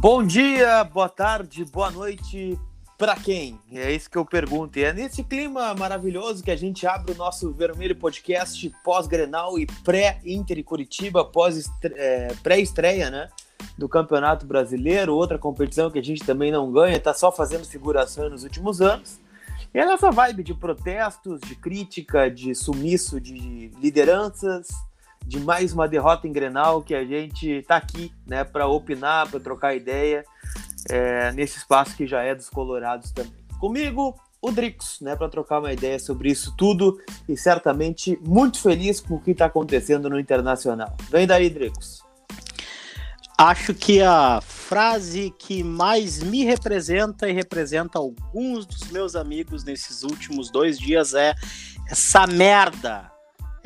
Bom 0.00 0.22
dia, 0.22 0.84
boa 0.84 1.08
tarde, 1.08 1.64
boa 1.64 1.90
noite 1.90 2.56
para 2.96 3.16
quem? 3.16 3.58
É 3.72 3.90
isso 3.90 4.08
que 4.08 4.16
eu 4.16 4.24
pergunto. 4.24 4.78
E 4.78 4.84
é 4.84 4.92
nesse 4.92 5.24
clima 5.24 5.74
maravilhoso 5.74 6.40
que 6.40 6.52
a 6.52 6.56
gente 6.56 6.86
abre 6.86 7.10
o 7.10 7.16
nosso 7.16 7.50
Vermelho 7.52 7.96
Podcast 7.96 8.72
pós-Grenal 8.84 9.58
e 9.58 9.66
pré-Inter 9.66 10.56
e 10.56 10.62
Curitiba, 10.62 11.28
é, 11.82 12.28
né? 13.10 13.28
Do 13.76 13.88
Campeonato 13.88 14.46
Brasileiro, 14.46 15.16
outra 15.16 15.36
competição 15.36 15.90
que 15.90 15.98
a 15.98 16.04
gente 16.04 16.24
também 16.24 16.52
não 16.52 16.70
ganha, 16.70 17.00
tá 17.00 17.12
só 17.12 17.32
fazendo 17.32 17.66
figuração 17.66 18.30
nos 18.30 18.44
últimos 18.44 18.80
anos. 18.80 19.18
E 19.74 19.80
é 19.80 19.84
nessa 19.84 20.12
vibe 20.12 20.44
de 20.44 20.54
protestos, 20.54 21.40
de 21.40 21.56
crítica, 21.56 22.30
de 22.30 22.54
sumiço 22.54 23.20
de 23.20 23.72
lideranças, 23.80 24.68
de 25.26 25.38
mais 25.40 25.72
uma 25.72 25.86
derrota 25.86 26.26
em 26.26 26.32
Grenal 26.32 26.82
que 26.82 26.94
a 26.94 27.04
gente 27.04 27.62
tá 27.62 27.76
aqui, 27.76 28.12
né, 28.26 28.44
para 28.44 28.66
opinar, 28.66 29.28
para 29.28 29.40
trocar 29.40 29.74
ideia 29.74 30.24
é, 30.88 31.32
nesse 31.32 31.58
espaço 31.58 31.96
que 31.96 32.06
já 32.06 32.22
é 32.22 32.34
dos 32.34 32.48
Colorados 32.48 33.10
também. 33.10 33.32
Comigo, 33.60 34.18
o 34.40 34.50
Drix, 34.50 35.00
né, 35.00 35.16
para 35.16 35.28
trocar 35.28 35.58
uma 35.58 35.72
ideia 35.72 35.98
sobre 35.98 36.30
isso 36.30 36.54
tudo 36.56 36.98
e 37.28 37.36
certamente 37.36 38.18
muito 38.22 38.60
feliz 38.60 39.00
com 39.00 39.14
o 39.14 39.20
que 39.20 39.32
está 39.32 39.46
acontecendo 39.46 40.08
no 40.08 40.18
Internacional. 40.18 40.96
Vem 41.10 41.26
daí, 41.26 41.50
Drix. 41.50 42.02
Acho 43.36 43.72
que 43.72 44.02
a 44.02 44.40
frase 44.40 45.32
que 45.38 45.62
mais 45.62 46.20
me 46.20 46.44
representa 46.44 47.28
e 47.28 47.32
representa 47.32 47.98
alguns 47.98 48.66
dos 48.66 48.90
meus 48.90 49.14
amigos 49.14 49.62
nesses 49.62 50.02
últimos 50.02 50.50
dois 50.50 50.76
dias 50.76 51.14
é 51.14 51.34
essa 51.88 52.26
merda 52.26 53.17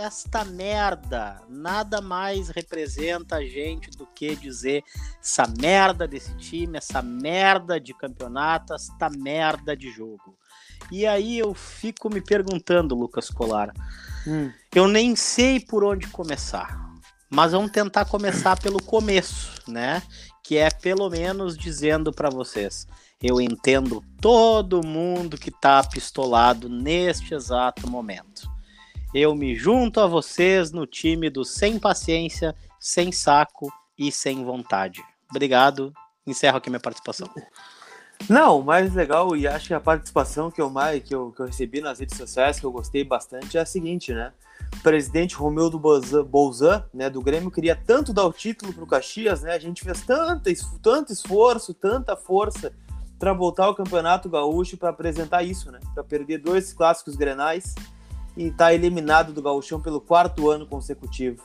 esta 0.03 0.45
merda 0.45 1.41
nada 1.49 2.01
mais 2.01 2.49
representa 2.49 3.37
a 3.37 3.45
gente 3.45 3.91
do 3.91 4.05
que 4.05 4.35
dizer 4.35 4.83
essa 5.21 5.47
merda 5.47 6.09
desse 6.09 6.35
time, 6.37 6.77
essa 6.77 7.01
merda 7.01 7.79
de 7.79 7.95
campeonato, 7.95 8.75
esta 8.75 9.09
merda 9.09 9.77
de 9.77 9.91
jogo. 9.93 10.37
E 10.91 11.07
aí 11.07 11.39
eu 11.39 11.55
fico 11.55 12.11
me 12.11 12.21
perguntando, 12.21 12.97
Lucas 12.97 13.31
Colar, 13.31 13.73
hum. 14.27 14.51
eu 14.75 14.89
nem 14.89 15.15
sei 15.15 15.61
por 15.61 15.85
onde 15.85 16.09
começar, 16.09 16.77
mas 17.31 17.53
vamos 17.53 17.71
tentar 17.71 18.05
começar 18.05 18.61
pelo 18.61 18.83
começo, 18.83 19.53
né? 19.69 20.03
Que 20.43 20.59
é 20.59 20.69
pelo 20.69 21.09
menos 21.09 21.57
dizendo 21.57 22.13
para 22.13 22.29
vocês, 22.29 22.89
eu 23.23 23.41
entendo 23.41 24.03
todo 24.21 24.85
mundo 24.85 25.39
que 25.39 25.53
tá 25.53 25.81
pistolado 25.85 26.69
neste 26.69 27.33
exato 27.33 27.89
momento 27.89 28.52
eu 29.15 29.35
me 29.35 29.55
junto 29.55 30.01
a 30.01 30.07
vocês 30.07 30.73
no 30.73 30.87
time 30.87 31.29
do 31.29 31.45
sem 31.45 31.79
paciência, 31.79 32.55
sem 32.81 33.13
saco 33.13 33.73
e 33.99 34.11
sem 34.11 34.45
vontade. 34.45 35.03
Obrigado. 35.31 35.93
Encerro 36.27 36.59
aqui 36.59 36.71
minha 36.71 36.81
participação. 36.81 37.29
Não, 38.29 38.61
o 38.61 38.65
mais 38.65 38.95
legal 38.95 39.37
e 39.37 39.47
acho 39.47 39.69
que 39.69 39.75
a 39.75 39.81
participação 39.81 40.51
que 40.51 40.61
eu 40.61 40.71
mais 40.71 41.03
que 41.03 41.15
eu, 41.15 41.33
que 41.33 41.43
eu 41.43 41.47
recebi 41.47 41.81
nas 41.81 41.99
redes 41.99 42.17
sociais 42.17 42.61
que 42.61 42.65
eu 42.65 42.71
gostei 42.71 43.03
bastante 43.03 43.59
é 43.59 43.61
a 43.61 43.67
seguinte, 43.67 44.13
né? 44.13 44.33
O 44.75 44.81
presidente 44.83 45.35
Romildo 45.35 45.79
Bolzan, 45.79 46.85
né, 46.95 47.11
do 47.11 47.21
Grêmio 47.21 47.51
queria 47.51 47.75
tanto 47.77 48.13
dar 48.13 48.25
o 48.25 48.33
título 48.33 48.73
para 48.73 48.85
o 48.85 48.87
Caxias, 48.87 49.43
né? 49.43 49.53
A 49.53 49.59
gente 49.59 49.83
fez 49.83 50.03
tanto, 50.03 50.51
tanto 50.81 51.13
esforço, 51.13 51.75
tanta 51.75 52.17
força 52.17 52.73
para 53.19 53.33
voltar 53.33 53.65
ao 53.65 53.75
Campeonato 53.75 54.29
Gaúcho 54.29 54.77
para 54.77 54.91
apresentar 54.91 55.43
isso, 55.43 55.71
né? 55.71 55.81
Para 55.93 56.05
perder 56.05 56.39
dois 56.39 56.73
clássicos 56.73 57.17
grenais 57.17 57.75
e 58.37 58.49
está 58.49 58.73
eliminado 58.73 59.33
do 59.33 59.43
Gauchão 59.43 59.81
pelo 59.81 60.01
quarto 60.01 60.51
ano 60.51 60.67
consecutivo. 60.67 61.43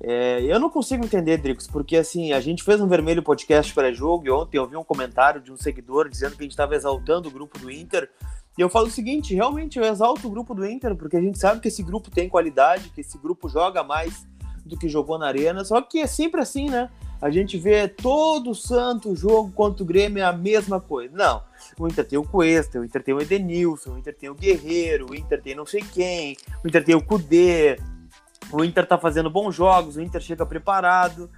É, 0.00 0.42
eu 0.42 0.60
não 0.60 0.68
consigo 0.68 1.04
entender, 1.04 1.38
Dricos, 1.38 1.66
porque 1.66 1.96
assim, 1.96 2.32
a 2.32 2.40
gente 2.40 2.62
fez 2.62 2.80
um 2.80 2.86
vermelho 2.86 3.22
podcast 3.22 3.72
pré-jogo 3.72 4.26
e 4.26 4.30
ontem 4.30 4.58
eu 4.58 4.66
vi 4.66 4.76
um 4.76 4.84
comentário 4.84 5.40
de 5.40 5.50
um 5.50 5.56
seguidor 5.56 6.08
dizendo 6.08 6.36
que 6.36 6.42
a 6.42 6.44
gente 6.44 6.52
estava 6.52 6.74
exaltando 6.74 7.28
o 7.28 7.32
grupo 7.32 7.58
do 7.58 7.70
Inter. 7.70 8.10
E 8.58 8.60
eu 8.60 8.68
falo 8.68 8.86
o 8.86 8.90
seguinte: 8.90 9.34
realmente 9.34 9.78
eu 9.78 9.84
exalto 9.84 10.26
o 10.26 10.30
grupo 10.30 10.54
do 10.54 10.66
Inter, 10.66 10.94
porque 10.94 11.16
a 11.16 11.20
gente 11.20 11.38
sabe 11.38 11.60
que 11.60 11.68
esse 11.68 11.82
grupo 11.82 12.10
tem 12.10 12.28
qualidade, 12.28 12.90
que 12.90 13.00
esse 13.00 13.16
grupo 13.16 13.48
joga 13.48 13.82
mais 13.82 14.26
do 14.64 14.76
que 14.76 14.88
jogou 14.88 15.18
na 15.18 15.28
Arena, 15.28 15.64
só 15.64 15.80
que 15.80 16.00
é 16.00 16.06
sempre 16.06 16.40
assim, 16.40 16.68
né? 16.68 16.90
A 17.20 17.30
gente 17.30 17.56
vê 17.56 17.88
todo 17.88 18.54
santo 18.54 19.16
jogo 19.16 19.50
contra 19.52 19.82
o 19.82 19.86
Grêmio 19.86 20.22
é 20.22 20.24
a 20.24 20.32
mesma 20.32 20.80
coisa. 20.80 21.14
Não. 21.16 21.42
O 21.78 21.88
Inter 21.88 22.06
tem 22.06 22.18
o 22.18 22.24
Cuesta, 22.24 22.78
o 22.78 22.84
Inter 22.84 23.02
tem 23.02 23.14
o 23.14 23.20
Edenilson, 23.20 23.94
o 23.94 23.98
Inter 23.98 24.14
tem 24.14 24.28
o 24.28 24.34
Guerreiro, 24.34 25.10
o 25.10 25.14
Inter 25.14 25.40
tem 25.40 25.54
não 25.54 25.64
sei 25.64 25.80
quem, 25.80 26.36
o 26.62 26.68
Inter 26.68 26.84
tem 26.84 26.94
o 26.94 27.02
Cudê, 27.02 27.78
o 28.52 28.62
Inter 28.62 28.86
tá 28.86 28.98
fazendo 28.98 29.30
bons 29.30 29.54
jogos, 29.54 29.96
o 29.96 30.00
Inter 30.00 30.20
chega 30.20 30.44
preparado. 30.44 31.30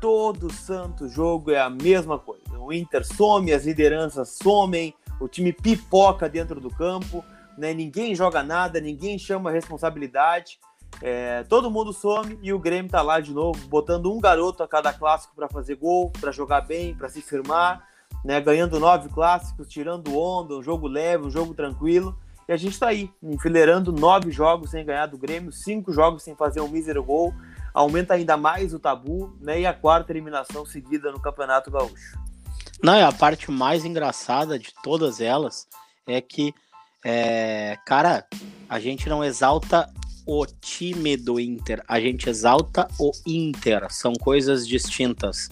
Todo 0.00 0.52
santo 0.52 1.08
jogo 1.08 1.50
é 1.50 1.60
a 1.60 1.70
mesma 1.70 2.18
coisa. 2.18 2.58
O 2.58 2.72
Inter 2.72 3.04
some, 3.04 3.52
as 3.52 3.64
lideranças 3.64 4.36
somem, 4.42 4.94
o 5.20 5.28
time 5.28 5.52
pipoca 5.52 6.28
dentro 6.28 6.60
do 6.60 6.68
campo, 6.70 7.24
né? 7.56 7.72
ninguém 7.72 8.14
joga 8.14 8.42
nada, 8.42 8.80
ninguém 8.80 9.18
chama 9.18 9.50
responsabilidade. 9.50 10.58
É, 11.00 11.42
todo 11.44 11.70
mundo 11.70 11.92
some 11.92 12.38
e 12.42 12.52
o 12.52 12.58
Grêmio 12.58 12.90
tá 12.90 13.02
lá 13.02 13.18
de 13.20 13.32
novo, 13.32 13.66
botando 13.66 14.12
um 14.12 14.20
garoto 14.20 14.62
a 14.62 14.68
cada 14.68 14.92
clássico 14.92 15.34
para 15.34 15.48
fazer 15.48 15.76
gol, 15.76 16.10
para 16.20 16.30
jogar 16.30 16.60
bem, 16.60 16.94
para 16.94 17.08
se 17.08 17.20
firmar, 17.20 17.86
né? 18.24 18.40
Ganhando 18.40 18.78
nove 18.78 19.08
clássicos, 19.08 19.68
tirando 19.68 20.16
onda, 20.16 20.54
um 20.54 20.62
jogo 20.62 20.86
leve, 20.86 21.26
um 21.26 21.30
jogo 21.30 21.54
tranquilo. 21.54 22.16
E 22.48 22.52
a 22.52 22.56
gente 22.56 22.78
tá 22.78 22.88
aí, 22.88 23.10
enfileirando 23.22 23.92
nove 23.92 24.30
jogos 24.30 24.70
sem 24.70 24.84
ganhar 24.84 25.06
do 25.06 25.18
Grêmio, 25.18 25.52
cinco 25.52 25.92
jogos 25.92 26.22
sem 26.22 26.36
fazer 26.36 26.60
um 26.60 26.68
mísero 26.68 27.02
gol. 27.02 27.32
Aumenta 27.72 28.14
ainda 28.14 28.36
mais 28.36 28.74
o 28.74 28.78
tabu, 28.78 29.36
né? 29.40 29.60
E 29.60 29.66
a 29.66 29.72
quarta 29.72 30.12
eliminação 30.12 30.66
seguida 30.66 31.10
no 31.10 31.20
Campeonato 31.20 31.70
Gaúcho. 31.70 32.18
Não, 32.82 32.94
é 32.94 33.04
a 33.04 33.12
parte 33.12 33.50
mais 33.50 33.84
engraçada 33.84 34.58
de 34.58 34.72
todas 34.82 35.20
elas 35.20 35.68
é 36.06 36.20
que, 36.20 36.52
é, 37.04 37.78
cara, 37.86 38.26
a 38.68 38.80
gente 38.80 39.08
não 39.08 39.22
exalta 39.24 39.88
o 40.26 40.46
time 40.46 41.16
do 41.16 41.40
Inter, 41.40 41.82
a 41.88 42.00
gente 42.00 42.28
exalta 42.28 42.86
o 42.98 43.12
Inter, 43.26 43.86
são 43.90 44.12
coisas 44.14 44.66
distintas. 44.66 45.48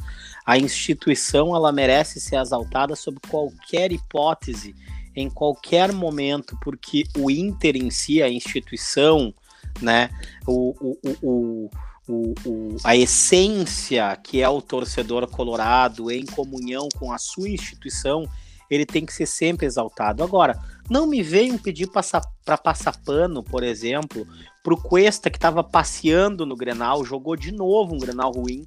A 0.47 0.59
instituição 0.59 1.55
ela 1.55 1.73
merece 1.73 2.21
ser 2.21 2.37
exaltada 2.37 2.95
sob 2.97 3.19
qualquer 3.29 3.93
hipótese, 3.93 4.75
em 5.15 5.29
qualquer 5.29 5.93
momento, 5.93 6.57
porque 6.63 7.05
o 7.19 7.31
Inter 7.31 7.77
em 7.77 7.91
si, 7.91 8.23
a 8.23 8.29
instituição, 8.29 9.35
né, 9.81 10.11
o, 10.47 10.75
o, 10.81 10.99
o, 11.23 11.71
o, 12.47 12.77
a 12.85 12.97
essência 12.97 14.17
que 14.17 14.41
é 14.41 14.49
o 14.49 14.63
torcedor 14.63 15.27
colorado 15.29 16.11
em 16.11 16.25
comunhão 16.25 16.89
com 16.99 17.13
a 17.13 17.19
sua 17.19 17.49
instituição, 17.49 18.29
ele 18.71 18.87
tem 18.87 19.05
que 19.05 19.13
ser 19.13 19.27
sempre 19.27 19.67
exaltado. 19.67 20.23
Agora, 20.23 20.59
não 20.89 21.07
me 21.07 21.23
venham 21.23 21.59
pedir 21.59 21.89
para 21.89 22.57
passar 22.57 22.97
pano, 23.05 23.43
por 23.43 23.63
exemplo, 23.63 24.27
para 24.63 24.75
o 24.75 24.81
Cuesta 24.81 25.31
que 25.31 25.37
estava 25.37 25.65
passeando 25.65 26.47
no 26.47 26.57
Grenal, 26.57 27.05
jogou 27.05 27.37
de 27.37 27.53
novo 27.53 27.95
um 27.95 27.99
Grenal 27.99 28.31
ruim, 28.31 28.65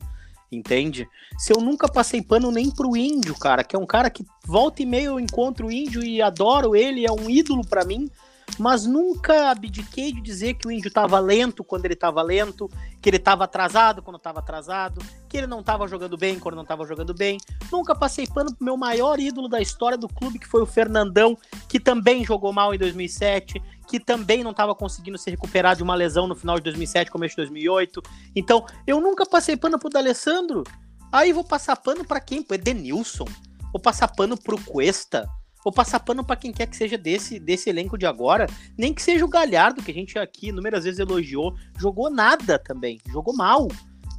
entende? 0.51 1.07
Se 1.37 1.53
eu 1.53 1.61
nunca 1.61 1.87
passei 1.87 2.21
pano 2.21 2.51
nem 2.51 2.69
pro 2.69 2.97
Índio, 2.97 3.37
cara, 3.37 3.63
que 3.63 3.75
é 3.75 3.79
um 3.79 3.85
cara 3.85 4.09
que 4.09 4.25
volta 4.45 4.81
e 4.81 4.85
meio 4.85 5.11
eu 5.11 5.19
encontro 5.19 5.67
o 5.67 5.71
Índio 5.71 6.03
e 6.03 6.21
adoro 6.21 6.75
ele, 6.75 7.05
é 7.05 7.11
um 7.11 7.29
ídolo 7.29 7.65
para 7.65 7.85
mim, 7.85 8.09
mas 8.59 8.85
nunca 8.85 9.49
abdiquei 9.51 10.11
de 10.13 10.21
dizer 10.21 10.55
que 10.55 10.67
o 10.67 10.71
índio 10.71 10.87
estava 10.87 11.19
lento 11.19 11.63
quando 11.63 11.85
ele 11.85 11.93
estava 11.93 12.21
lento, 12.21 12.69
que 13.01 13.09
ele 13.09 13.17
estava 13.17 13.43
atrasado 13.45 14.01
quando 14.01 14.17
estava 14.17 14.39
atrasado, 14.39 15.01
que 15.27 15.37
ele 15.37 15.47
não 15.47 15.61
estava 15.61 15.87
jogando 15.87 16.17
bem 16.17 16.39
quando 16.39 16.55
não 16.55 16.63
estava 16.63 16.85
jogando 16.85 17.13
bem. 17.13 17.37
Nunca 17.71 17.95
passei 17.95 18.27
pano 18.27 18.55
pro 18.55 18.63
meu 18.63 18.77
maior 18.77 19.19
ídolo 19.19 19.47
da 19.47 19.61
história 19.61 19.97
do 19.97 20.07
clube, 20.07 20.39
que 20.39 20.47
foi 20.47 20.61
o 20.61 20.65
Fernandão, 20.65 21.37
que 21.67 21.79
também 21.79 22.23
jogou 22.23 22.53
mal 22.53 22.73
em 22.73 22.77
2007, 22.77 23.61
que 23.87 23.99
também 23.99 24.43
não 24.43 24.51
estava 24.51 24.75
conseguindo 24.75 25.17
se 25.17 25.29
recuperar 25.29 25.75
de 25.75 25.83
uma 25.83 25.95
lesão 25.95 26.27
no 26.27 26.35
final 26.35 26.57
de 26.57 26.63
2007, 26.63 27.11
começo 27.11 27.35
de 27.35 27.43
2008. 27.43 28.01
Então, 28.35 28.65
eu 28.85 29.01
nunca 29.01 29.25
passei 29.25 29.57
pano 29.57 29.79
pro 29.79 29.89
D'Alessandro. 29.89 30.63
Aí 31.11 31.33
vou 31.33 31.43
passar 31.43 31.75
pano 31.75 32.05
para 32.05 32.19
quem? 32.19 32.41
Pro 32.41 32.55
Edenilson. 32.55 33.25
Vou 33.71 33.81
passar 33.81 34.07
pano 34.07 34.37
pro 34.37 34.59
Cuesta 34.63 35.27
Vou 35.63 35.71
passar 35.71 35.99
pano 35.99 36.23
para 36.23 36.35
quem 36.35 36.51
quer 36.51 36.67
que 36.67 36.75
seja 36.75 36.97
desse, 36.97 37.39
desse 37.39 37.69
elenco 37.69 37.97
de 37.97 38.05
agora. 38.05 38.47
Nem 38.77 38.93
que 38.93 39.01
seja 39.01 39.23
o 39.23 39.29
Galhardo, 39.29 39.81
que 39.81 39.91
a 39.91 39.93
gente 39.93 40.19
aqui 40.19 40.49
inúmeras 40.49 40.83
vezes 40.83 40.99
elogiou. 40.99 41.55
Jogou 41.79 42.09
nada 42.09 42.59
também. 42.59 42.99
Jogou 43.09 43.35
mal. 43.35 43.67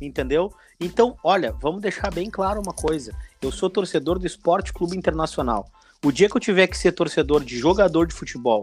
Entendeu? 0.00 0.52
Então, 0.80 1.16
olha, 1.22 1.52
vamos 1.52 1.82
deixar 1.82 2.12
bem 2.12 2.30
claro 2.30 2.60
uma 2.60 2.72
coisa. 2.72 3.14
Eu 3.40 3.52
sou 3.52 3.68
torcedor 3.68 4.18
do 4.18 4.26
Esporte 4.26 4.72
Clube 4.72 4.96
Internacional. 4.96 5.66
O 6.04 6.10
dia 6.10 6.28
que 6.28 6.36
eu 6.36 6.40
tiver 6.40 6.66
que 6.66 6.76
ser 6.76 6.92
torcedor 6.92 7.44
de 7.44 7.56
jogador 7.56 8.06
de 8.06 8.14
futebol 8.14 8.62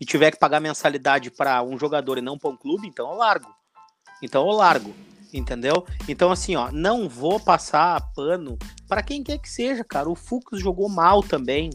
e 0.00 0.04
tiver 0.04 0.30
que 0.30 0.38
pagar 0.38 0.60
mensalidade 0.60 1.30
para 1.30 1.62
um 1.62 1.78
jogador 1.78 2.18
e 2.18 2.22
não 2.22 2.38
para 2.38 2.50
um 2.50 2.56
clube, 2.56 2.86
então 2.86 3.10
eu 3.10 3.16
largo. 3.16 3.54
Então 4.22 4.46
eu 4.48 4.54
largo, 4.54 4.94
entendeu? 5.32 5.84
Então 6.08 6.30
assim, 6.30 6.56
ó, 6.56 6.70
não 6.72 7.08
vou 7.08 7.38
passar 7.40 8.00
pano 8.14 8.56
para 8.88 9.02
quem 9.02 9.22
quer 9.22 9.38
que 9.38 9.50
seja, 9.50 9.84
cara. 9.84 10.08
O 10.08 10.14
Fux 10.14 10.58
jogou 10.60 10.88
mal 10.88 11.22
também. 11.22 11.70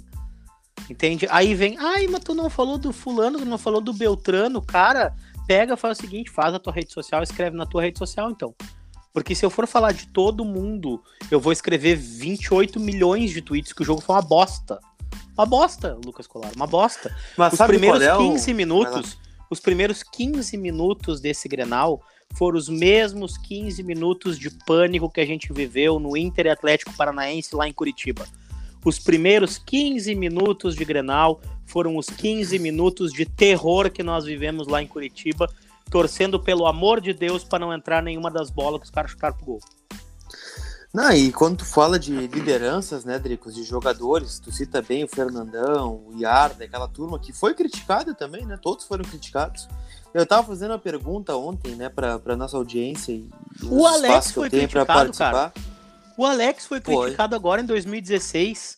Entende? 0.89 1.27
Aí 1.29 1.55
vem, 1.55 1.77
ai, 1.77 2.07
mas 2.07 2.23
tu 2.23 2.33
não 2.33 2.49
falou 2.49 2.77
do 2.77 2.91
fulano, 2.91 3.39
tu 3.39 3.45
não 3.45 3.57
falou 3.57 3.79
do 3.79 3.93
Beltrano, 3.93 4.61
cara, 4.61 5.15
pega, 5.47 5.77
faz 5.77 5.97
o 5.97 6.01
seguinte, 6.01 6.29
faz 6.29 6.53
a 6.53 6.59
tua 6.59 6.73
rede 6.73 6.91
social, 6.91 7.23
escreve 7.23 7.55
na 7.55 7.65
tua 7.65 7.81
rede 7.81 7.97
social, 7.99 8.29
então. 8.29 8.53
Porque 9.13 9.35
se 9.35 9.45
eu 9.45 9.49
for 9.49 9.67
falar 9.67 9.91
de 9.93 10.07
todo 10.07 10.43
mundo, 10.43 11.01
eu 11.29 11.39
vou 11.39 11.53
escrever 11.53 11.95
28 11.95 12.79
milhões 12.79 13.31
de 13.31 13.41
tweets 13.41 13.71
que 13.71 13.81
o 13.81 13.85
jogo 13.85 14.01
foi 14.01 14.15
uma 14.15 14.21
bosta. 14.21 14.79
Uma 15.37 15.45
bosta, 15.45 15.97
Lucas 16.03 16.27
Colar, 16.27 16.51
uma 16.55 16.67
bosta. 16.67 17.15
Mas 17.37 17.53
os 17.53 17.57
primeiros 17.67 18.01
é 18.01 18.13
o- 18.15 18.17
15 18.33 18.53
minutos, 18.53 19.17
os 19.49 19.59
primeiros 19.59 20.03
15 20.03 20.57
minutos 20.57 21.21
desse 21.21 21.47
Grenal 21.47 22.01
foram 22.35 22.57
os 22.57 22.67
mesmos 22.67 23.37
15 23.37 23.83
minutos 23.83 24.37
de 24.39 24.49
pânico 24.49 25.09
que 25.09 25.21
a 25.21 25.25
gente 25.25 25.53
viveu 25.53 25.99
no 25.99 26.17
Inter 26.17 26.51
Atlético 26.51 26.91
Paranaense 26.97 27.55
lá 27.55 27.67
em 27.67 27.73
Curitiba. 27.73 28.25
Os 28.85 28.99
primeiros 28.99 29.57
15 29.57 30.13
minutos 30.15 30.75
de 30.75 30.83
Grenal 30.83 31.39
foram 31.65 31.97
os 31.97 32.07
15 32.07 32.59
minutos 32.59 33.11
de 33.13 33.25
terror 33.25 33.89
que 33.89 34.03
nós 34.03 34.25
vivemos 34.25 34.67
lá 34.67 34.81
em 34.81 34.87
Curitiba, 34.87 35.49
torcendo 35.89 36.39
pelo 36.39 36.67
amor 36.67 36.99
de 36.99 37.13
Deus 37.13 37.43
para 37.43 37.59
não 37.59 37.73
entrar 37.73 38.03
nenhuma 38.03 38.29
das 38.29 38.49
bolas 38.49 38.81
que 38.81 38.85
os 38.85 38.91
caras 38.91 39.11
chutaram 39.11 39.35
pro 39.35 39.45
gol. 39.45 39.59
Não, 40.93 41.11
e 41.11 41.31
quando 41.31 41.57
tu 41.57 41.65
fala 41.65 41.97
de 41.97 42.11
lideranças, 42.27 43.03
né, 43.03 43.17
Dricos, 43.17 43.55
de 43.55 43.63
jogadores, 43.63 44.37
tu 44.37 44.51
cita 44.51 44.79
bem 44.79 45.03
o 45.03 45.07
Fernandão, 45.07 46.03
o 46.05 46.13
Yarda, 46.15 46.65
aquela 46.65 46.87
turma 46.87 47.17
que 47.17 47.33
foi 47.33 47.55
criticada 47.55 48.13
também, 48.13 48.45
né? 48.45 48.59
Todos 48.61 48.85
foram 48.85 49.03
criticados. 49.03 49.67
Eu 50.13 50.23
tava 50.23 50.45
fazendo 50.45 50.69
uma 50.69 50.77
pergunta 50.77 51.35
ontem, 51.35 51.73
né, 51.73 51.89
pra, 51.89 52.19
pra 52.19 52.35
nossa 52.35 52.55
audiência 52.57 53.11
e 53.11 53.27
O 53.63 53.81
os 53.81 53.85
Alex 53.85 54.03
espaços 54.03 54.27
que 54.27 54.33
foi 54.35 54.45
eu 54.45 54.51
tenho 54.51 54.69
pra 54.69 54.85
criticado, 54.85 55.17
cara. 55.17 55.53
O 56.17 56.25
Alex 56.25 56.65
foi 56.67 56.79
Foi. 56.81 56.95
criticado 57.05 57.35
agora 57.35 57.61
em 57.61 57.65
2016. 57.65 58.77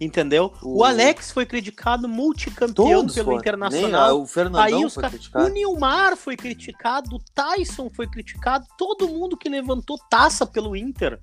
Entendeu? 0.00 0.52
O, 0.62 0.80
O- 0.80 0.84
Alex 0.84 1.30
foi 1.30 1.46
criticado 1.46 2.08
multicampeão 2.08 2.74
Todos 2.74 3.14
pelo 3.14 3.26
foram. 3.26 3.38
Internacional. 3.38 4.12
Nem, 4.14 4.22
o 4.22 4.26
Fernandão 4.26 4.62
Aí 4.62 4.84
os 4.84 4.94
foi 4.94 5.02
ca- 5.02 5.10
criticado. 5.10 5.44
O 5.44 5.48
Nilmar 5.48 6.16
foi 6.16 6.36
criticado, 6.36 7.14
o 7.16 7.20
Tyson 7.34 7.88
foi 7.94 8.06
criticado, 8.08 8.66
todo 8.76 9.08
mundo 9.08 9.36
que 9.36 9.48
levantou 9.48 9.96
taça 10.10 10.44
pelo 10.46 10.74
Inter. 10.76 11.20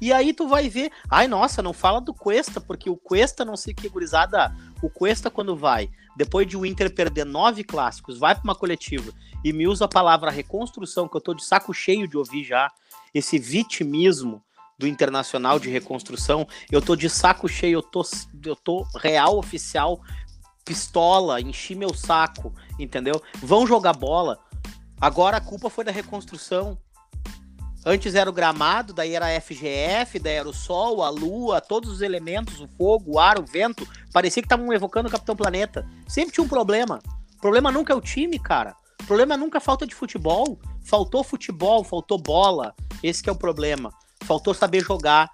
E 0.00 0.12
aí 0.12 0.34
tu 0.34 0.46
vai 0.46 0.68
ver, 0.68 0.90
ai 1.10 1.26
nossa, 1.26 1.62
não 1.62 1.72
fala 1.72 2.00
do 2.00 2.12
Cuesta, 2.12 2.60
porque 2.60 2.90
o 2.90 2.96
Cuesta 2.96 3.44
não 3.44 3.56
sei 3.56 3.72
que, 3.72 3.88
gurizada, 3.88 4.54
o 4.82 4.90
Cuesta 4.90 5.30
quando 5.30 5.56
vai, 5.56 5.88
depois 6.14 6.46
de 6.46 6.56
o 6.58 6.66
Inter 6.66 6.94
perder 6.94 7.24
nove 7.24 7.64
clássicos, 7.64 8.18
vai 8.18 8.34
pra 8.34 8.44
uma 8.44 8.54
coletiva 8.54 9.10
e 9.42 9.52
me 9.52 9.66
usa 9.66 9.86
a 9.86 9.88
palavra 9.88 10.30
reconstrução, 10.30 11.08
que 11.08 11.16
eu 11.16 11.20
tô 11.22 11.32
de 11.32 11.42
saco 11.44 11.72
cheio 11.72 12.06
de 12.06 12.18
ouvir 12.18 12.44
já, 12.44 12.70
esse 13.14 13.38
vitimismo 13.38 14.42
do 14.78 14.86
Internacional 14.86 15.58
de 15.58 15.68
reconstrução, 15.68 16.46
eu 16.70 16.80
tô 16.80 16.94
de 16.94 17.10
saco 17.10 17.48
cheio, 17.48 17.78
eu 17.78 17.82
tô, 17.82 18.02
eu 18.44 18.54
tô 18.54 18.86
real 18.96 19.36
oficial, 19.36 20.00
pistola, 20.64 21.40
enchi 21.40 21.74
meu 21.74 21.92
saco, 21.92 22.54
entendeu? 22.78 23.20
Vão 23.42 23.66
jogar 23.66 23.94
bola. 23.94 24.38
Agora 25.00 25.38
a 25.38 25.40
culpa 25.40 25.68
foi 25.68 25.84
da 25.84 25.90
reconstrução. 25.90 26.78
Antes 27.84 28.14
era 28.14 28.28
o 28.28 28.32
gramado, 28.32 28.92
daí 28.92 29.14
era 29.14 29.26
a 29.26 29.40
FGF, 29.40 30.18
daí 30.18 30.34
era 30.34 30.48
o 30.48 30.52
sol, 30.52 31.02
a 31.02 31.08
lua, 31.08 31.60
todos 31.60 31.90
os 31.90 32.00
elementos, 32.00 32.60
o 32.60 32.68
fogo, 32.76 33.12
o 33.14 33.18
ar, 33.18 33.38
o 33.38 33.46
vento. 33.46 33.88
Parecia 34.12 34.42
que 34.42 34.46
estavam 34.46 34.72
evocando 34.72 35.08
o 35.08 35.10
Capitão 35.10 35.34
Planeta. 35.34 35.88
Sempre 36.06 36.34
tinha 36.34 36.44
um 36.44 36.48
problema. 36.48 37.00
O 37.36 37.40
problema 37.40 37.72
nunca 37.72 37.92
é 37.92 37.96
o 37.96 38.00
time, 38.00 38.38
cara. 38.38 38.76
O 39.00 39.06
problema 39.06 39.36
nunca 39.36 39.58
é 39.58 39.60
falta 39.60 39.86
de 39.86 39.94
futebol. 39.94 40.58
Faltou 40.84 41.24
futebol, 41.24 41.82
faltou 41.82 42.18
bola. 42.18 42.74
Esse 43.02 43.26
é 43.28 43.32
o 43.32 43.36
problema. 43.36 43.90
Faltou 44.24 44.54
saber 44.54 44.82
jogar. 44.82 45.30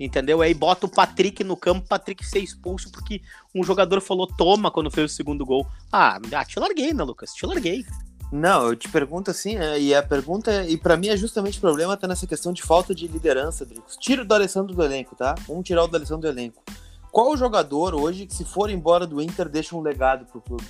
Entendeu? 0.00 0.40
Aí 0.40 0.54
bota 0.54 0.86
o 0.86 0.88
Patrick 0.88 1.42
no 1.42 1.56
campo, 1.56 1.84
o 1.84 1.88
Patrick 1.88 2.24
ser 2.24 2.38
expulso 2.38 2.90
porque 2.92 3.20
um 3.52 3.64
jogador 3.64 4.00
falou 4.00 4.28
toma 4.28 4.70
quando 4.70 4.92
fez 4.92 5.10
o 5.10 5.14
segundo 5.14 5.44
gol. 5.44 5.66
Ah, 5.90 6.20
ah 6.32 6.44
te 6.44 6.60
larguei, 6.60 6.94
né, 6.94 7.02
Lucas? 7.02 7.32
Te 7.32 7.44
larguei. 7.44 7.84
Não, 8.30 8.66
eu 8.66 8.76
te 8.76 8.88
pergunto 8.88 9.30
assim, 9.30 9.56
né, 9.56 9.80
e 9.80 9.94
a 9.94 10.02
pergunta, 10.02 10.64
e 10.64 10.76
pra 10.76 10.98
mim 10.98 11.08
é 11.08 11.16
justamente 11.16 11.56
o 11.56 11.60
problema 11.62 11.96
tá 11.96 12.06
nessa 12.06 12.26
questão 12.26 12.52
de 12.52 12.62
falta 12.62 12.94
de 12.94 13.08
liderança, 13.08 13.64
Dricos. 13.64 13.96
Tira 13.96 14.20
o 14.20 14.24
do 14.24 14.34
Alessandro 14.34 14.74
do 14.74 14.82
elenco, 14.82 15.16
tá? 15.16 15.34
Vamos 15.48 15.64
tirar 15.64 15.84
o 15.84 15.88
do 15.88 15.96
Alessandro 15.96 16.30
do 16.30 16.38
elenco. 16.38 16.62
Qual 17.10 17.34
jogador 17.36 17.94
hoje 17.94 18.26
que 18.26 18.34
se 18.34 18.44
for 18.44 18.68
embora 18.68 19.06
do 19.06 19.22
Inter 19.22 19.48
deixa 19.48 19.74
um 19.74 19.80
legado 19.80 20.26
pro 20.26 20.42
clube? 20.42 20.64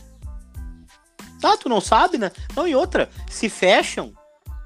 Tá, 1.41 1.57
tu 1.57 1.69
não 1.69 1.81
sabe, 1.81 2.17
né? 2.17 2.31
Não, 2.55 2.67
e 2.67 2.77
outra, 2.77 3.11
se 3.29 3.49
fecham, 3.49 4.13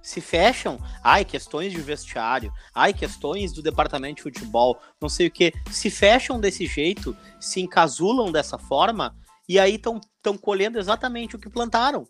se 0.03 0.21
fecham, 0.21 0.79
ai, 1.03 1.25
questões 1.25 1.73
de 1.73 1.81
vestiário, 1.81 2.53
ai, 2.75 2.93
questões 2.93 3.53
do 3.53 3.63
departamento 3.63 4.17
de 4.17 4.23
futebol, 4.23 4.81
não 5.01 5.09
sei 5.09 5.29
o 5.29 5.31
que, 5.31 5.53
se 5.71 5.91
fecham 5.91 6.41
desse 6.41 6.67
jeito, 6.67 7.17
se 7.41 7.61
encasulam 7.61 8.33
dessa 8.33 8.59
forma, 8.59 9.17
e 9.49 9.59
aí 9.59 9.77
estão 9.77 10.01
colhendo 10.41 10.79
exatamente 10.79 11.37
o 11.37 11.39
que 11.39 11.49
plantaram. 11.49 12.07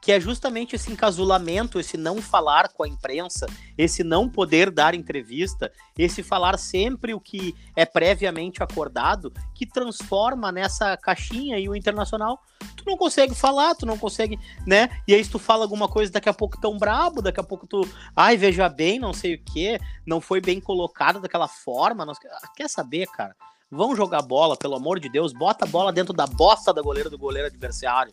Que 0.00 0.12
é 0.12 0.20
justamente 0.20 0.74
esse 0.74 0.90
encasulamento, 0.90 1.78
esse 1.78 1.96
não 1.96 2.22
falar 2.22 2.68
com 2.70 2.82
a 2.82 2.88
imprensa, 2.88 3.46
esse 3.76 4.02
não 4.02 4.28
poder 4.28 4.70
dar 4.70 4.94
entrevista, 4.94 5.70
esse 5.98 6.22
falar 6.22 6.58
sempre 6.58 7.12
o 7.12 7.20
que 7.20 7.54
é 7.76 7.84
previamente 7.84 8.62
acordado, 8.62 9.32
que 9.54 9.66
transforma 9.66 10.50
nessa 10.50 10.96
caixinha 10.96 11.58
e 11.58 11.68
o 11.68 11.76
internacional 11.76 12.40
tu 12.80 12.84
não 12.86 12.96
consegue 12.96 13.34
falar, 13.34 13.74
tu 13.74 13.86
não 13.86 13.98
consegue, 13.98 14.38
né? 14.66 14.88
E 15.06 15.14
aí 15.14 15.24
tu 15.24 15.38
fala 15.38 15.64
alguma 15.64 15.88
coisa, 15.88 16.12
daqui 16.12 16.28
a 16.28 16.34
pouco 16.34 16.60
tão 16.60 16.78
brabo, 16.78 17.22
daqui 17.22 17.40
a 17.40 17.42
pouco 17.42 17.66
tu, 17.66 17.86
ai, 18.16 18.36
veja 18.36 18.68
bem, 18.68 18.98
não 18.98 19.12
sei 19.12 19.34
o 19.34 19.42
que, 19.42 19.78
não 20.06 20.20
foi 20.20 20.40
bem 20.40 20.60
colocado 20.60 21.20
daquela 21.20 21.48
forma, 21.48 22.04
não... 22.04 22.14
quer 22.56 22.68
saber, 22.68 23.06
cara? 23.08 23.34
Vão 23.70 23.94
jogar 23.94 24.22
bola, 24.22 24.56
pelo 24.56 24.74
amor 24.74 24.98
de 24.98 25.08
Deus, 25.08 25.32
bota 25.32 25.64
a 25.64 25.68
bola 25.68 25.92
dentro 25.92 26.12
da 26.12 26.26
bosta 26.26 26.72
da 26.72 26.82
goleira 26.82 27.08
do 27.08 27.18
goleiro 27.18 27.46
adversário. 27.46 28.12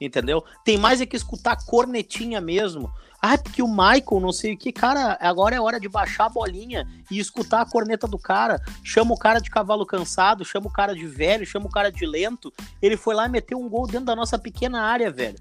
Entendeu? 0.00 0.44
Tem 0.64 0.78
mais 0.78 1.00
é 1.00 1.06
que 1.06 1.16
escutar 1.16 1.56
cornetinha 1.64 2.40
mesmo. 2.40 2.92
Ah, 3.20 3.36
porque 3.36 3.60
o 3.60 3.68
Michael, 3.68 4.20
não 4.20 4.30
sei 4.30 4.54
o 4.54 4.56
que, 4.56 4.70
cara, 4.70 5.18
agora 5.20 5.56
é 5.56 5.60
hora 5.60 5.80
de 5.80 5.88
baixar 5.88 6.26
a 6.26 6.28
bolinha 6.28 6.86
e 7.10 7.18
escutar 7.18 7.62
a 7.62 7.66
corneta 7.66 8.06
do 8.06 8.16
cara. 8.16 8.62
Chama 8.84 9.12
o 9.12 9.18
cara 9.18 9.40
de 9.40 9.50
cavalo 9.50 9.84
cansado, 9.84 10.44
chama 10.44 10.68
o 10.68 10.72
cara 10.72 10.94
de 10.94 11.04
velho, 11.04 11.44
chama 11.44 11.66
o 11.66 11.70
cara 11.70 11.90
de 11.90 12.06
lento. 12.06 12.52
Ele 12.80 12.96
foi 12.96 13.16
lá 13.16 13.26
e 13.26 13.28
meteu 13.28 13.58
um 13.58 13.68
gol 13.68 13.88
dentro 13.88 14.06
da 14.06 14.14
nossa 14.14 14.38
pequena 14.38 14.82
área, 14.82 15.10
velho. 15.10 15.38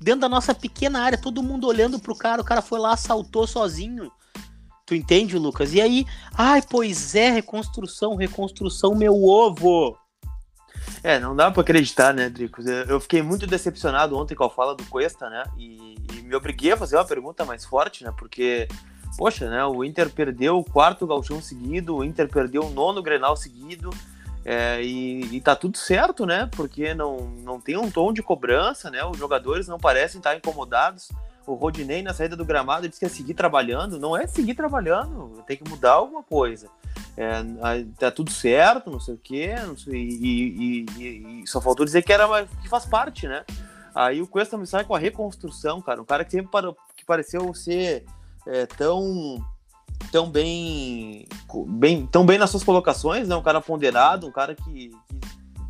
Dentro 0.00 0.22
da 0.22 0.28
nossa 0.28 0.54
pequena 0.54 1.00
área, 1.00 1.20
todo 1.20 1.42
mundo 1.42 1.66
olhando 1.66 1.98
pro 1.98 2.16
cara, 2.16 2.40
o 2.40 2.44
cara 2.44 2.62
foi 2.62 2.80
lá, 2.80 2.96
saltou 2.96 3.46
sozinho. 3.46 4.10
Tu 4.86 4.94
entende, 4.94 5.38
Lucas? 5.38 5.74
E 5.74 5.80
aí, 5.82 6.06
ai, 6.34 6.62
pois 6.62 7.14
é, 7.14 7.30
reconstrução, 7.30 8.16
reconstrução, 8.16 8.94
meu 8.94 9.22
ovo. 9.22 9.96
É, 11.04 11.18
não 11.18 11.34
dá 11.34 11.50
pra 11.50 11.62
acreditar, 11.62 12.14
né, 12.14 12.28
Dricos? 12.28 12.64
Eu 12.66 13.00
fiquei 13.00 13.22
muito 13.22 13.44
decepcionado 13.46 14.16
ontem 14.16 14.36
com 14.36 14.44
a 14.44 14.50
fala 14.50 14.74
do 14.74 14.84
Cuesta, 14.84 15.28
né? 15.28 15.42
E, 15.58 15.96
e 16.12 16.22
me 16.22 16.34
obriguei 16.34 16.72
a 16.72 16.76
fazer 16.76 16.96
uma 16.96 17.04
pergunta 17.04 17.44
mais 17.44 17.64
forte, 17.64 18.04
né? 18.04 18.12
Porque, 18.16 18.68
poxa, 19.18 19.50
né? 19.50 19.64
O 19.64 19.82
Inter 19.82 20.08
perdeu 20.10 20.58
o 20.58 20.64
quarto 20.64 21.06
galchão 21.06 21.42
seguido, 21.42 21.96
o 21.96 22.04
Inter 22.04 22.28
perdeu 22.28 22.64
o 22.64 22.70
nono 22.70 23.02
Grenal 23.02 23.36
seguido. 23.36 23.90
é, 24.44 24.80
e, 24.82 25.36
e 25.36 25.40
tá 25.40 25.56
tudo 25.56 25.76
certo, 25.76 26.24
né? 26.24 26.48
Porque 26.54 26.94
não, 26.94 27.18
não 27.42 27.60
tem 27.60 27.76
um 27.76 27.90
tom 27.90 28.12
de 28.12 28.22
cobrança, 28.22 28.88
né? 28.88 29.04
Os 29.04 29.18
jogadores 29.18 29.66
não 29.66 29.78
parecem 29.78 30.18
estar 30.18 30.36
incomodados. 30.36 31.10
O 31.44 31.54
Rodinei, 31.54 32.02
na 32.02 32.14
saída 32.14 32.36
do 32.36 32.44
gramado, 32.44 32.88
disse 32.88 33.00
que 33.00 33.06
ia 33.06 33.10
seguir 33.10 33.34
trabalhando. 33.34 33.98
Não 33.98 34.16
é 34.16 34.28
seguir 34.28 34.54
trabalhando, 34.54 35.42
tem 35.48 35.56
que 35.56 35.68
mudar 35.68 35.94
alguma 35.94 36.22
coisa. 36.22 36.68
É, 37.16 37.42
tá 37.98 38.10
tudo 38.10 38.30
certo, 38.30 38.90
não 38.90 38.98
sei 39.00 39.14
o 39.14 39.18
quê, 39.18 39.54
sei, 39.76 40.00
e, 40.00 40.26
e- 40.26 40.86
e- 40.98 41.42
e 41.42 41.46
só 41.46 41.60
faltou 41.60 41.84
dizer 41.84 42.02
que 42.02 42.12
era 42.12 42.46
que 42.46 42.68
faz 42.68 42.86
parte, 42.86 43.28
né? 43.28 43.44
Aí 43.94 44.22
o 44.22 44.26
Cuesta 44.26 44.56
me 44.56 44.66
sai 44.66 44.84
com 44.84 44.94
a 44.94 44.98
reconstrução, 44.98 45.82
cara, 45.82 46.00
um 46.00 46.04
cara 46.06 46.24
que 46.24 46.30
sempre 46.30 46.50
parou- 46.50 46.76
que 46.96 47.04
pareceu 47.04 47.52
ser 47.52 48.04
é, 48.46 48.64
tão 48.66 49.44
tão 50.10 50.28
bem, 50.30 51.26
bem 51.68 52.06
tão 52.06 52.24
bem 52.26 52.38
nas 52.38 52.50
suas 52.50 52.64
colocações, 52.64 53.28
né? 53.28 53.36
Um 53.36 53.42
cara 53.42 53.60
ponderado, 53.60 54.26
um 54.26 54.32
cara 54.32 54.54
que, 54.54 54.88
que 54.90 55.20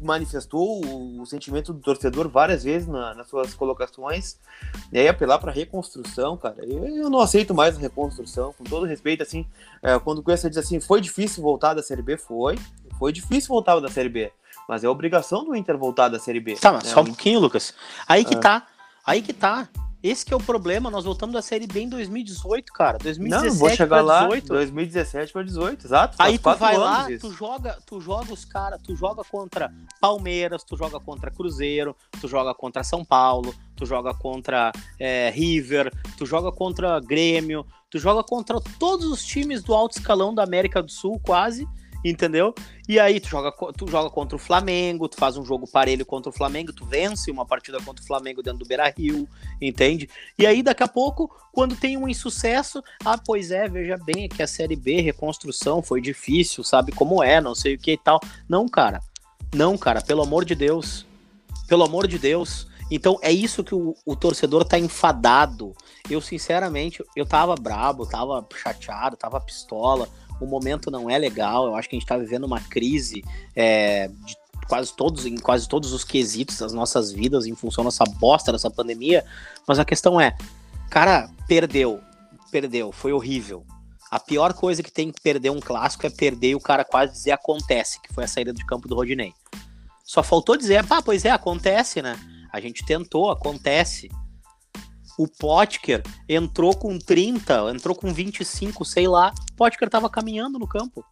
manifestou 0.03 0.85
o, 0.85 1.23
o 1.23 1.27
sentimento 1.27 1.73
do 1.73 1.81
torcedor 1.81 2.29
várias 2.29 2.63
vezes 2.65 2.89
na- 2.89 3.15
nas 3.15 3.29
suas 3.29 3.55
colocações. 3.55 4.37
E 4.93 4.99
aí 4.99 5.09
apelar 5.09 5.39
para 5.39 5.53
reconstrução, 5.53 6.37
cara, 6.37 6.57
eu, 6.65 6.85
eu 6.87 7.11
não 7.11 7.21
aceito 7.21 7.55
mais 7.55 7.77
a 7.77 7.81
reconstrução, 7.81 8.53
com 8.57 8.65
todo 8.65 8.87
respeito, 8.87 9.23
assim, 9.23 9.47
é, 9.83 9.99
quando 9.99 10.19
o 10.19 10.23
Cuesta 10.23 10.49
diz 10.49 10.59
assim, 10.59 10.81
foi 10.81 11.01
difícil 11.01 11.43
voltar 11.43 11.75
da 11.75 11.83
Série 11.83 12.03
B, 12.03 12.17
foi. 12.17 12.59
Foi 12.99 13.13
difícil 13.13 13.49
voltar 13.49 13.79
da 13.81 13.89
Série 13.89 14.09
B. 14.09 14.33
Mas 14.69 14.85
é 14.85 14.89
obrigação 14.89 15.45
do 15.45 15.57
Inter 15.57 15.77
voltar 15.77 16.09
da 16.09 16.19
Série 16.19 16.39
B. 16.41 16.55
Tá, 16.55 16.73
mas 16.73 16.85
né? 16.85 16.91
só 16.91 17.01
um 17.01 17.07
pouquinho, 17.07 17.41
Lucas. 17.41 17.75
Aí 18.07 18.25
que 18.25 18.35
Ah. 18.37 18.41
tá. 18.41 18.67
Aí 19.05 19.21
que 19.21 19.33
tá. 19.33 19.69
Esse 20.03 20.25
que 20.25 20.35
é 20.35 20.37
o 20.37 20.41
problema. 20.41 20.91
Nós 20.91 21.05
voltamos 21.05 21.33
da 21.33 21.43
Série 21.43 21.67
B 21.67 21.81
em 21.83 21.89
2018, 21.89 22.73
cara. 22.73 22.99
2017 22.99 23.53
Não, 23.53 23.59
vou 23.59 23.71
chegar 23.71 24.01
lá 24.01 24.23
18. 24.25 24.49
2017 24.49 25.33
para 25.33 25.43
18, 25.43 25.87
exato. 25.87 26.17
Aí 26.19 26.39
tu 26.39 26.55
vai 26.55 26.77
lá, 26.77 27.11
isso. 27.11 27.29
tu 27.29 27.35
joga, 27.35 27.79
tu 27.87 28.01
joga 28.01 28.33
os 28.33 28.45
caras, 28.45 28.81
tu 28.83 28.97
joga 28.97 29.23
contra 29.23 29.73
Palmeiras, 30.01 30.65
tu 30.65 30.77
joga 30.77 30.99
contra 30.99 31.31
Cruzeiro, 31.31 31.97
tu 32.21 32.27
joga 32.27 32.53
contra 32.53 32.83
São 32.83 33.05
Paulo, 33.05 33.55
tu 33.77 33.87
joga 33.87 34.13
contra 34.13 34.73
é, 34.99 35.31
River, 35.31 35.93
tu 36.17 36.27
joga 36.27 36.51
contra 36.51 36.99
Grêmio, 37.01 37.65
tu 37.89 37.99
joga 37.99 38.25
contra 38.25 38.61
todos 38.79 39.07
os 39.07 39.25
times 39.25 39.63
do 39.63 39.75
alto 39.75 39.99
escalão 39.99 40.35
da 40.35 40.43
América 40.43 40.83
do 40.83 40.91
Sul, 40.91 41.21
quase, 41.23 41.67
entendeu? 42.05 42.55
E 42.89 42.99
aí 42.99 43.21
tu 43.21 43.29
joga, 43.29 43.53
tu 43.77 43.89
joga 43.89 44.11
contra 44.11 44.37
o 44.37 44.39
Flamengo, 44.39 45.09
tu 45.09 45.17
faz 45.17 45.37
um 45.37 45.45
jogo 45.45 45.67
parelho 45.71 46.05
contra 46.05 46.31
o 46.31 46.33
Flamengo, 46.33 46.73
tu 46.73 46.85
vence 46.85 47.31
uma 47.31 47.47
partida 47.47 47.81
contra 47.81 48.03
o 48.03 48.07
Flamengo 48.07 48.43
dentro 48.43 48.59
do 48.59 48.67
Beira-Rio, 48.67 49.29
entende? 49.61 50.09
E 50.39 50.47
aí 50.47 50.63
daqui 50.63 50.83
a 50.83 50.89
pouco, 50.89 51.31
quando 51.53 51.77
tem 51.77 51.97
um 51.97 52.09
insucesso, 52.09 52.83
ah, 53.05 53.19
pois 53.19 53.51
é, 53.51 53.69
veja 53.69 53.97
bem 53.97 54.29
que 54.29 54.43
a 54.43 54.47
Série 54.47 54.77
B, 54.77 55.01
reconstrução, 55.01 55.83
foi 55.83 56.01
difícil, 56.01 56.65
sabe 56.65 56.93
como 56.93 57.23
é, 57.23 57.41
não 57.41 57.55
sei 57.55 57.75
o 57.75 57.79
que 57.79 57.93
e 57.93 57.99
tal. 57.99 58.21
Não, 58.49 58.69
cara. 58.69 59.01
Não, 59.55 59.77
cara, 59.77 60.01
pelo 60.01 60.23
amor 60.23 60.45
de 60.45 60.55
Deus. 60.55 61.07
Pelo 61.69 61.85
amor 61.85 62.07
de 62.07 62.19
Deus. 62.19 62.67
Então 62.91 63.19
é 63.23 63.33
isso 63.33 63.65
que 63.65 63.75
o, 63.75 63.95
o 64.05 64.17
torcedor 64.17 64.65
tá 64.65 64.79
enfadado. 64.79 65.75
Eu, 66.11 66.21
sinceramente, 66.21 67.03
eu 67.17 67.25
tava 67.25 67.55
brabo, 67.55 68.07
tava 68.07 68.47
chateado, 68.55 69.17
tava 69.17 69.41
pistola 69.41 70.09
o 70.43 70.47
momento 70.47 70.91
não 70.91 71.09
é 71.09 71.19
legal. 71.19 71.67
Eu 71.67 71.75
acho 71.77 71.89
que 71.89 71.97
a 71.97 71.99
gente 71.99 72.05
está 72.05 72.17
vivendo 72.17 72.45
uma 72.45 72.61
crise 72.61 73.23
é, 73.55 74.09
de 74.09 74.37
quase 74.67 74.93
todos, 74.95 75.27
em 75.27 75.37
quase 75.37 75.69
todos 75.69 75.93
os 75.93 76.05
quesitos 76.05 76.59
das 76.59 76.73
nossas 76.73 77.13
vidas 77.13 77.47
em 77.47 77.55
função 77.55 77.85
dessa 77.85 78.05
bosta 78.05 78.53
dessa 78.53 78.71
pandemia. 78.71 79.25
Mas 79.67 79.79
a 79.79 79.85
questão 79.85 80.21
é, 80.21 80.37
cara, 80.91 81.31
perdeu, 81.47 82.01
perdeu, 82.51 82.91
foi 82.91 83.13
horrível. 83.13 83.65
A 84.11 84.21
pior 84.21 84.53
coisa 84.53 84.83
que 84.83 84.93
tem 84.93 85.11
que 85.11 85.21
perder 85.21 85.51
um 85.51 85.61
clássico 85.61 86.07
é 86.07 86.11
perder 86.11 86.51
e 86.51 86.55
o 86.55 86.61
cara 86.61 86.85
quase 86.85 87.13
dizer 87.13 87.31
acontece, 87.31 88.01
que 88.01 88.13
foi 88.13 88.25
a 88.25 88.29
saída 88.29 88.53
de 88.53 88.65
campo 88.67 88.87
do 88.87 88.95
Rodinei. 88.95 89.33
Só 90.05 90.23
faltou 90.23 90.57
dizer, 90.57 90.85
pá, 90.87 91.01
pois 91.01 91.25
é, 91.25 91.31
acontece, 91.31 92.03
né? 92.03 92.19
A 92.53 92.61
gente 92.61 92.85
tentou, 92.85 93.31
acontece 93.31 94.11
o 95.19 95.29
Potker 95.29 96.03
entrou 96.29 96.77
com 96.77 96.99
30, 96.99 97.71
entrou 97.75 97.95
com 97.95 98.13
25, 98.13 98.85
sei 98.85 99.07
lá. 99.07 99.33
O 99.53 99.57
Potker 99.57 99.89
tava 99.89 100.09
caminhando 100.09 100.59
no 100.59 100.67
campo. 100.67 101.05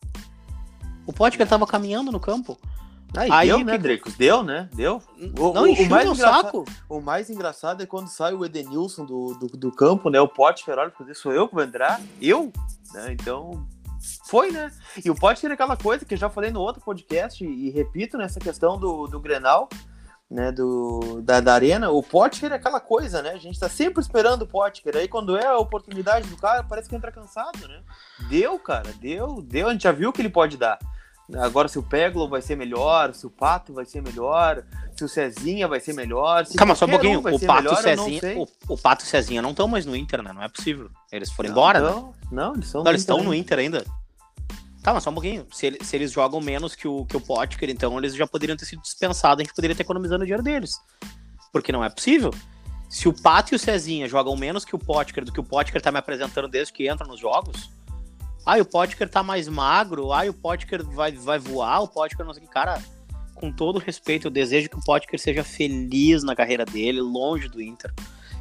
O 1.06 1.12
Potker 1.12 1.46
tava 1.46 1.66
caminhando 1.66 2.10
no 2.10 2.20
campo. 2.20 2.58
Aí, 3.16 3.28
aí 3.30 3.48
deu, 3.48 3.64
né, 3.64 3.78
Dracos? 3.78 4.14
Deu, 4.14 4.42
né? 4.42 4.68
Deu. 4.72 5.02
O, 5.38 5.52
não, 5.52 5.64
o, 5.64 5.72
o 5.72 5.88
mais 5.88 6.18
saco. 6.18 6.64
O 6.88 7.00
mais 7.00 7.28
engraçado 7.28 7.82
é 7.82 7.86
quando 7.86 8.08
sai 8.08 8.32
o 8.34 8.44
Edenilson 8.44 9.04
do, 9.04 9.34
do, 9.34 9.46
do 9.48 9.72
campo, 9.72 10.08
né? 10.10 10.20
O 10.20 10.28
Potker, 10.28 10.78
olha, 10.78 10.92
sou 11.14 11.32
eu 11.32 11.48
que 11.48 11.54
vou 11.54 11.64
entrar? 11.64 12.00
Eu? 12.20 12.52
Né? 12.94 13.12
Então, 13.12 13.66
foi, 14.26 14.52
né? 14.52 14.72
E 15.04 15.10
o 15.10 15.14
Potker 15.14 15.50
é 15.50 15.54
aquela 15.54 15.76
coisa 15.76 16.04
que 16.04 16.14
eu 16.14 16.18
já 16.18 16.30
falei 16.30 16.50
no 16.50 16.60
outro 16.60 16.80
podcast 16.80 17.44
e, 17.44 17.66
e 17.66 17.70
repito 17.70 18.16
nessa 18.16 18.38
questão 18.38 18.78
do, 18.78 19.08
do 19.08 19.18
Grenal 19.18 19.68
né, 20.30 20.52
do, 20.52 21.20
da, 21.22 21.40
da 21.40 21.54
arena, 21.54 21.90
o 21.90 22.02
Potker 22.02 22.52
é 22.52 22.54
aquela 22.54 22.78
coisa, 22.78 23.20
né? 23.20 23.30
A 23.30 23.38
gente 23.38 23.58
tá 23.58 23.68
sempre 23.68 24.00
esperando 24.00 24.42
o 24.42 24.46
Potker. 24.46 24.96
Aí 24.96 25.08
quando 25.08 25.36
é 25.36 25.46
a 25.46 25.58
oportunidade 25.58 26.28
do 26.28 26.36
cara, 26.36 26.62
parece 26.62 26.88
que 26.88 26.94
entra 26.94 27.10
cansado, 27.10 27.66
né? 27.66 27.80
Deu, 28.28 28.56
cara, 28.58 28.92
deu, 29.00 29.42
deu. 29.42 29.68
A 29.68 29.72
gente 29.72 29.82
já 29.82 29.92
viu 29.92 30.12
que 30.12 30.22
ele 30.22 30.30
pode 30.30 30.56
dar. 30.56 30.78
Agora, 31.38 31.68
se 31.68 31.78
o 31.78 31.82
Peglo 31.82 32.28
vai 32.28 32.42
ser 32.42 32.56
melhor, 32.56 33.14
se 33.14 33.26
o 33.26 33.30
Pato 33.30 33.72
vai 33.72 33.84
ser 33.84 34.02
melhor, 34.02 34.64
se 34.96 35.04
o 35.04 35.08
Cezinha 35.08 35.68
vai 35.68 35.80
ser 35.80 35.92
melhor. 35.92 36.44
Calma, 36.56 36.74
só 36.74 36.86
um 36.86 36.90
pouquinho. 36.90 37.18
Um 37.20 37.34
o 37.34 37.40
Pato 37.40 37.62
melhor, 37.62 37.76
Cezinha. 37.76 38.20
O, 38.36 38.48
o, 38.68 38.78
Pato 38.78 39.04
e 39.04 39.06
o 39.06 39.08
Cezinha 39.08 39.42
não 39.42 39.50
estão 39.50 39.68
mais 39.68 39.86
no 39.86 39.94
Inter, 39.94 40.22
né? 40.22 40.32
Não 40.32 40.42
é 40.42 40.48
possível. 40.48 40.90
Eles 41.10 41.30
foram 41.30 41.50
não, 41.50 41.56
embora, 41.56 41.80
não, 41.80 42.06
né? 42.06 42.12
Não, 42.30 42.54
eles, 42.54 42.72
não, 42.72 42.86
eles 42.86 43.00
estão 43.00 43.22
no 43.22 43.34
Inter 43.34 43.58
ainda. 43.58 43.84
Tá, 44.82 44.94
mas 44.94 45.02
só 45.02 45.10
um 45.10 45.14
pouquinho. 45.14 45.46
Se, 45.52 45.78
se 45.82 45.96
eles 45.96 46.10
jogam 46.10 46.40
menos 46.40 46.74
que 46.74 46.88
o, 46.88 47.04
que 47.04 47.16
o 47.16 47.20
Potker, 47.20 47.68
então 47.68 47.98
eles 47.98 48.14
já 48.14 48.26
poderiam 48.26 48.56
ter 48.56 48.64
sido 48.64 48.82
dispensados, 48.82 49.40
a 49.40 49.44
gente 49.44 49.54
poderia 49.54 49.76
ter 49.76 49.82
economizado 49.82 50.22
o 50.22 50.26
dinheiro 50.26 50.42
deles. 50.42 50.80
Porque 51.52 51.72
não 51.72 51.84
é 51.84 51.90
possível. 51.90 52.32
Se 52.88 53.08
o 53.08 53.12
Pato 53.12 53.54
e 53.54 53.56
o 53.56 53.58
Cezinha 53.58 54.08
jogam 54.08 54.34
menos 54.36 54.64
que 54.64 54.74
o 54.74 54.78
Potker 54.78 55.24
do 55.24 55.32
que 55.32 55.40
o 55.40 55.44
Potker 55.44 55.80
tá 55.80 55.92
me 55.92 55.98
apresentando 55.98 56.48
desde 56.48 56.72
que 56.72 56.88
entra 56.88 57.06
nos 57.06 57.20
jogos, 57.20 57.70
ah, 58.44 58.56
o 58.56 58.64
Potker 58.64 59.08
tá 59.08 59.22
mais 59.22 59.46
magro, 59.48 60.12
ah, 60.12 60.24
o 60.28 60.32
Potker 60.32 60.84
vai, 60.84 61.12
vai 61.12 61.38
voar, 61.38 61.82
o 61.82 61.88
Potker 61.88 62.24
não 62.24 62.32
sei 62.32 62.42
o 62.42 62.46
que. 62.46 62.52
Cara, 62.52 62.82
com 63.34 63.52
todo 63.52 63.78
respeito, 63.78 64.26
eu 64.26 64.30
desejo 64.30 64.68
que 64.68 64.76
o 64.76 64.84
Potker 64.84 65.20
seja 65.20 65.44
feliz 65.44 66.24
na 66.24 66.34
carreira 66.34 66.64
dele, 66.64 67.00
longe 67.00 67.48
do 67.48 67.60
Inter. 67.60 67.92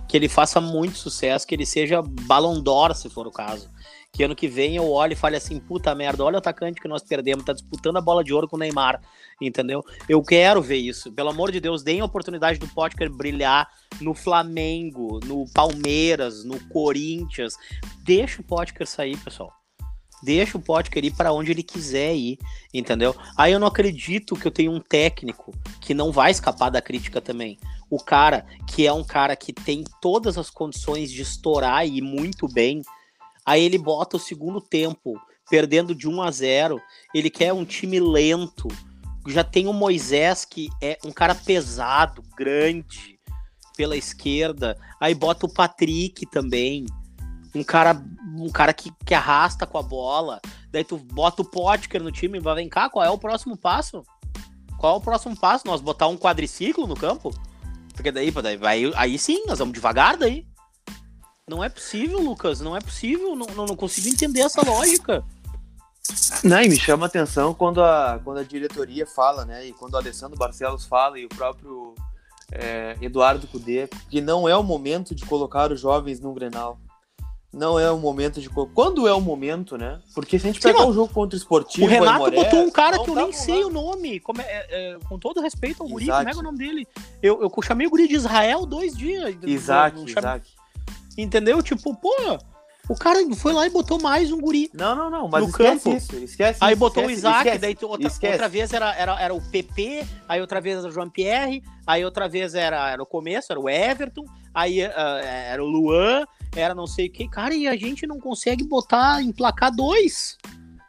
Que 0.08 0.18
ele 0.18 0.30
faça 0.30 0.60
muito 0.60 0.98
sucesso, 0.98 1.46
que 1.46 1.54
ele 1.54 1.66
seja 1.66 2.02
Ballon 2.02 2.60
d'Or, 2.62 2.96
se 2.96 3.10
for 3.10 3.28
o 3.28 3.32
caso 3.32 3.70
que 4.12 4.24
ano 4.24 4.36
que 4.36 4.48
vem 4.48 4.76
eu 4.76 4.90
olho 4.90 5.14
e 5.14 5.16
fale 5.16 5.36
assim, 5.36 5.60
puta 5.60 5.94
merda, 5.94 6.24
olha 6.24 6.36
o 6.36 6.40
atacante 6.40 6.82
que 6.82 6.88
nós 6.88 7.04
perdemos, 7.04 7.46
tá 7.46 7.54
disputando 7.54 7.98
a 7.98 8.02
bola 8.02 8.24
de 8.24 8.34
ouro 8.34 8.48
com 8.48 8.56
o 8.56 8.60
Neymar, 8.60 9.02
entendeu? 9.40 9.84
Eu 10.08 10.22
quero 10.22 10.62
ver 10.62 10.78
isso. 10.78 11.12
Pelo 11.12 11.30
amor 11.30 11.52
de 11.52 11.60
Deus, 11.60 11.84
deem 11.84 12.02
a 12.02 12.06
oportunidade 12.06 12.60
do 12.60 12.68
Potker 12.68 13.10
brilhar 13.10 13.70
no 14.02 14.14
Flamengo, 14.14 15.20
no 15.26 15.46
Palmeiras, 15.54 16.44
no 16.44 16.60
Corinthians. 16.68 17.54
Deixa 18.04 18.42
o 18.42 18.44
Potker 18.44 18.88
sair, 18.88 19.18
pessoal. 19.18 19.54
Deixa 20.22 20.58
o 20.58 20.62
Potker 20.62 21.06
ir 21.06 21.16
para 21.16 21.32
onde 21.32 21.52
ele 21.52 21.64
quiser 21.64 22.14
ir, 22.14 22.38
entendeu? 22.74 23.16
Aí 23.38 23.54
eu 23.54 23.60
não 23.60 23.68
acredito 23.68 24.36
que 24.36 24.46
eu 24.46 24.52
tenho 24.52 24.72
um 24.72 24.82
técnico 24.82 25.54
que 25.80 25.94
não 25.94 26.12
vai 26.12 26.32
escapar 26.32 26.70
da 26.70 26.82
crítica 26.82 27.22
também. 27.22 27.58
O 27.90 27.98
cara 27.98 28.46
que 28.68 28.86
é 28.86 28.92
um 28.92 29.04
cara 29.04 29.36
que 29.36 29.54
tem 29.54 29.86
todas 30.02 30.38
as 30.38 30.50
condições 30.50 31.10
de 31.10 31.22
estourar 31.22 31.88
e 31.88 32.02
muito 32.02 32.48
bem, 32.50 32.82
Aí 33.50 33.64
ele 33.64 33.80
bota 33.80 34.16
o 34.16 34.20
segundo 34.20 34.62
tempo, 34.62 35.20
perdendo 35.50 35.96
de 35.96 36.08
1 36.08 36.22
a 36.22 36.30
0. 36.30 36.80
Ele 37.16 37.32
quer 37.32 37.52
um 37.52 37.66
time 37.66 38.00
lento. 38.00 38.68
Já 39.28 39.44
tem 39.44 39.66
o 39.66 39.74
Moisés, 39.74 40.46
que 40.46 40.70
é 40.80 41.00
um 41.04 41.12
cara 41.12 41.34
pesado, 41.34 42.24
grande, 42.38 43.20
pela 43.76 43.98
esquerda. 43.98 44.78
Aí 45.02 45.16
bota 45.16 45.48
o 45.48 45.52
Patrick 45.52 46.28
também. 46.28 46.86
Um 47.56 47.64
cara, 47.64 48.00
um 48.38 48.50
cara 48.50 48.72
que, 48.72 48.94
que 49.04 49.16
arrasta 49.16 49.66
com 49.66 49.80
a 49.80 49.82
bola. 49.82 50.40
Daí 50.72 50.84
tu 50.84 51.00
bota 51.00 51.42
o 51.42 51.46
Potker 51.46 52.04
no 52.04 52.12
time 52.12 52.40
vai, 52.40 52.54
vem 52.54 52.70
cá, 52.70 52.88
qual 52.88 53.04
é 53.04 53.10
o 53.10 53.18
próximo 53.18 53.58
passo? 53.58 54.04
Qual 54.78 54.94
é 54.94 54.98
o 55.00 55.02
próximo 55.02 55.36
passo? 55.36 55.66
Nós 55.66 55.82
botar 55.82 56.06
um 56.06 56.20
quadriciclo 56.20 56.86
no 56.86 56.96
campo? 56.96 57.34
Porque 57.96 58.12
daí, 58.12 58.30
daí 58.30 58.58
vai, 58.58 58.92
aí 58.96 59.18
sim, 59.18 59.44
nós 59.48 59.58
vamos 59.58 59.74
devagar 59.74 60.18
daí. 60.18 60.46
Não 61.50 61.64
é 61.64 61.68
possível, 61.68 62.20
Lucas. 62.20 62.62
Não 62.62 62.78
é 62.78 62.80
possível. 62.80 63.36
Não, 63.36 63.48
não, 63.48 63.66
não 63.66 63.76
consigo 63.76 64.08
entender 64.08 64.42
essa 64.42 64.62
lógica. 64.62 65.24
Não, 66.44 66.62
e 66.62 66.70
me 66.70 66.80
chama 66.80 67.06
a 67.06 67.08
atenção 67.08 67.54
quando 67.54 67.84
a, 67.84 68.20
quando 68.24 68.38
a 68.38 68.44
diretoria 68.44 69.06
fala, 69.06 69.46
né? 69.46 69.66
E 69.66 69.74
quando 69.74 69.96
o 69.96 69.98
Alessandro 69.98 70.38
Barcelos 70.38 70.86
fala 70.86 71.20
e 71.20 71.26
o 71.26 71.30
próprio 71.30 71.96
é, 72.52 72.96
Eduardo 73.02 73.48
Cudê, 73.48 73.90
que 74.10 74.22
não 74.22 74.48
é 74.48 74.56
o 74.56 74.64
momento 74.64 75.16
de 75.16 75.26
colocar 75.26 75.72
os 75.72 75.80
jovens 75.80 76.20
no 76.20 76.34
Grenal. 76.34 76.80
Não 77.52 77.80
é 77.80 77.90
o 77.90 77.98
momento 77.98 78.40
de. 78.40 78.48
Quando 78.48 79.08
é 79.08 79.14
o 79.14 79.20
momento, 79.20 79.76
né? 79.76 80.00
Porque 80.14 80.38
se 80.38 80.48
a 80.48 80.52
gente 80.52 80.62
pegar 80.62 80.86
o 80.86 80.92
um 80.92 80.94
jogo 80.94 81.12
contra 81.12 81.36
o 81.36 81.40
esportivo. 81.40 81.88
O 81.88 81.90
Renato 81.90 82.30
botou 82.30 82.60
um 82.60 82.70
cara 82.70 83.00
que 83.00 83.10
eu 83.10 83.16
nem 83.16 83.34
sei 83.34 83.64
o 83.64 83.72
nome. 83.72 84.20
Como 84.20 84.40
é, 84.40 84.46
é, 84.46 84.68
é, 84.70 85.00
com 85.10 85.18
todo 85.18 85.42
respeito 85.42 85.82
ao 85.82 85.90
Guri, 85.90 86.06
como 86.06 86.30
é, 86.30 86.32
é 86.32 86.36
o 86.36 86.44
nome 86.44 86.60
dele? 86.60 86.88
Eu, 87.24 87.42
eu 87.42 87.52
chamei 87.64 87.88
o 87.88 87.90
Guri 87.90 88.08
de 88.08 88.14
Israel 88.14 88.68
dois 88.68 88.96
dias. 88.96 89.36
Isaac, 89.44 90.00
Isaac. 90.08 90.59
Entendeu? 91.22 91.62
Tipo, 91.62 91.96
pô, 91.96 92.14
o 92.90 92.96
cara 92.96 93.20
foi 93.36 93.54
lá 93.54 93.68
e 93.68 93.70
botou 93.70 94.02
mais 94.02 94.32
um 94.32 94.42
guri. 94.42 94.68
Não, 94.74 94.96
não, 94.96 95.12
não, 95.12 95.30
mas 95.30 95.46
no 95.46 95.52
campo. 95.52 95.94
isso, 95.94 96.16
esquece 96.16 96.58
Aí 96.60 96.74
isso, 96.74 96.80
botou 96.80 97.04
esquece, 97.04 97.16
o 97.16 97.20
Isaac, 97.20 97.38
esquece, 97.40 97.60
daí 97.60 97.78
outra, 97.84 98.32
outra 98.32 98.50
vez 98.50 98.74
era, 98.74 98.96
era, 98.96 99.22
era 99.22 99.34
o 99.34 99.40
PP, 99.40 100.08
aí 100.28 100.42
outra 100.42 100.60
vez 100.60 100.80
era 100.80 100.88
o 100.88 100.92
João 100.92 101.08
Pierre, 101.08 101.62
aí 101.86 102.04
outra 102.04 102.28
vez 102.28 102.56
era, 102.56 102.90
era 102.90 103.04
o 103.04 103.06
começo, 103.06 103.52
era 103.52 103.60
o 103.60 103.70
Everton, 103.70 104.26
aí 104.52 104.84
uh, 104.84 104.92
era 104.92 105.64
o 105.64 105.68
Luan, 105.68 106.26
era 106.56 106.74
não 106.74 106.88
sei 106.88 107.08
o 107.08 107.12
que. 107.12 107.28
Cara, 107.28 107.54
e 107.54 107.68
a 107.68 107.76
gente 107.76 108.08
não 108.08 108.20
consegue 108.20 108.64
botar, 108.64 109.22
emplacar 109.22 109.72
dois. 109.72 110.36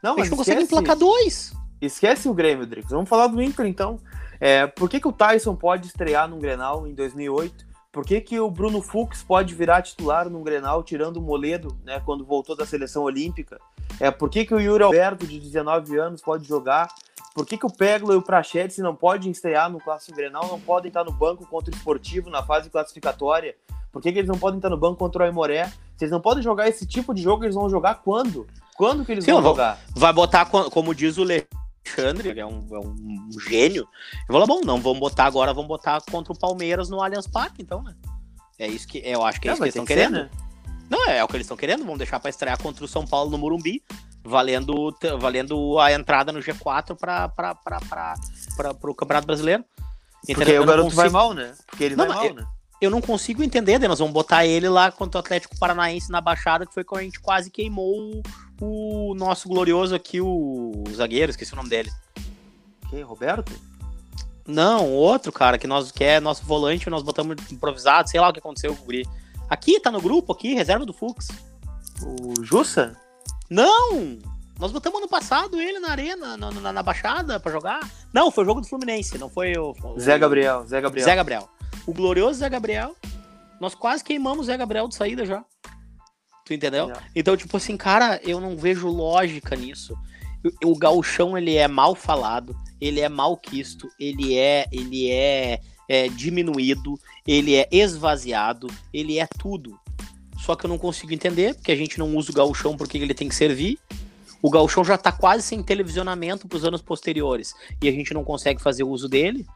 Não, 0.03 0.15
a 0.15 0.21
gente 0.21 0.31
não 0.31 0.39
consegue 0.39 0.63
emplacar 0.63 0.97
dois. 0.97 1.53
Esquece 1.83 2.31
o 2.31 2.35
Grêmio, 2.35 2.67
Drix. 2.67 2.91
Vamos 2.91 3.11
falar 3.11 3.27
do 3.27 3.43
Inter, 3.43 3.67
então. 3.67 4.01
É, 4.41 4.67
por 4.67 4.89
que, 4.89 4.99
que 4.99 5.09
o 5.09 5.13
Tyson 5.13 5.55
pode 5.55 5.87
estrear 5.87 6.27
no 6.27 6.39
Grenal 6.39 6.87
em 6.87 6.95
2008 6.95 7.70
por 7.93 8.05
que, 8.05 8.21
que 8.21 8.39
o 8.39 8.51
Bruno 8.51 8.81
Fux 8.81 9.23
pode 9.23 9.55
virar 9.55 9.83
titular 9.83 10.31
num 10.31 10.43
Grenal, 10.43 10.83
tirando 10.83 11.17
o 11.17 11.21
Moledo, 11.21 11.77
né, 11.85 12.01
quando 12.05 12.25
voltou 12.25 12.57
da 12.57 12.65
seleção 12.65 13.03
olímpica? 13.03 13.61
É, 13.99 14.11
por 14.11 14.31
que, 14.31 14.45
que 14.45 14.55
o 14.55 14.61
Yuri 14.61 14.85
Alberto, 14.85 15.27
de 15.27 15.41
19 15.41 15.99
anos, 15.99 16.23
pode 16.23 16.47
jogar? 16.47 16.89
Por 17.35 17.45
que, 17.45 17.59
que 17.59 17.67
o 17.67 17.73
Peglo 17.73 18.13
e 18.13 18.17
o 18.17 18.23
Prachedes 18.23 18.79
não 18.79 18.95
podem 18.95 19.31
estrear 19.31 19.71
no 19.71 19.81
Clássico 19.81 20.17
Grenal, 20.17 20.47
não 20.47 20.61
podem 20.61 20.89
estar 20.89 21.05
no 21.05 21.13
banco 21.13 21.47
contra 21.47 21.73
o 21.73 21.77
Esportivo 21.77 22.31
na 22.31 22.43
fase 22.43 22.71
classificatória? 22.71 23.57
Por 23.93 24.01
que, 24.01 24.13
que 24.13 24.19
eles 24.19 24.29
não 24.29 24.39
podem 24.39 24.59
estar 24.59 24.71
no 24.71 24.77
banco 24.77 24.97
contra 24.97 25.23
o 25.23 25.27
Aimoré? 25.27 25.67
Se 25.97 26.05
eles 26.05 26.13
não 26.13 26.21
podem 26.21 26.43
jogar 26.43 26.69
esse 26.69 26.87
tipo 26.87 27.13
de 27.13 27.23
jogo, 27.23 27.45
eles 27.45 27.57
vão 27.57 27.69
jogar 27.69 27.97
quando? 27.97 28.47
Quando 28.77 29.05
que 29.05 29.13
eles 29.13 29.25
Sim, 29.25 29.33
vão 29.33 29.43
jogar? 29.43 29.79
Vai 29.95 30.13
botar, 30.13 30.47
como 30.47 30.95
diz 30.95 31.19
o 31.19 31.25
Le 31.25 31.47
Alexandre, 31.87 32.39
é 32.39 32.47
um, 32.47 32.67
é 32.71 32.79
um 32.79 33.41
gênio. 33.41 33.83
Eu 34.29 34.33
vou 34.33 34.39
lá, 34.39 34.47
bom, 34.47 34.61
não, 34.65 34.81
vamos 34.81 35.01
botar 35.01 35.25
agora, 35.25 35.53
vamos 35.53 35.69
botar 35.69 36.01
contra 36.11 36.33
o 36.33 36.39
Palmeiras 36.39 36.89
no 36.89 37.03
Allianz 37.03 37.27
Parque, 37.27 37.63
então, 37.63 37.83
né? 37.83 37.95
É 38.59 38.67
isso 38.67 38.87
que 38.87 38.99
eu 38.99 39.25
acho 39.25 39.41
que 39.41 39.49
é, 39.49 39.53
isso 39.53 39.61
que 39.61 39.65
eles 39.65 39.75
estão 39.75 39.87
que 39.87 39.95
querendo. 39.95 40.17
Ser, 40.17 40.23
né? 40.25 40.31
Não, 40.89 41.09
é, 41.09 41.19
é, 41.19 41.25
o 41.25 41.29
que 41.29 41.37
eles 41.37 41.47
estão 41.47 41.57
querendo, 41.57 41.85
vamos 41.85 41.99
deixar 41.99 42.21
para 42.21 42.31
estrear 42.31 42.61
contra 42.61 42.85
o 42.85 42.89
São 42.89 43.07
Paulo 43.07 43.31
no 43.31 43.39
Morumbi, 43.39 43.83
valendo, 44.23 44.95
valendo 45.19 45.79
a 45.79 45.93
entrada 45.93 46.33
no 46.33 46.41
G4 46.41 46.97
para 46.97 48.77
o 48.83 48.95
Campeonato 48.95 49.27
Brasileiro. 49.27 49.65
Porque 50.27 50.59
o 50.59 50.67
garoto 50.67 50.85
consigo... 50.85 51.01
vai 51.01 51.09
mal, 51.09 51.33
né? 51.33 51.55
Porque 51.67 51.85
ele 51.85 51.97
não, 51.97 52.07
vai 52.07 52.17
mal, 52.17 52.27
eu, 52.27 52.35
né? 52.35 52.47
Eu 52.81 52.91
não 52.91 53.01
consigo 53.01 53.43
entender, 53.43 53.79
né? 53.79 53.87
Nós 53.87 53.99
vamos 53.99 54.15
botar 54.15 54.47
ele 54.47 54.69
lá 54.69 54.91
contra 54.91 55.19
o 55.19 55.21
Atlético 55.21 55.59
Paranaense 55.59 56.11
na 56.11 56.21
Baixada, 56.21 56.65
que 56.65 56.73
foi 56.73 56.83
quando 56.83 57.01
a 57.01 57.05
gente 57.05 57.21
quase 57.21 57.51
queimou 57.51 58.23
o, 58.61 59.11
o 59.11 59.15
nosso 59.15 59.49
glorioso 59.49 59.95
aqui, 59.95 60.21
o, 60.21 60.85
o 60.89 60.95
zagueiro, 60.95 61.31
esqueci 61.31 61.53
o 61.53 61.57
nome 61.57 61.69
dele. 61.69 61.91
Quem? 62.89 63.03
Roberto? 63.03 63.53
Não, 64.47 64.91
outro 64.91 65.31
cara 65.31 65.59
que 65.59 65.67
nós 65.67 65.93
que 65.93 66.03
é 66.03 66.19
nosso 66.19 66.45
volante, 66.45 66.89
nós 66.91 67.03
botamos 67.03 67.37
improvisado, 67.53 68.09
sei 68.09 68.19
lá 68.19 68.29
o 68.29 68.33
que 68.33 68.39
aconteceu 68.39 68.75
com 68.75 68.83
o 68.83 68.87
Guri. 68.87 69.07
Aqui, 69.49 69.79
tá 69.79 69.91
no 69.91 70.01
grupo, 70.01 70.33
aqui, 70.33 70.55
reserva 70.55 70.87
do 70.87 70.93
Fux. 70.93 71.29
O 72.03 72.43
Jussa? 72.43 72.97
Não! 73.49 74.19
Nós 74.59 74.73
botamos 74.73 74.99
ano 74.99 75.09
passado 75.09 75.61
ele 75.61 75.79
na 75.81 75.91
arena, 75.91 76.37
na, 76.37 76.51
na, 76.51 76.73
na 76.73 76.83
Baixada, 76.83 77.39
pra 77.39 77.51
jogar. 77.51 77.81
Não, 78.13 78.31
foi 78.31 78.45
o 78.45 78.47
jogo 78.47 78.61
do 78.61 78.67
Fluminense, 78.67 79.19
não 79.19 79.29
foi 79.29 79.53
o. 79.57 79.75
o 79.83 79.99
Zé 79.99 80.19
Gabriel, 80.19 80.67
Zé 80.67 80.81
Gabriel. 80.81 81.05
Zé 81.05 81.17
Gabriel. 81.17 81.49
O 81.87 81.93
glorioso 81.93 82.41
Zé 82.41 82.49
Gabriel. 82.49 82.95
Nós 83.61 83.75
quase 83.75 84.03
queimamos 84.03 84.41
o 84.41 84.45
Zé 84.45 84.57
Gabriel 84.57 84.89
de 84.89 84.95
saída 84.95 85.27
já. 85.27 85.45
Tu 86.45 86.55
entendeu? 86.55 86.91
É. 86.91 86.95
Então, 87.15 87.37
tipo 87.37 87.57
assim, 87.57 87.77
cara, 87.77 88.21
eu 88.25 88.41
não 88.41 88.57
vejo 88.57 88.89
lógica 88.89 89.55
nisso. 89.55 89.97
O, 90.65 90.77
gauchão, 90.77 91.37
ele 91.37 91.55
é 91.55 91.69
mal 91.69 91.95
falado, 91.95 92.57
ele 92.81 93.01
é 93.01 93.09
mal 93.09 93.37
quisto, 93.37 93.89
ele 94.01 94.37
é, 94.37 94.67
ele 94.73 95.11
é, 95.11 95.61
é 95.87 96.09
diminuído, 96.09 96.99
ele 97.27 97.55
é 97.55 97.69
esvaziado, 97.71 98.67
ele 98.93 99.19
é 99.19 99.27
tudo. 99.27 99.79
Só 100.39 100.57
que 100.57 100.65
eu 100.65 100.69
não 100.69 100.79
consigo 100.79 101.13
entender, 101.13 101.55
porque 101.55 101.71
a 101.71 101.77
gente 101.77 101.99
não 101.99 102.17
usa 102.17 102.33
o 102.33 102.35
gauchão 102.35 102.77
porque 102.77 102.97
ele 102.97 103.13
tem 103.13 103.29
que 103.29 103.35
servir. 103.35 103.79
O 104.43 104.49
gauchão 104.49 104.83
já 104.83 104.97
tá 104.97 105.13
quase 105.13 105.43
sem 105.43 105.63
televisionamento 105.63 106.49
pros 106.49 106.65
anos 106.65 106.81
posteriores. 106.81 107.55
E 107.83 107.89
a 107.89 107.93
gente 107.93 108.15
não 108.15 108.25
consegue 108.25 108.61
fazer 108.61 108.83
uso 108.83 109.07
dele. 109.07 109.47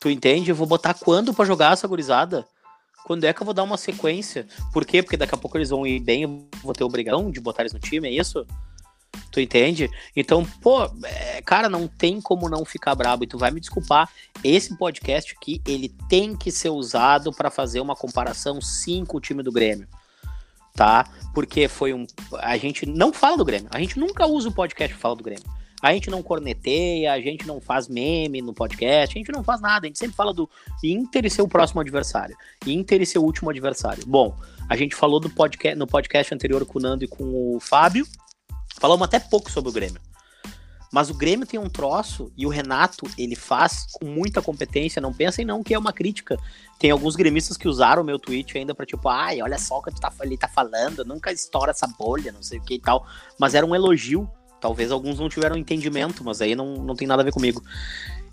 Tu 0.00 0.10
entende? 0.10 0.50
Eu 0.50 0.56
vou 0.56 0.66
botar 0.66 0.94
quando 0.94 1.34
pra 1.34 1.44
jogar 1.44 1.72
essa 1.72 1.88
gurizada? 1.88 2.46
Quando 3.04 3.24
é 3.24 3.32
que 3.32 3.40
eu 3.40 3.44
vou 3.44 3.54
dar 3.54 3.62
uma 3.62 3.76
sequência? 3.76 4.46
Por 4.72 4.84
quê? 4.84 5.02
Porque 5.02 5.16
daqui 5.16 5.34
a 5.34 5.38
pouco 5.38 5.56
eles 5.56 5.70
vão 5.70 5.86
ir 5.86 5.98
bem, 5.98 6.22
eu 6.22 6.46
vou 6.62 6.74
ter 6.74 6.84
obrigação 6.84 7.30
de 7.30 7.40
botar 7.40 7.62
eles 7.62 7.72
no 7.72 7.78
time, 7.78 8.06
é 8.06 8.12
isso? 8.12 8.46
Tu 9.30 9.40
entende? 9.40 9.90
Então, 10.14 10.44
pô, 10.62 10.84
é, 11.04 11.42
cara, 11.42 11.68
não 11.68 11.88
tem 11.88 12.20
como 12.20 12.48
não 12.48 12.64
ficar 12.64 12.94
brabo. 12.94 13.24
E 13.24 13.26
tu 13.26 13.38
vai 13.38 13.50
me 13.50 13.60
desculpar. 13.60 14.08
Esse 14.44 14.76
podcast 14.76 15.34
aqui, 15.34 15.60
ele 15.66 15.88
tem 16.08 16.36
que 16.36 16.50
ser 16.50 16.70
usado 16.70 17.32
para 17.32 17.50
fazer 17.50 17.80
uma 17.80 17.96
comparação 17.96 18.60
sim 18.60 19.04
com 19.04 19.16
o 19.16 19.20
time 19.20 19.42
do 19.42 19.52
Grêmio. 19.52 19.88
Tá? 20.74 21.08
Porque 21.34 21.66
foi 21.66 21.92
um. 21.92 22.06
A 22.34 22.56
gente 22.56 22.86
não 22.86 23.12
fala 23.12 23.36
do 23.36 23.44
Grêmio. 23.44 23.68
A 23.72 23.78
gente 23.80 23.98
nunca 23.98 24.26
usa 24.26 24.48
o 24.48 24.52
podcast 24.52 24.94
pra 24.94 25.02
falar 25.02 25.14
do 25.14 25.24
Grêmio. 25.24 25.57
A 25.80 25.92
gente 25.92 26.10
não 26.10 26.22
corneteia, 26.22 27.12
a 27.12 27.20
gente 27.20 27.46
não 27.46 27.60
faz 27.60 27.86
meme 27.86 28.42
no 28.42 28.52
podcast, 28.52 29.16
a 29.16 29.18
gente 29.18 29.30
não 29.30 29.44
faz 29.44 29.60
nada. 29.60 29.86
A 29.86 29.88
gente 29.88 29.98
sempre 29.98 30.16
fala 30.16 30.34
do 30.34 30.48
Inter 30.82 31.24
e 31.24 31.30
seu 31.30 31.46
próximo 31.46 31.80
adversário. 31.80 32.36
Inter 32.66 33.00
e 33.00 33.06
seu 33.06 33.22
último 33.22 33.50
adversário. 33.50 34.04
Bom, 34.06 34.36
a 34.68 34.76
gente 34.76 34.96
falou 34.96 35.20
do 35.20 35.30
podcast, 35.30 35.78
no 35.78 35.86
podcast 35.86 36.34
anterior 36.34 36.66
com 36.66 36.78
o 36.78 36.82
Nando 36.82 37.04
e 37.04 37.08
com 37.08 37.54
o 37.54 37.60
Fábio. 37.60 38.06
Falamos 38.80 39.06
até 39.06 39.20
pouco 39.20 39.50
sobre 39.50 39.70
o 39.70 39.72
Grêmio. 39.72 40.00
Mas 40.90 41.10
o 41.10 41.14
Grêmio 41.14 41.46
tem 41.46 41.60
um 41.60 41.68
troço 41.68 42.32
e 42.36 42.46
o 42.46 42.48
Renato, 42.48 43.06
ele 43.18 43.36
faz 43.36 43.86
com 43.92 44.06
muita 44.06 44.40
competência. 44.40 45.02
Não 45.02 45.12
pensem 45.12 45.44
não 45.44 45.62
que 45.62 45.74
é 45.74 45.78
uma 45.78 45.92
crítica. 45.92 46.36
Tem 46.78 46.90
alguns 46.90 47.14
gremistas 47.14 47.56
que 47.56 47.68
usaram 47.68 48.02
o 48.02 48.04
meu 48.04 48.18
tweet 48.18 48.56
ainda 48.56 48.74
pra 48.74 48.86
tipo, 48.86 49.08
ai, 49.08 49.42
olha 49.42 49.58
só 49.58 49.78
o 49.78 49.82
que 49.82 50.00
tá, 50.00 50.12
ele 50.22 50.38
tá 50.38 50.48
falando, 50.48 51.04
nunca 51.04 51.30
estoura 51.30 51.72
essa 51.72 51.86
bolha, 51.86 52.32
não 52.32 52.42
sei 52.42 52.58
o 52.58 52.62
que 52.62 52.74
e 52.74 52.80
tal. 52.80 53.06
Mas 53.38 53.54
era 53.54 53.66
um 53.66 53.74
elogio. 53.74 54.28
Talvez 54.60 54.90
alguns 54.90 55.18
não 55.18 55.28
tiveram 55.28 55.56
entendimento, 55.56 56.24
mas 56.24 56.40
aí 56.40 56.54
não, 56.54 56.74
não 56.76 56.94
tem 56.94 57.06
nada 57.06 57.22
a 57.22 57.24
ver 57.24 57.32
comigo. 57.32 57.62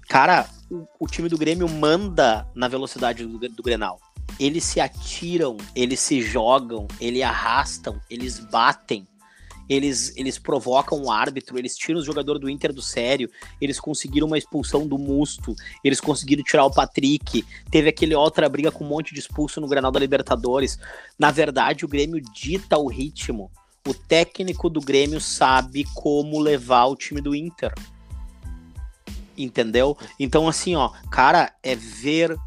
Cara, 0.08 0.48
o, 0.70 0.88
o 1.00 1.08
time 1.08 1.30
do 1.30 1.38
Grêmio 1.38 1.68
manda 1.68 2.48
na 2.56 2.68
velocidade 2.68 3.26
do, 3.26 3.38
do 3.38 3.64
Grenal. 3.64 4.00
Eles 4.40 4.64
se 4.64 4.80
atiram, 4.80 5.58
eles 5.76 6.00
se 6.00 6.22
jogam, 6.22 6.88
eles 7.00 7.22
arrastam, 7.22 8.02
eles 8.10 8.40
batem 8.40 9.08
eles, 9.68 10.16
eles 10.16 10.38
provocam 10.38 11.02
o 11.02 11.12
árbitro, 11.12 11.58
eles 11.58 11.76
tiram 11.76 12.00
o 12.00 12.04
jogador 12.04 12.38
do 12.38 12.50
Inter 12.50 12.72
do 12.72 12.82
sério, 12.82 13.30
eles 13.60 13.80
conseguiram 13.80 14.28
uma 14.28 14.38
expulsão 14.38 14.88
do 14.88 14.98
Musto, 14.98 15.56
eles 15.84 16.00
conseguiram 16.00 16.44
tirar 16.44 16.66
o 16.66 16.72
Patrick, 16.72 17.44
teve 17.72 17.90
aquele 17.90 18.16
outra 18.16 18.48
briga 18.48 18.72
com 18.72 18.84
um 18.84 18.88
monte 18.88 19.14
de 19.14 19.20
expulso 19.20 19.60
no 19.60 19.68
Granal 19.68 19.92
da 19.92 20.00
Libertadores. 20.00 20.78
Na 21.18 21.32
verdade, 21.32 21.84
o 21.84 21.88
Grêmio 21.88 22.22
dita 22.22 22.78
o 22.78 22.88
ritmo. 22.88 23.52
O 23.88 23.94
técnico 23.94 24.70
do 24.70 24.82
Grêmio 24.82 25.22
sabe 25.22 25.86
como 25.94 26.40
levar 26.40 26.86
o 26.86 26.96
time 26.96 27.22
do 27.22 27.36
Inter. 27.36 27.74
Entendeu? 29.38 29.98
Então, 30.20 30.48
assim, 30.48 30.76
ó, 30.76 30.90
cara, 31.12 31.54
é 31.62 31.76
vergonhoso. 31.76 32.40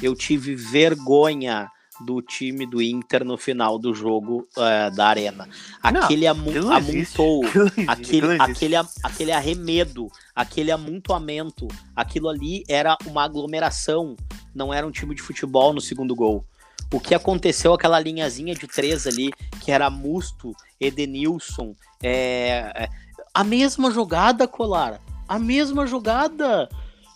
Eu 0.00 0.14
tive 0.14 0.54
vergonha 0.54 1.68
do 2.00 2.20
time 2.20 2.66
do 2.66 2.82
Inter 2.82 3.24
no 3.24 3.36
final 3.36 3.78
do 3.78 3.94
jogo 3.94 4.46
uh, 4.56 4.94
da 4.94 5.06
Arena. 5.06 5.48
Aquele 5.82 6.26
amu 6.26 6.50
amontou, 6.72 7.42
aquele, 7.86 8.36
aquele, 8.38 8.76
aquele 9.02 9.32
arremedo, 9.32 10.10
aquele 10.34 10.70
amontoamento, 10.70 11.68
aquilo 11.94 12.28
ali 12.28 12.64
era 12.68 12.96
uma 13.06 13.22
aglomeração, 13.24 14.16
não 14.54 14.72
era 14.72 14.86
um 14.86 14.90
time 14.90 15.14
de 15.14 15.22
futebol 15.22 15.72
no 15.72 15.80
segundo 15.80 16.14
gol. 16.14 16.44
O 16.92 17.00
que 17.00 17.14
aconteceu, 17.14 17.72
aquela 17.72 17.98
linhazinha 17.98 18.54
de 18.54 18.66
três 18.66 19.06
ali, 19.06 19.30
que 19.62 19.72
era 19.72 19.88
Musto, 19.88 20.54
Edenilson, 20.78 21.74
é, 22.02 22.88
a 23.32 23.42
mesma 23.42 23.90
jogada, 23.90 24.46
Colar, 24.46 25.00
a 25.26 25.38
mesma 25.38 25.86
jogada. 25.86 26.68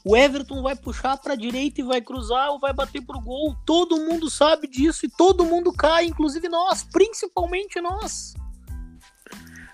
O 0.02 0.16
Everton 0.16 0.62
vai 0.62 0.76
puxar 0.76 1.16
para 1.18 1.34
direita 1.34 1.80
e 1.80 1.84
vai 1.84 2.00
cruzar 2.00 2.50
ou 2.50 2.60
vai 2.60 2.72
bater 2.72 3.02
pro 3.02 3.20
gol. 3.20 3.56
Todo 3.66 4.00
mundo 4.00 4.30
sabe 4.30 4.68
disso 4.68 5.04
e 5.04 5.10
todo 5.10 5.44
mundo 5.44 5.72
cai, 5.72 6.06
inclusive 6.06 6.48
nós, 6.48 6.84
principalmente 6.84 7.80
nós. 7.80 8.34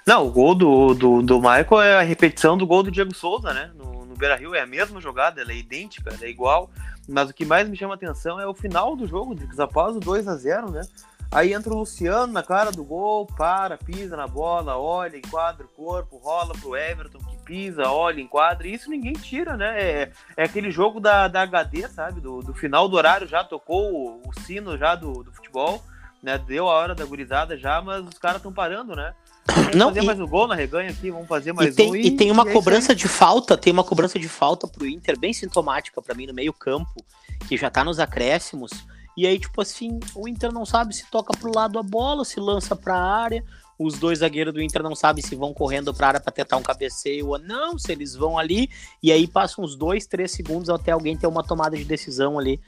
Não, 0.06 0.26
o 0.26 0.32
gol 0.32 0.54
do, 0.54 0.94
do, 0.94 1.22
do 1.22 1.36
Michael 1.36 1.80
é 1.82 1.98
a 1.98 2.02
repetição 2.02 2.56
do 2.58 2.66
gol 2.66 2.82
do 2.82 2.90
Diego 2.90 3.14
Souza, 3.14 3.52
né? 3.52 3.70
No, 3.76 3.91
no 4.12 4.18
Beira 4.18 4.36
Rio 4.36 4.54
é 4.54 4.60
a 4.60 4.66
mesma 4.66 5.00
jogada, 5.00 5.40
ela 5.40 5.52
é 5.52 5.56
idêntica, 5.56 6.10
ela 6.12 6.24
é 6.24 6.28
igual. 6.28 6.70
Mas 7.08 7.30
o 7.30 7.34
que 7.34 7.44
mais 7.44 7.68
me 7.68 7.76
chama 7.76 7.94
atenção 7.94 8.38
é 8.38 8.46
o 8.46 8.54
final 8.54 8.94
do 8.94 9.06
jogo, 9.08 9.34
após 9.58 9.96
o 9.96 10.00
2 10.00 10.28
a 10.28 10.36
0 10.36 10.70
né? 10.70 10.82
Aí 11.30 11.54
entra 11.54 11.72
o 11.72 11.78
Luciano 11.78 12.30
na 12.30 12.42
cara 12.42 12.70
do 12.70 12.84
gol, 12.84 13.26
para, 13.26 13.78
pisa 13.78 14.14
na 14.18 14.26
bola, 14.26 14.76
olha, 14.76 15.16
enquadra 15.16 15.64
o 15.64 15.68
corpo, 15.68 16.18
rola 16.18 16.52
pro 16.60 16.76
Everton, 16.76 17.18
que 17.20 17.38
pisa, 17.38 17.88
olha, 17.88 18.20
enquadra. 18.20 18.68
Isso 18.68 18.90
ninguém 18.90 19.14
tira, 19.14 19.56
né? 19.56 19.80
É, 19.80 20.12
é 20.36 20.44
aquele 20.44 20.70
jogo 20.70 21.00
da, 21.00 21.28
da 21.28 21.40
HD, 21.40 21.88
sabe? 21.88 22.20
Do, 22.20 22.40
do 22.40 22.52
final 22.52 22.86
do 22.86 22.96
horário 22.96 23.26
já 23.26 23.42
tocou 23.42 23.94
o, 23.94 24.28
o 24.28 24.40
sino 24.40 24.76
já 24.76 24.94
do, 24.94 25.24
do 25.24 25.32
futebol, 25.32 25.82
né? 26.22 26.36
Deu 26.36 26.68
a 26.68 26.74
hora 26.74 26.94
da 26.94 27.06
gurizada 27.06 27.56
já, 27.56 27.80
mas 27.80 28.06
os 28.06 28.18
caras 28.18 28.36
estão 28.36 28.52
parando, 28.52 28.94
né? 28.94 29.14
Vamos 29.46 29.74
Não, 29.74 29.88
fazer 29.88 30.02
e- 30.02 30.06
mais 30.06 30.20
um 30.20 30.26
gol 30.26 30.46
na 30.46 30.54
reganha 30.54 30.90
aqui, 30.90 31.10
vamos 31.10 31.26
fazer 31.26 31.52
mais 31.52 31.72
E 31.72 31.76
tem, 31.76 31.90
um. 31.90 31.96
e 31.96 32.10
tem 32.12 32.30
uma 32.30 32.42
é 32.44 32.46
isso 32.46 32.52
cobrança 32.54 32.94
de 32.94 33.08
falta, 33.08 33.56
tem 33.56 33.72
uma 33.72 33.82
cobrança 33.84 34.18
de 34.18 34.28
falta 34.28 34.68
pro 34.68 34.86
Inter 34.86 35.18
bem 35.18 35.32
sintomática 35.32 36.00
pra 36.00 36.14
mim 36.14 36.26
no 36.26 36.34
meio-campo, 36.34 37.04
que 37.48 37.56
já 37.56 37.68
tá 37.70 37.82
nos 37.84 37.98
acréscimos. 37.98 38.70
E 39.16 39.26
aí, 39.26 39.38
tipo 39.38 39.60
assim, 39.60 39.98
o 40.14 40.28
Inter 40.28 40.52
não 40.52 40.64
sabe 40.64 40.94
se 40.94 41.10
toca 41.10 41.36
pro 41.36 41.52
lado 41.54 41.78
a 41.78 41.82
bola, 41.82 42.24
se 42.24 42.38
lança 42.40 42.74
pra 42.76 42.96
área. 42.96 43.44
Os 43.78 43.98
dois 43.98 44.20
zagueiros 44.20 44.54
do 44.54 44.62
Inter 44.62 44.82
não 44.82 44.94
sabem 44.94 45.22
se 45.24 45.34
vão 45.34 45.52
correndo 45.52 45.92
pra 45.92 46.08
área 46.08 46.20
pra 46.20 46.32
tentar 46.32 46.56
um 46.56 46.62
cabeceio 46.62 47.28
ou 47.28 47.38
não, 47.38 47.76
se 47.78 47.90
eles 47.90 48.14
vão 48.14 48.38
ali. 48.38 48.70
E 49.02 49.10
aí 49.10 49.26
passam 49.26 49.64
uns 49.64 49.74
dois, 49.76 50.06
três 50.06 50.30
segundos 50.30 50.70
até 50.70 50.92
alguém 50.92 51.16
ter 51.16 51.26
uma 51.26 51.42
tomada 51.42 51.76
de 51.76 51.84
decisão 51.84 52.38
ali. 52.38 52.60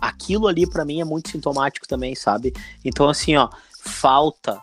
Aquilo 0.00 0.46
ali 0.46 0.66
pra 0.66 0.84
mim 0.84 1.00
é 1.00 1.04
muito 1.04 1.28
sintomático 1.30 1.88
também, 1.88 2.14
sabe? 2.14 2.54
Então, 2.84 3.08
assim, 3.08 3.36
ó, 3.36 3.50
falta, 3.82 4.58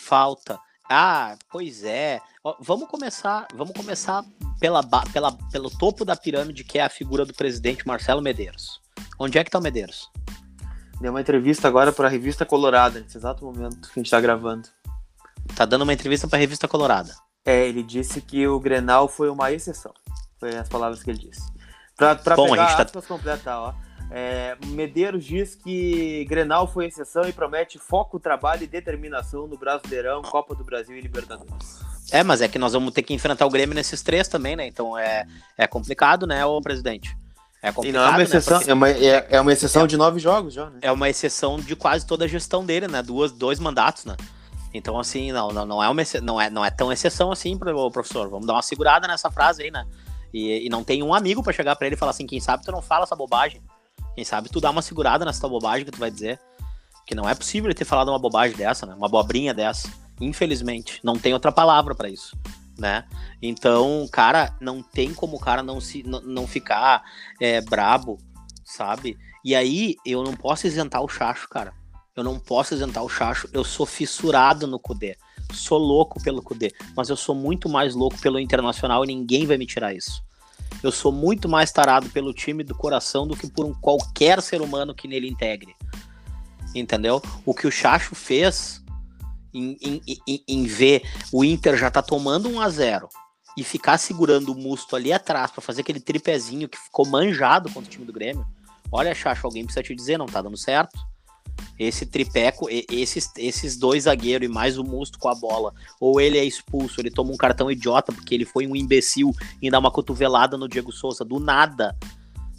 falta. 0.00 0.58
Ah, 0.90 1.36
pois 1.50 1.84
é. 1.84 2.20
Ó, 2.42 2.56
vamos 2.60 2.88
começar, 2.88 3.46
vamos 3.54 3.74
começar 3.74 4.24
pela, 4.58 4.82
pela, 5.12 5.32
pelo 5.52 5.70
topo 5.70 6.04
da 6.04 6.16
pirâmide, 6.16 6.64
que 6.64 6.78
é 6.78 6.82
a 6.82 6.88
figura 6.88 7.24
do 7.26 7.34
presidente 7.34 7.86
Marcelo 7.86 8.22
Medeiros. 8.22 8.80
Onde 9.18 9.38
é 9.38 9.44
que 9.44 9.50
tá 9.50 9.58
o 9.58 9.62
Medeiros? 9.62 10.10
Deu 11.00 11.12
uma 11.12 11.20
entrevista 11.20 11.68
agora 11.68 11.92
para 11.92 12.08
a 12.08 12.10
revista 12.10 12.44
Colorada, 12.44 13.00
nesse 13.00 13.16
exato 13.16 13.44
momento 13.44 13.88
que 13.88 14.00
a 14.00 14.02
gente 14.02 14.10
tá 14.10 14.20
gravando. 14.20 14.68
Tá 15.54 15.64
dando 15.64 15.82
uma 15.82 15.92
entrevista 15.92 16.26
pra 16.26 16.38
revista 16.38 16.66
Colorada. 16.66 17.14
É, 17.44 17.66
ele 17.66 17.82
disse 17.82 18.20
que 18.20 18.46
o 18.46 18.58
Grenal 18.58 19.08
foi 19.08 19.30
uma 19.30 19.52
exceção. 19.52 19.92
Foi 20.40 20.56
as 20.56 20.68
palavras 20.68 21.02
que 21.02 21.10
ele 21.10 21.18
disse. 21.18 21.42
Pra, 21.96 22.14
pra 22.14 22.36
Bom, 22.36 22.46
a 22.46 22.50
pegar 22.50 22.66
gente 22.68 22.76
tá- 22.76 22.82
aspas 22.84 23.06
completas, 23.06 23.46
ó. 23.46 23.74
É, 24.10 24.56
Medeiros 24.68 25.24
diz 25.24 25.54
que 25.54 26.24
Grenal 26.28 26.66
foi 26.66 26.86
exceção 26.86 27.24
e 27.28 27.32
promete 27.32 27.78
foco, 27.78 28.18
trabalho 28.18 28.62
e 28.62 28.66
determinação 28.66 29.46
no 29.46 29.56
Brasileirão, 29.58 30.22
Copa 30.22 30.54
do 30.54 30.64
Brasil 30.64 30.96
e 30.96 31.00
Libertadores. 31.00 31.80
É, 32.10 32.22
mas 32.22 32.40
é 32.40 32.48
que 32.48 32.58
nós 32.58 32.72
vamos 32.72 32.92
ter 32.94 33.02
que 33.02 33.12
enfrentar 33.12 33.44
o 33.44 33.50
Grêmio 33.50 33.74
nesses 33.74 34.02
três 34.02 34.26
também, 34.28 34.56
né? 34.56 34.66
Então 34.66 34.96
é, 34.96 35.26
é 35.58 35.66
complicado, 35.66 36.26
né, 36.26 36.44
ô 36.46 36.58
presidente? 36.60 37.14
É 37.62 37.68
E 37.68 37.72
complicado, 37.72 38.02
não 38.02 38.06
é 38.06 38.10
uma 38.10 38.18
né? 38.18 38.24
exceção, 38.24 38.56
Porque 38.58 38.70
é, 38.70 38.74
uma, 38.74 38.88
é, 38.90 39.26
é 39.30 39.40
uma 39.40 39.52
exceção 39.52 39.86
de 39.86 39.96
nove 39.96 40.18
jogos 40.20 40.54
já, 40.54 40.70
né? 40.70 40.78
é 40.80 40.90
uma 40.92 41.08
exceção 41.10 41.58
de 41.58 41.76
quase 41.76 42.06
toda 42.06 42.24
a 42.24 42.28
gestão 42.28 42.64
dele, 42.64 42.88
né? 42.88 43.02
Duas, 43.02 43.30
dois 43.32 43.58
mandatos, 43.58 44.04
né? 44.06 44.16
Então, 44.72 44.98
assim, 44.98 45.32
não, 45.32 45.48
não, 45.48 45.66
não, 45.66 45.82
é, 45.82 45.88
uma, 45.88 46.00
exce- 46.00 46.20
não, 46.20 46.40
é, 46.40 46.48
não 46.48 46.64
é 46.64 46.70
tão 46.70 46.90
exceção 46.92 47.30
assim, 47.32 47.58
pro- 47.58 47.90
professor. 47.90 48.28
Vamos 48.30 48.46
dar 48.46 48.52
uma 48.54 48.62
segurada 48.62 49.06
nessa 49.08 49.30
frase 49.30 49.64
aí, 49.64 49.70
né? 49.70 49.84
E, 50.32 50.66
e 50.66 50.68
não 50.70 50.84
tem 50.84 51.02
um 51.02 51.12
amigo 51.12 51.42
pra 51.42 51.52
chegar 51.52 51.74
pra 51.76 51.86
ele 51.86 51.96
e 51.96 51.98
falar 51.98 52.10
assim, 52.10 52.26
quem 52.26 52.38
sabe 52.40 52.64
tu 52.64 52.70
não 52.72 52.80
fala 52.82 53.04
essa 53.04 53.16
bobagem. 53.16 53.60
Quem 54.18 54.24
sabe 54.24 54.48
tu 54.48 54.60
dá 54.60 54.70
uma 54.70 54.82
segurada 54.82 55.24
nessa 55.24 55.38
tua 55.38 55.48
bobagem 55.48 55.84
que 55.84 55.92
tu 55.92 55.98
vai 56.00 56.10
dizer. 56.10 56.40
Que 57.06 57.14
não 57.14 57.28
é 57.28 57.36
possível 57.36 57.68
ele 57.68 57.78
ter 57.78 57.84
falado 57.84 58.08
uma 58.08 58.18
bobagem 58.18 58.56
dessa, 58.56 58.84
né? 58.84 58.92
Uma 58.92 59.06
abobrinha 59.06 59.54
dessa. 59.54 59.88
Infelizmente. 60.20 60.98
Não 61.04 61.16
tem 61.16 61.32
outra 61.32 61.52
palavra 61.52 61.94
para 61.94 62.10
isso. 62.10 62.36
Né? 62.76 63.04
Então, 63.40 64.08
cara, 64.10 64.52
não 64.60 64.82
tem 64.82 65.14
como 65.14 65.36
o 65.36 65.38
cara 65.38 65.62
não 65.62 65.80
se 65.80 66.02
não, 66.02 66.48
ficar 66.48 67.04
é, 67.40 67.60
brabo, 67.60 68.18
sabe? 68.64 69.16
E 69.44 69.54
aí 69.54 69.94
eu 70.04 70.24
não 70.24 70.34
posso 70.34 70.66
isentar 70.66 71.00
o 71.00 71.08
Chacho, 71.08 71.48
cara. 71.48 71.72
Eu 72.16 72.24
não 72.24 72.40
posso 72.40 72.74
isentar 72.74 73.04
o 73.04 73.08
Chacho. 73.08 73.48
Eu 73.52 73.62
sou 73.62 73.86
fissurado 73.86 74.66
no 74.66 74.80
Cudê. 74.80 75.16
Sou 75.52 75.78
louco 75.78 76.20
pelo 76.20 76.42
Cudê. 76.42 76.74
Mas 76.96 77.08
eu 77.08 77.16
sou 77.16 77.36
muito 77.36 77.68
mais 77.68 77.94
louco 77.94 78.18
pelo 78.18 78.40
Internacional 78.40 79.04
e 79.04 79.06
ninguém 79.06 79.46
vai 79.46 79.56
me 79.56 79.64
tirar 79.64 79.94
isso. 79.94 80.20
Eu 80.82 80.92
sou 80.92 81.10
muito 81.10 81.48
mais 81.48 81.72
tarado 81.72 82.08
pelo 82.10 82.32
time 82.32 82.62
do 82.62 82.74
coração 82.74 83.26
do 83.26 83.36
que 83.36 83.50
por 83.50 83.66
um 83.66 83.74
qualquer 83.74 84.40
ser 84.40 84.60
humano 84.60 84.94
que 84.94 85.08
nele 85.08 85.28
integre. 85.28 85.74
Entendeu? 86.74 87.20
O 87.44 87.54
que 87.54 87.66
o 87.66 87.70
Chacho 87.70 88.14
fez 88.14 88.82
em, 89.52 89.76
em, 89.80 90.02
em, 90.26 90.44
em 90.46 90.64
ver 90.64 91.02
o 91.32 91.44
Inter 91.44 91.76
já 91.76 91.90
tá 91.90 92.02
tomando 92.02 92.48
1 92.48 92.60
a 92.60 92.68
0 92.68 93.08
e 93.56 93.64
ficar 93.64 93.98
segurando 93.98 94.52
o 94.52 94.54
Musto 94.54 94.94
ali 94.94 95.12
atrás 95.12 95.50
para 95.50 95.60
fazer 95.62 95.80
aquele 95.80 96.00
tripézinho 96.00 96.68
que 96.68 96.78
ficou 96.78 97.06
manjado 97.06 97.68
contra 97.72 97.88
o 97.88 97.92
time 97.92 98.04
do 98.04 98.12
Grêmio. 98.12 98.46
Olha, 98.92 99.14
Chacho, 99.14 99.46
alguém 99.46 99.64
precisa 99.64 99.82
te 99.82 99.94
dizer, 99.94 100.16
não 100.16 100.26
tá 100.26 100.40
dando 100.40 100.56
certo. 100.56 100.98
Esse 101.78 102.04
tripeco, 102.06 102.66
esses, 102.70 103.30
esses 103.36 103.76
dois 103.76 104.04
zagueiros 104.04 104.48
e 104.48 104.52
mais 104.52 104.78
o 104.78 104.84
Musto 104.84 105.18
com 105.18 105.28
a 105.28 105.34
bola, 105.34 105.72
ou 106.00 106.20
ele 106.20 106.36
é 106.36 106.44
expulso, 106.44 107.00
ele 107.00 107.10
toma 107.10 107.30
um 107.30 107.36
cartão 107.36 107.70
idiota 107.70 108.12
porque 108.12 108.34
ele 108.34 108.44
foi 108.44 108.66
um 108.66 108.74
imbecil 108.74 109.32
em 109.62 109.70
dar 109.70 109.78
uma 109.78 109.90
cotovelada 109.90 110.56
no 110.56 110.68
Diego 110.68 110.90
Souza 110.90 111.24
do 111.24 111.38
nada, 111.38 111.96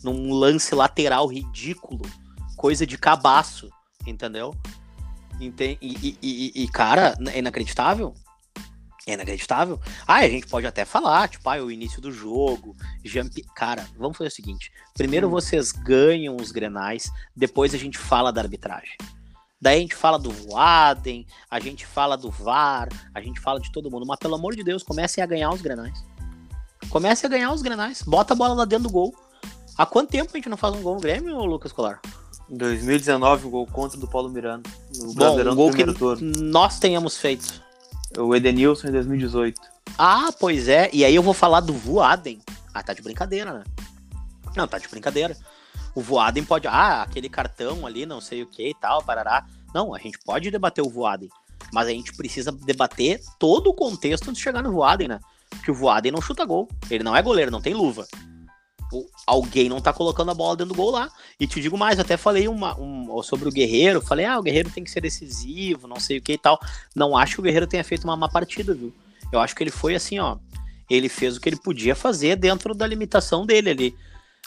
num 0.04 0.34
lance 0.34 0.74
lateral 0.74 1.28
ridículo, 1.28 2.02
coisa 2.56 2.86
de 2.86 2.98
cabaço, 2.98 3.70
entendeu? 4.08 4.56
E, 5.40 5.54
e, 5.82 6.18
e, 6.22 6.64
e, 6.64 6.68
cara, 6.68 7.18
é 7.34 7.40
inacreditável. 7.40 8.14
É 9.08 9.14
inacreditável. 9.14 9.80
Ah, 10.08 10.18
a 10.18 10.30
gente 10.30 10.48
pode 10.48 10.68
até 10.68 10.86
falar, 10.86 11.30
tipo, 11.30 11.50
ah, 11.50 11.58
é 11.58 11.62
o 11.62 11.72
início 11.72 12.02
do 12.02 12.12
jogo. 12.12 12.76
Jump... 13.04 13.42
Cara, 13.56 13.88
vamos 13.98 14.18
fazer 14.18 14.28
o 14.28 14.32
seguinte: 14.32 14.72
primeiro 14.94 15.28
hum. 15.28 15.32
vocês 15.32 15.72
ganham 15.72 16.36
os 16.36 16.52
grenais, 16.52 17.12
depois 17.36 17.74
a 17.74 17.78
gente 17.78 17.98
fala 17.98 18.32
da 18.32 18.42
arbitragem. 18.42 18.98
Daí 19.62 19.78
a 19.78 19.82
gente 19.82 19.96
fala 19.96 20.18
do 20.18 20.32
Voaden, 20.32 21.28
a 21.52 21.60
gente 21.60 21.86
fala 21.86 22.16
do 22.16 22.32
VAR, 22.32 22.88
a 23.14 23.22
gente 23.22 23.42
fala 23.42 23.60
de 23.60 23.70
todo 23.72 23.92
mundo. 23.92 24.06
Mas 24.06 24.18
pelo 24.18 24.36
amor 24.36 24.56
de 24.56 24.64
Deus, 24.64 24.84
comecem 24.84 25.22
a 25.22 25.28
ganhar 25.28 25.52
os 25.52 25.62
grenais. 25.62 26.06
Comece 26.90 27.26
a 27.26 27.30
ganhar 27.30 27.52
os 27.52 27.62
grenais. 27.62 28.02
Bota 28.02 28.34
a 28.34 28.38
bola 28.38 28.54
lá 28.54 28.66
dentro 28.66 28.88
do 28.88 28.90
gol. 28.90 29.14
Há 29.78 29.86
quanto 29.86 30.12
tempo 30.12 30.30
a 30.34 30.38
gente 30.38 30.50
não 30.50 30.58
faz 30.58 30.76
um 30.76 30.82
gol 30.82 30.96
no 30.96 31.02
Grêmio, 31.02 31.38
Lucas 31.44 31.74
Colar? 31.74 32.02
Em 32.50 32.58
2019, 32.58 33.48
o 33.48 33.50
gol 33.50 33.68
contra 33.68 33.98
do 34.00 34.08
Paulo 34.08 34.30
Miranda. 34.30 34.70
O 35.02 35.14
Bom, 35.14 35.40
um 35.40 35.56
gol 35.56 35.72
que 35.72 35.86
turno. 35.94 36.32
nós 36.42 36.80
tenhamos 36.80 37.18
feito. 37.18 37.62
O 38.20 38.36
Edenilson 38.36 38.90
em 38.90 38.92
2018. 38.92 39.60
Ah, 39.98 40.30
pois 40.38 40.68
é. 40.68 40.90
E 40.92 41.06
aí 41.06 41.16
eu 41.16 41.24
vou 41.24 41.34
falar 41.34 41.62
do 41.62 41.74
Voaden. 41.74 42.42
Ah, 42.74 42.84
tá 42.84 42.94
de 42.94 43.02
brincadeira, 43.02 43.54
né? 43.54 43.64
Não, 44.56 44.68
tá 44.68 44.78
de 44.78 44.88
brincadeira. 44.88 45.36
O 45.96 46.02
Voaden 46.02 46.44
pode. 46.44 46.68
Ah, 46.68 47.02
aquele 47.02 47.30
cartão 47.30 47.86
ali, 47.86 48.06
não 48.06 48.20
sei 48.20 48.44
o 48.44 48.48
que 48.48 48.70
e 48.70 48.76
tal, 48.76 49.02
parará. 49.04 49.46
Não, 49.74 49.96
a 49.96 50.00
gente 50.00 50.20
pode 50.20 50.52
debater 50.52 50.84
o 50.84 50.90
Voaden. 50.90 51.30
Mas 51.72 51.88
a 51.88 51.92
gente 51.92 52.14
precisa 52.14 52.52
debater 52.52 53.22
todo 53.40 53.68
o 53.70 53.74
contexto 53.74 54.30
antes 54.30 54.38
de 54.38 54.44
chegar 54.44 54.62
no 54.62 54.72
Voaden, 54.72 55.08
né? 55.08 55.20
Porque 55.50 55.72
o 55.72 55.76
Voaden 55.76 56.12
não 56.12 56.22
chuta 56.22 56.46
gol. 56.46 56.68
Ele 56.90 57.04
não 57.04 57.16
é 57.16 57.22
goleiro, 57.22 57.52
não 57.52 57.62
tem 57.62 57.74
luva 57.74 58.06
alguém 59.26 59.70
não 59.70 59.80
tá 59.80 59.94
colocando 59.94 60.32
a 60.32 60.34
bola 60.34 60.58
dentro 60.58 60.74
do 60.74 60.78
gol 60.78 60.92
lá. 60.92 61.12
E 61.40 61.48
te 61.48 61.62
digo 61.62 61.78
mais, 61.78 62.00
até 62.00 62.18
falei 62.18 62.48
uma, 62.48 62.80
um, 62.80 63.22
sobre 63.24 63.48
o 63.48 63.52
Guerreiro, 63.52 64.02
falei, 64.02 64.26
ah, 64.26 64.40
o 64.40 64.44
Guerreiro 64.44 64.70
tem 64.70 64.84
que 64.84 64.92
ser 64.92 65.02
decisivo, 65.02 65.88
não 65.88 66.00
sei 66.00 66.18
o 66.18 66.22
que 66.22 66.34
e 66.34 66.38
tal. 66.38 66.60
Não 66.96 67.16
acho 67.16 67.36
que 67.36 67.40
o 67.42 67.44
Guerreiro 67.44 67.68
tenha 67.68 67.84
feito 67.84 68.04
uma 68.04 68.16
má 68.16 68.28
partida, 68.28 68.74
viu? 68.74 68.94
Eu 69.32 69.40
acho 69.40 69.56
que 69.56 69.64
ele 69.64 69.72
foi 69.72 69.96
assim, 69.96 70.20
ó. 70.20 70.38
Ele 70.90 71.08
fez 71.08 71.38
o 71.38 71.42
que 71.42 71.48
ele 71.48 71.58
podia 71.58 71.96
fazer 71.96 72.36
dentro 72.36 72.74
da 72.74 72.88
limitação 72.88 73.46
dele 73.46 73.70
ali. 73.70 73.96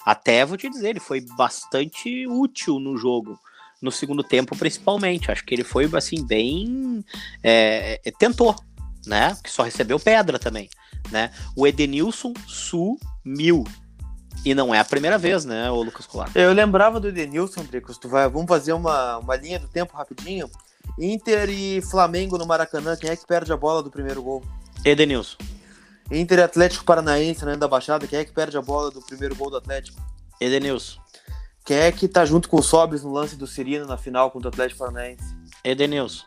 Até 0.04 0.44
vou 0.44 0.56
te 0.56 0.68
dizer, 0.68 0.90
ele 0.90 1.00
foi 1.00 1.20
bastante 1.20 2.26
útil 2.26 2.80
no 2.80 2.96
jogo. 2.96 3.38
No 3.80 3.92
segundo 3.92 4.22
tempo, 4.22 4.56
principalmente. 4.56 5.30
Acho 5.30 5.44
que 5.44 5.54
ele 5.54 5.64
foi, 5.64 5.88
assim, 5.96 6.24
bem. 6.24 7.04
É, 7.42 8.00
é 8.04 8.10
tentou, 8.10 8.56
né? 9.06 9.36
Que 9.42 9.50
só 9.50 9.62
recebeu 9.62 9.98
pedra 10.00 10.38
também. 10.38 10.68
Né? 11.10 11.32
O 11.56 11.66
Edenilson 11.66 12.32
sumiu 12.46 13.64
e 14.44 14.54
não 14.54 14.74
é 14.74 14.78
a 14.78 14.84
primeira 14.84 15.16
vez, 15.18 15.44
né, 15.44 15.70
o 15.70 15.82
Lucas 15.82 16.06
Colar? 16.06 16.30
Eu 16.34 16.52
lembrava 16.52 16.98
do 16.98 17.08
Edenilson, 17.08 17.62
Bricos. 17.62 17.98
Tu 17.98 18.08
vai, 18.08 18.28
vamos 18.28 18.48
fazer 18.48 18.72
uma, 18.72 19.18
uma 19.18 19.36
linha 19.36 19.58
do 19.58 19.68
tempo 19.68 19.96
rapidinho. 19.96 20.50
Inter 20.98 21.48
e 21.48 21.80
Flamengo 21.82 22.36
no 22.36 22.46
Maracanã, 22.46 22.96
quem 22.96 23.10
é 23.10 23.16
que 23.16 23.26
perde 23.26 23.52
a 23.52 23.56
bola 23.56 23.82
do 23.82 23.90
primeiro 23.90 24.22
gol? 24.22 24.42
Edenilson. 24.84 25.36
Inter 26.10 26.40
e 26.40 26.42
Atlético 26.42 26.84
Paranaense 26.84 27.44
né, 27.44 27.56
da 27.56 27.68
Baixada, 27.68 28.06
quem 28.06 28.18
é 28.18 28.24
que 28.24 28.32
perde 28.32 28.56
a 28.56 28.62
bola 28.62 28.90
do 28.90 29.00
primeiro 29.00 29.34
gol 29.34 29.50
do 29.50 29.56
Atlético? 29.56 30.00
Edenilson. 30.40 31.00
Quem 31.64 31.76
é 31.76 31.92
que 31.92 32.08
tá 32.08 32.24
junto 32.24 32.48
com 32.48 32.58
o 32.58 32.62
Sobis 32.62 33.04
no 33.04 33.12
lance 33.12 33.36
do 33.36 33.46
Cirino 33.46 33.86
na 33.86 33.96
final 33.96 34.30
contra 34.30 34.48
o 34.48 34.52
Atlético 34.52 34.80
Paranaense? 34.80 35.24
Edenilson. 35.64 36.24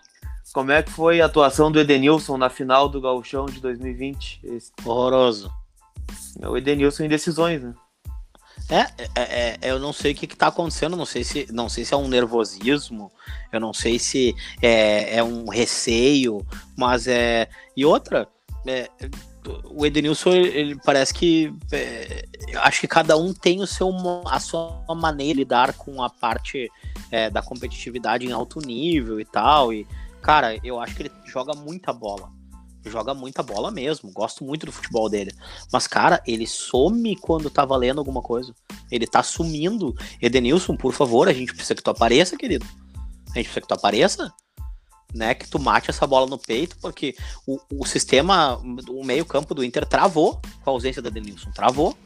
Como 0.54 0.72
é 0.72 0.82
que 0.82 0.90
foi 0.90 1.20
a 1.20 1.26
atuação 1.26 1.70
do 1.70 1.80
Edenilson 1.80 2.38
na 2.38 2.50
final 2.50 2.88
do 2.88 3.02
Gauchão 3.02 3.46
de 3.46 3.60
2020? 3.60 4.40
Esse... 4.44 4.72
Horroroso. 4.86 5.52
É 6.40 6.48
o 6.48 6.56
Edenilson 6.56 7.04
em 7.04 7.10
decisões, 7.10 7.62
né? 7.62 7.74
É, 8.70 8.80
é, 9.16 9.58
é, 9.62 9.72
eu 9.72 9.80
não 9.80 9.94
sei 9.94 10.12
o 10.12 10.16
que, 10.16 10.26
está 10.26 10.48
acontecendo, 10.48 10.98
não 10.98 11.06
sei 11.06 11.24
se 11.24 11.48
não 11.52 11.70
sei 11.70 11.86
se 11.86 11.94
é 11.94 11.98
um 11.98 12.08
nervosismo, 12.08 13.12
eu 13.52 13.60
não 13.60 13.72
sei 13.74 14.00
se 14.00 14.36
é, 14.60 15.18
é 15.18 15.24
um 15.24 15.48
receio, 15.48 16.46
mas 16.76 17.08
é. 17.08 17.48
E 17.78 17.86
outra, 17.86 18.28
é, 18.66 18.90
o 19.66 19.86
Edenilson, 19.86 20.32
ele 20.32 20.76
parece 20.84 21.14
que. 21.14 21.54
É, 21.72 22.26
acho 22.56 22.82
que 22.82 22.88
cada 22.88 23.16
um 23.18 23.34
tem 23.34 23.62
o 23.62 23.68
seu, 23.68 23.92
a 24.26 24.40
sua 24.40 24.84
maneira 24.96 25.34
de 25.34 25.40
lidar 25.40 25.74
com 25.74 26.02
a 26.02 26.10
parte 26.10 26.70
é, 27.12 27.30
da 27.30 27.42
competitividade 27.42 28.26
em 28.26 28.32
alto 28.32 28.60
nível 28.60 29.20
e 29.20 29.26
tal. 29.26 29.72
E, 29.72 29.88
cara, 30.22 30.58
eu 30.64 30.80
acho 30.80 30.96
que 30.96 31.04
ele 31.04 31.12
joga 31.26 31.54
muita 31.54 31.94
bola 31.94 32.35
joga 32.90 33.14
muita 33.14 33.44
bola 33.44 33.72
mesmo, 33.72 34.12
gosto 34.12 34.44
muito 34.44 34.66
do 34.66 34.72
futebol 34.72 35.10
dele. 35.10 35.34
Mas, 35.72 35.88
cara, 35.88 36.22
ele 36.26 36.48
some 36.48 37.16
quando 37.16 37.50
tá 37.50 37.66
valendo 37.66 38.00
alguma 38.00 38.22
coisa. 38.22 38.54
Ele 38.92 39.08
tá 39.08 39.24
sumindo. 39.24 39.96
Edenilson, 40.22 40.76
por 40.76 40.94
favor, 40.94 41.28
a 41.28 41.34
gente 41.34 41.54
precisa 41.54 41.76
que 41.76 41.84
tu 41.84 41.90
apareça, 41.90 42.38
querido. 42.38 42.66
A 43.32 43.38
gente 43.38 43.46
precisa 43.46 43.62
que 43.62 43.68
tu 43.68 43.74
apareça. 43.74 44.34
Né, 45.14 45.34
que 45.34 45.48
tu 45.48 45.58
mate 45.58 45.90
essa 45.90 46.06
bola 46.06 46.28
no 46.28 46.38
peito, 46.38 46.76
porque 46.82 47.16
o, 47.48 47.58
o 47.72 47.86
sistema, 47.86 48.58
o 48.90 49.02
meio-campo 49.02 49.56
do 49.56 49.64
Inter 49.64 49.86
travou 49.86 50.42
com 50.62 50.70
a 50.70 50.74
ausência 50.74 51.02
da 51.02 51.08
Edenilson. 51.08 51.52
Travou. 51.52 51.98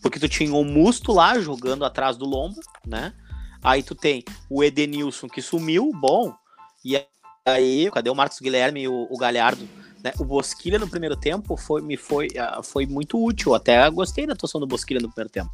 Porque 0.00 0.20
tu 0.20 0.28
tinha 0.28 0.54
o 0.54 0.64
Musto 0.64 1.10
lá 1.10 1.40
jogando 1.40 1.84
atrás 1.84 2.16
do 2.16 2.24
lombo, 2.24 2.60
né? 2.86 3.12
Aí 3.64 3.82
tu 3.82 3.96
tem 3.96 4.22
o 4.48 4.62
Edenilson 4.62 5.26
que 5.26 5.42
sumiu, 5.42 5.90
bom. 5.92 6.32
E 6.84 7.04
aí, 7.44 7.90
cadê 7.90 8.08
o 8.08 8.14
Marcos 8.14 8.38
Guilherme 8.38 8.82
e 8.82 8.88
o, 8.88 9.08
o 9.10 9.18
Galhardo? 9.18 9.68
Né? 10.06 10.12
O 10.20 10.24
Bosquilha 10.24 10.78
no 10.78 10.88
primeiro 10.88 11.16
tempo 11.16 11.56
foi, 11.56 11.82
me 11.82 11.96
foi, 11.96 12.28
uh, 12.28 12.62
foi 12.62 12.86
muito 12.86 13.20
útil. 13.20 13.56
Até 13.56 13.90
gostei 13.90 14.24
da 14.24 14.34
atuação 14.34 14.60
do 14.60 14.66
Bosquilha 14.66 15.00
no 15.00 15.08
primeiro 15.08 15.32
tempo. 15.32 15.50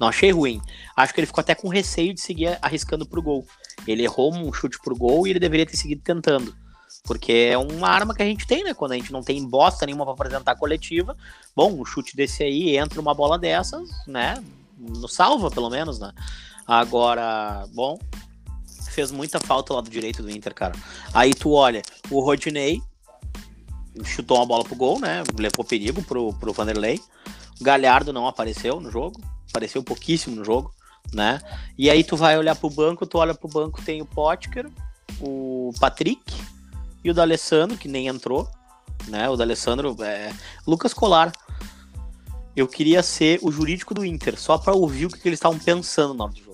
Não 0.00 0.08
achei 0.08 0.30
ruim. 0.30 0.62
Acho 0.96 1.12
que 1.12 1.20
ele 1.20 1.26
ficou 1.26 1.42
até 1.42 1.54
com 1.54 1.68
receio 1.68 2.14
de 2.14 2.20
seguir 2.22 2.58
arriscando 2.62 3.04
pro 3.04 3.20
gol. 3.20 3.46
Ele 3.86 4.02
errou 4.02 4.34
um 4.34 4.50
chute 4.50 4.78
pro 4.82 4.96
gol 4.96 5.26
e 5.26 5.30
ele 5.30 5.38
deveria 5.38 5.66
ter 5.66 5.76
seguido 5.76 6.00
tentando. 6.02 6.56
Porque 7.04 7.50
é 7.50 7.58
uma 7.58 7.86
arma 7.86 8.14
que 8.14 8.22
a 8.22 8.24
gente 8.24 8.46
tem, 8.46 8.64
né? 8.64 8.72
Quando 8.72 8.92
a 8.92 8.94
gente 8.94 9.12
não 9.12 9.22
tem 9.22 9.46
bosta 9.46 9.84
nenhuma 9.84 10.06
para 10.06 10.14
apresentar 10.14 10.56
coletiva. 10.56 11.14
Bom, 11.54 11.78
um 11.78 11.84
chute 11.84 12.16
desse 12.16 12.42
aí, 12.42 12.78
entra 12.78 12.98
uma 12.98 13.12
bola 13.12 13.38
dessas, 13.38 13.90
né? 14.06 14.42
No 14.78 15.06
salva, 15.06 15.50
pelo 15.50 15.68
menos, 15.68 15.98
né? 15.98 16.12
Agora, 16.66 17.66
bom, 17.74 17.98
fez 18.88 19.10
muita 19.10 19.38
falta 19.38 19.74
lá 19.74 19.82
do 19.82 19.90
direito 19.90 20.22
do 20.22 20.30
Inter, 20.30 20.54
cara. 20.54 20.74
Aí 21.12 21.34
tu 21.34 21.52
olha, 21.52 21.82
o 22.10 22.20
Rodinei 22.20 22.80
chutou 24.04 24.38
uma 24.38 24.46
bola 24.46 24.64
pro 24.64 24.74
gol, 24.74 24.98
né? 24.98 25.22
Levou 25.38 25.64
perigo 25.64 26.02
pro, 26.02 26.32
pro 26.34 26.52
Vanderlei. 26.52 27.00
O 27.60 27.64
Galhardo 27.64 28.12
não 28.12 28.26
apareceu 28.26 28.80
no 28.80 28.90
jogo, 28.90 29.20
apareceu 29.48 29.82
pouquíssimo 29.82 30.36
no 30.36 30.44
jogo, 30.44 30.72
né? 31.12 31.40
E 31.76 31.90
aí 31.90 32.02
tu 32.02 32.16
vai 32.16 32.36
olhar 32.38 32.56
pro 32.56 32.70
banco, 32.70 33.06
tu 33.06 33.18
olha 33.18 33.34
pro 33.34 33.48
banco, 33.48 33.82
tem 33.82 34.00
o 34.00 34.06
Potker, 34.06 34.68
o 35.20 35.72
Patrick 35.78 36.34
e 37.04 37.10
o 37.10 37.14
D'Alessandro, 37.14 37.76
que 37.76 37.88
nem 37.88 38.06
entrou, 38.06 38.48
né? 39.08 39.28
O 39.28 39.36
D'Alessandro 39.36 39.96
é 40.02 40.32
Lucas 40.66 40.94
Colar. 40.94 41.32
Eu 42.54 42.68
queria 42.68 43.02
ser 43.02 43.38
o 43.42 43.50
jurídico 43.50 43.94
do 43.94 44.04
Inter, 44.04 44.38
só 44.38 44.58
para 44.58 44.74
ouvir 44.74 45.06
o 45.06 45.08
que, 45.08 45.18
que 45.18 45.28
eles 45.28 45.38
estavam 45.38 45.58
pensando 45.58 46.14
na 46.14 46.24
hora 46.24 46.32
do 46.32 46.38
jogo. 46.38 46.51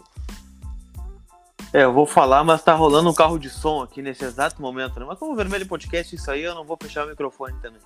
É, 1.73 1.85
eu 1.85 1.93
vou 1.93 2.07
falar, 2.07 2.43
mas 2.45 2.63
tá 2.63 2.75
rolando 2.75 3.11
um 3.11 3.15
carro 3.15 3.39
de 3.39 3.51
som 3.51 3.83
aqui 3.83 4.01
nesse 4.01 4.25
exato 4.25 4.61
momento, 4.61 4.99
né? 4.99 5.05
Mas 5.07 5.19
como 5.19 5.37
Vermelho 5.37 5.67
Podcast, 5.67 6.15
isso 6.15 6.31
aí 6.31 6.43
eu 6.43 6.55
não 6.55 6.65
vou 6.65 6.79
fechar 6.81 7.05
o 7.05 7.09
microfone 7.09 7.55
também. 7.61 7.81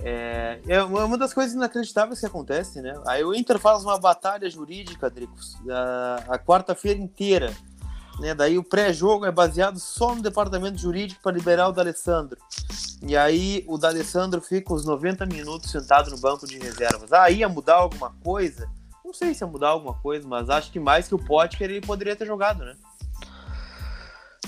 É, 0.00 0.58
é 0.66 0.82
uma 0.82 1.16
das 1.16 1.32
coisas 1.32 1.54
inacreditáveis 1.54 2.18
que 2.18 2.26
acontece, 2.26 2.82
né? 2.82 3.00
Aí 3.06 3.22
o 3.22 3.32
Inter 3.32 3.58
faz 3.60 3.84
uma 3.84 3.96
batalha 3.96 4.50
jurídica, 4.50 5.08
Dricos, 5.08 5.56
a, 5.70 6.34
a 6.34 6.38
quarta-feira 6.38 6.98
inteira. 6.98 7.52
Né? 8.18 8.34
Daí 8.34 8.58
o 8.58 8.64
pré-jogo 8.64 9.24
é 9.24 9.30
baseado 9.30 9.78
só 9.78 10.14
no 10.14 10.20
departamento 10.20 10.78
jurídico 10.78 11.22
para 11.22 11.32
liberar 11.32 11.68
o 11.68 11.72
D'Alessandro. 11.72 12.38
E 13.06 13.16
aí 13.16 13.64
o 13.68 13.78
D'Alessandro 13.78 14.40
fica 14.40 14.74
os 14.74 14.84
90 14.84 15.24
minutos 15.26 15.70
sentado 15.70 16.10
no 16.10 16.18
banco 16.18 16.46
de 16.46 16.58
reservas. 16.58 17.12
Ah, 17.12 17.30
ia 17.30 17.48
mudar 17.48 17.76
alguma 17.76 18.10
coisa? 18.24 18.68
Não 19.04 19.14
sei 19.14 19.34
se 19.34 19.44
ia 19.44 19.46
mudar 19.46 19.68
alguma 19.68 19.94
coisa, 19.94 20.26
mas 20.26 20.50
acho 20.50 20.72
que 20.72 20.80
mais 20.80 21.06
que 21.06 21.14
o 21.14 21.18
Potker 21.18 21.70
ele 21.70 21.80
poderia 21.80 22.16
ter 22.16 22.26
jogado, 22.26 22.64
né? 22.64 22.74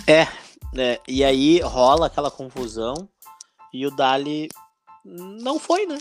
É, 0.06 0.26
é, 0.76 1.00
e 1.06 1.24
aí 1.24 1.60
rola 1.60 2.06
aquela 2.06 2.30
confusão 2.30 3.08
e 3.72 3.86
o 3.86 3.90
Dali 3.90 4.48
não 5.04 5.58
foi, 5.58 5.86
né? 5.86 5.98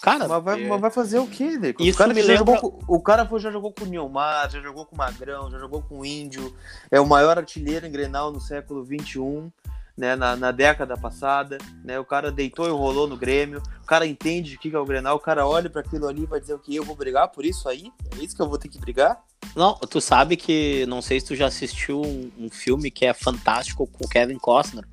Cara, 0.00 0.26
mas 0.26 0.42
vai, 0.42 0.62
é... 0.62 0.68
mas 0.68 0.80
vai 0.80 0.90
fazer 0.90 1.20
o 1.20 1.26
quê, 1.28 1.56
Deco? 1.56 1.82
Isso 1.82 1.94
o 1.94 1.98
cara, 1.98 2.12
me 2.12 2.20
lembra... 2.20 2.54
jogou, 2.54 2.82
o 2.88 3.00
cara 3.00 3.26
foi, 3.26 3.38
já 3.38 3.50
jogou 3.50 3.72
com 3.72 3.84
o 3.84 3.86
Nilmar, 3.86 4.50
já 4.50 4.60
jogou 4.60 4.84
com 4.84 4.96
o 4.96 4.98
Magrão, 4.98 5.50
já 5.50 5.58
jogou 5.58 5.82
com 5.82 6.00
o 6.00 6.04
Índio, 6.04 6.56
é 6.90 7.00
o 7.00 7.06
maior 7.06 7.38
artilheiro 7.38 7.86
em 7.86 7.92
Grenal 7.92 8.32
no 8.32 8.40
século 8.40 8.84
XXI, 8.84 9.52
né, 9.96 10.16
na, 10.16 10.36
na 10.36 10.50
década 10.50 10.96
passada, 10.96 11.58
né, 11.84 11.98
o 11.98 12.04
cara 12.04 12.32
deitou 12.32 12.66
e 12.66 12.70
rolou 12.70 13.06
no 13.06 13.16
Grêmio, 13.16 13.62
o 13.82 13.86
cara 13.86 14.06
entende 14.06 14.56
o 14.56 14.58
que 14.58 14.74
é 14.74 14.78
o 14.78 14.84
Grenal, 14.84 15.16
o 15.16 15.20
cara 15.20 15.46
olha 15.46 15.68
para 15.68 15.80
aquilo 15.80 16.08
ali 16.08 16.22
e 16.22 16.26
vai 16.26 16.40
dizer 16.40 16.54
o 16.54 16.58
que 16.58 16.74
eu 16.74 16.84
vou 16.84 16.96
brigar 16.96 17.28
por 17.28 17.44
isso 17.44 17.68
aí? 17.68 17.92
É 18.16 18.22
isso 18.22 18.34
que 18.34 18.42
eu 18.42 18.48
vou 18.48 18.58
ter 18.58 18.68
que 18.68 18.78
brigar? 18.78 19.22
Não, 19.54 19.74
tu 19.74 20.00
sabe 20.00 20.36
que, 20.36 20.86
não 20.86 21.02
sei 21.02 21.20
se 21.20 21.26
tu 21.26 21.36
já 21.36 21.46
assistiu 21.46 22.00
um, 22.00 22.30
um 22.38 22.50
filme 22.50 22.90
que 22.90 23.04
é 23.04 23.12
fantástico 23.12 23.86
com 23.86 24.04
o 24.04 24.08
Kevin 24.08 24.38
Costner, 24.38 24.84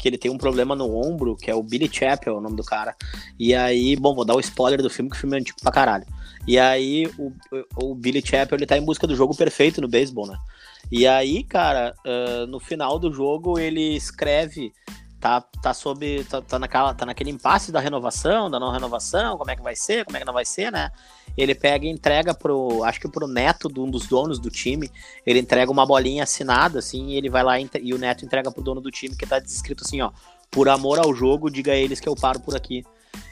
que 0.00 0.08
ele 0.08 0.18
tem 0.18 0.30
um 0.30 0.38
problema 0.38 0.74
no 0.74 0.96
ombro, 0.96 1.36
que 1.36 1.50
é 1.50 1.54
o 1.54 1.62
Billy 1.62 1.88
Chappell, 1.92 2.38
o 2.38 2.40
nome 2.40 2.56
do 2.56 2.64
cara. 2.64 2.96
E 3.38 3.54
aí, 3.54 3.94
bom, 3.96 4.14
vou 4.14 4.24
dar 4.24 4.34
o 4.34 4.40
spoiler 4.40 4.82
do 4.82 4.88
filme, 4.88 5.10
que 5.10 5.16
o 5.16 5.20
filme 5.20 5.36
é 5.36 5.40
antigo 5.40 5.58
pra 5.60 5.70
caralho. 5.70 6.06
E 6.46 6.58
aí, 6.58 7.06
o, 7.18 7.32
o 7.76 7.94
Billy 7.94 8.22
Chappell, 8.24 8.56
ele 8.56 8.66
tá 8.66 8.78
em 8.78 8.84
busca 8.84 9.06
do 9.06 9.14
jogo 9.14 9.36
perfeito 9.36 9.80
no 9.80 9.86
beisebol, 9.86 10.26
né? 10.26 10.38
E 10.90 11.06
aí, 11.06 11.42
cara, 11.44 11.94
uh, 12.04 12.46
no 12.46 12.60
final 12.60 12.98
do 12.98 13.12
jogo, 13.12 13.58
ele 13.58 13.96
escreve 13.96 14.72
tá, 15.20 15.40
tá 15.40 15.74
sob. 15.74 16.24
Tá, 16.24 16.40
tá, 16.40 16.58
naquela, 16.58 16.94
tá 16.94 17.04
naquele 17.04 17.30
impasse 17.30 17.70
da 17.70 17.78
renovação, 17.78 18.50
da 18.50 18.58
não 18.58 18.72
renovação, 18.72 19.36
como 19.36 19.50
é 19.50 19.56
que 19.56 19.62
vai 19.62 19.76
ser, 19.76 20.04
como 20.04 20.16
é 20.16 20.20
que 20.20 20.26
não 20.26 20.32
vai 20.32 20.44
ser, 20.44 20.72
né? 20.72 20.90
Ele 21.36 21.54
pega 21.54 21.86
e 21.86 21.90
entrega 21.90 22.34
pro. 22.34 22.82
Acho 22.82 23.00
que 23.00 23.08
pro 23.08 23.28
neto 23.28 23.68
de 23.68 23.78
um 23.78 23.90
dos 23.90 24.08
donos 24.08 24.38
do 24.38 24.50
time. 24.50 24.90
Ele 25.24 25.38
entrega 25.38 25.70
uma 25.70 25.86
bolinha 25.86 26.24
assinada, 26.24 26.78
assim, 26.78 27.08
e 27.08 27.16
ele 27.16 27.28
vai 27.28 27.44
lá 27.44 27.60
e, 27.60 27.94
o 27.94 27.98
neto 27.98 28.24
entrega 28.24 28.50
pro 28.50 28.62
dono 28.62 28.80
do 28.80 28.90
time 28.90 29.14
que 29.14 29.26
tá 29.26 29.38
descrito 29.38 29.84
assim, 29.84 30.00
ó. 30.00 30.10
Por 30.50 30.68
amor 30.68 30.98
ao 30.98 31.14
jogo, 31.14 31.50
diga 31.50 31.72
a 31.72 31.76
eles 31.76 32.00
que 32.00 32.08
eu 32.08 32.16
paro 32.16 32.40
por 32.40 32.56
aqui. 32.56 32.84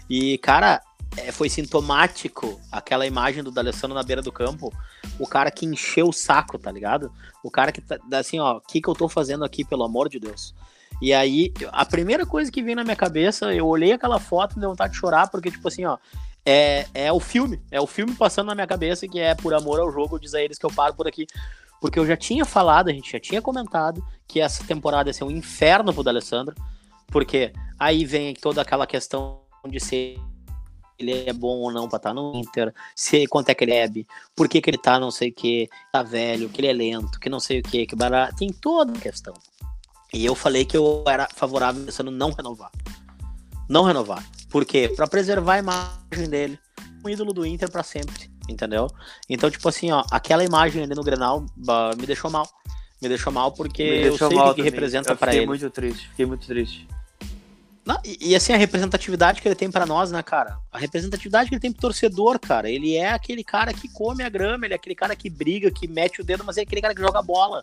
E, 0.08 0.38
cara, 0.38 0.80
é, 1.16 1.32
foi 1.32 1.48
sintomático 1.48 2.60
aquela 2.70 3.06
imagem 3.06 3.42
do 3.42 3.50
D'Alessandro 3.50 3.94
na 3.94 4.02
beira 4.02 4.22
do 4.22 4.32
campo. 4.32 4.72
O 5.18 5.26
cara 5.26 5.50
que 5.50 5.66
encheu 5.66 6.08
o 6.08 6.12
saco, 6.12 6.58
tá 6.58 6.70
ligado? 6.70 7.12
O 7.42 7.50
cara 7.50 7.72
que 7.72 7.80
tá 7.80 7.98
assim, 8.12 8.38
ó, 8.38 8.56
o 8.56 8.60
que, 8.60 8.80
que 8.80 8.88
eu 8.88 8.94
tô 8.94 9.08
fazendo 9.08 9.44
aqui, 9.44 9.64
pelo 9.64 9.84
amor 9.84 10.08
de 10.08 10.18
Deus? 10.18 10.54
E 11.00 11.12
aí, 11.12 11.52
a 11.70 11.84
primeira 11.84 12.26
coisa 12.26 12.50
que 12.50 12.62
veio 12.62 12.76
na 12.76 12.84
minha 12.84 12.96
cabeça, 12.96 13.54
eu 13.54 13.66
olhei 13.66 13.92
aquela 13.92 14.18
foto 14.18 14.56
e 14.56 14.60
deu 14.60 14.70
vontade 14.70 14.92
de 14.92 14.98
chorar, 14.98 15.28
porque, 15.28 15.50
tipo 15.50 15.66
assim, 15.68 15.84
ó, 15.84 15.96
é, 16.44 16.86
é 16.94 17.12
o 17.12 17.20
filme, 17.20 17.60
é 17.70 17.80
o 17.80 17.86
filme 17.86 18.14
passando 18.14 18.48
na 18.48 18.54
minha 18.54 18.66
cabeça, 18.66 19.06
que 19.06 19.20
é 19.20 19.34
por 19.34 19.54
amor 19.54 19.78
ao 19.78 19.92
jogo, 19.92 20.18
diz 20.18 20.34
a 20.34 20.42
eles 20.42 20.58
que 20.58 20.66
eu 20.66 20.72
paro 20.72 20.94
por 20.94 21.06
aqui. 21.06 21.26
Porque 21.80 21.98
eu 21.98 22.06
já 22.06 22.16
tinha 22.16 22.44
falado, 22.44 22.88
a 22.88 22.92
gente 22.92 23.12
já 23.12 23.20
tinha 23.20 23.40
comentado 23.40 24.04
que 24.26 24.40
essa 24.40 24.64
temporada 24.64 25.08
ia 25.08 25.12
ser 25.12 25.24
um 25.24 25.30
inferno 25.30 25.92
pro 25.92 26.02
D'Alessandro, 26.02 26.54
porque 27.08 27.52
aí 27.78 28.04
vem 28.04 28.34
toda 28.34 28.60
aquela 28.60 28.86
questão 28.86 29.40
de 29.68 29.78
ser 29.78 30.18
ele 30.98 31.28
é 31.28 31.32
bom 31.32 31.58
ou 31.58 31.70
não 31.70 31.88
pra 31.88 31.96
estar 31.96 32.10
tá 32.10 32.14
no 32.14 32.34
Inter, 32.34 32.74
se 32.94 33.26
quanto 33.26 33.48
é 33.50 33.54
que 33.54 33.64
ele 33.64 33.72
é, 33.72 33.88
por 34.34 34.48
que, 34.48 34.60
que 34.60 34.68
ele 34.68 34.78
tá 34.78 34.98
não 34.98 35.10
sei 35.10 35.30
o 35.30 35.32
que, 35.32 35.68
tá 35.92 36.02
velho, 36.02 36.48
que 36.48 36.60
ele 36.60 36.68
é 36.68 36.72
lento, 36.72 37.20
que 37.20 37.28
não 37.28 37.38
sei 37.38 37.60
o 37.60 37.62
que, 37.62 37.86
que 37.86 37.94
barato, 37.94 38.36
tem 38.36 38.52
toda 38.52 38.92
a 38.92 39.00
questão. 39.00 39.34
E 40.12 40.24
eu 40.24 40.34
falei 40.34 40.64
que 40.64 40.76
eu 40.76 41.04
era 41.06 41.28
favorável 41.34 41.84
pensando 41.84 42.10
não 42.10 42.32
renovar. 42.32 42.70
Não 43.68 43.84
renovar. 43.84 44.24
Por 44.50 44.64
quê? 44.64 44.92
Pra 44.94 45.06
preservar 45.06 45.54
a 45.54 45.58
imagem 45.58 46.28
dele. 46.28 46.58
Um 47.04 47.08
ídolo 47.08 47.32
do 47.32 47.46
Inter 47.46 47.70
para 47.70 47.82
sempre, 47.82 48.30
entendeu? 48.48 48.88
Então, 49.28 49.50
tipo 49.50 49.68
assim, 49.68 49.92
ó, 49.92 50.02
aquela 50.10 50.42
imagem 50.42 50.82
ali 50.82 50.94
no 50.94 51.04
Grenal 51.04 51.44
me 51.98 52.06
deixou 52.06 52.30
mal. 52.30 52.48
Me 53.00 53.08
deixou 53.08 53.32
mal 53.32 53.52
porque 53.52 53.84
deixou 54.08 54.28
eu 54.28 54.30
sei 54.30 54.38
o 54.38 54.54
que, 54.54 54.54
que 54.54 54.62
representa 54.62 55.14
para 55.14 55.30
ele. 55.30 55.42
Fiquei 55.42 55.46
muito 55.46 55.70
triste, 55.70 56.08
fiquei 56.08 56.26
muito 56.26 56.46
triste. 56.46 56.88
Não, 57.88 57.98
e, 58.04 58.32
e, 58.32 58.36
assim, 58.36 58.52
a 58.52 58.56
representatividade 58.58 59.40
que 59.40 59.48
ele 59.48 59.54
tem 59.54 59.70
para 59.70 59.86
nós, 59.86 60.12
né, 60.12 60.22
cara? 60.22 60.58
A 60.70 60.76
representatividade 60.78 61.48
que 61.48 61.54
ele 61.54 61.60
tem 61.62 61.72
pro 61.72 61.80
torcedor, 61.80 62.38
cara. 62.38 62.68
Ele 62.68 62.94
é 62.94 63.12
aquele 63.12 63.42
cara 63.42 63.72
que 63.72 63.88
come 63.88 64.22
a 64.22 64.28
grama, 64.28 64.66
ele 64.66 64.74
é 64.74 64.76
aquele 64.76 64.94
cara 64.94 65.16
que 65.16 65.30
briga, 65.30 65.70
que 65.70 65.88
mete 65.88 66.20
o 66.20 66.24
dedo, 66.24 66.44
mas 66.44 66.58
é 66.58 66.60
aquele 66.60 66.82
cara 66.82 66.94
que 66.94 67.00
joga 67.00 67.22
bola. 67.22 67.62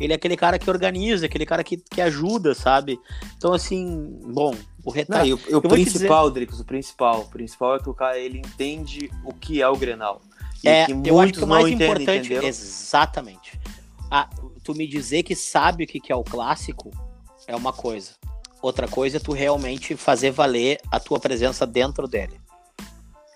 Ele 0.00 0.12
é 0.12 0.16
aquele 0.16 0.36
cara 0.36 0.58
que 0.58 0.68
organiza, 0.68 1.26
aquele 1.26 1.46
cara 1.46 1.62
que, 1.62 1.76
que 1.76 2.00
ajuda, 2.00 2.52
sabe? 2.52 2.98
Então, 3.36 3.52
assim, 3.52 4.18
bom, 4.24 4.56
o 4.84 4.90
retrato. 4.90 5.24
Não, 5.24 5.36
o, 5.36 5.58
o 5.58 5.62
principal, 5.62 6.28
dizer... 6.30 6.34
Dricos, 6.34 6.58
o 6.58 6.64
principal, 6.64 7.20
o 7.20 7.28
principal 7.28 7.76
é 7.76 7.78
que 7.78 7.88
o 7.88 7.94
cara 7.94 8.18
ele 8.18 8.38
entende 8.38 9.08
o 9.24 9.32
que 9.32 9.62
é 9.62 9.68
o 9.68 9.76
Grenal. 9.76 10.20
é, 10.66 10.86
eu 11.04 11.20
acho 11.20 11.32
que 11.32 11.44
o 11.44 11.46
mais 11.46 11.68
entendem, 11.68 11.86
importante. 11.86 12.26
Entendeu? 12.26 12.42
Exatamente. 12.42 13.60
Ah, 14.10 14.28
tu 14.64 14.74
me 14.74 14.84
dizer 14.84 15.22
que 15.22 15.36
sabe 15.36 15.84
o 15.84 15.86
que 15.86 16.12
é 16.12 16.16
o 16.16 16.24
clássico 16.24 16.90
é 17.46 17.54
uma 17.54 17.72
coisa. 17.72 18.14
Outra 18.64 18.88
coisa 18.88 19.18
é 19.18 19.20
tu 19.20 19.32
realmente 19.32 19.94
fazer 19.94 20.30
valer 20.30 20.80
a 20.90 20.98
tua 20.98 21.20
presença 21.20 21.66
dentro 21.66 22.08
dele. 22.08 22.40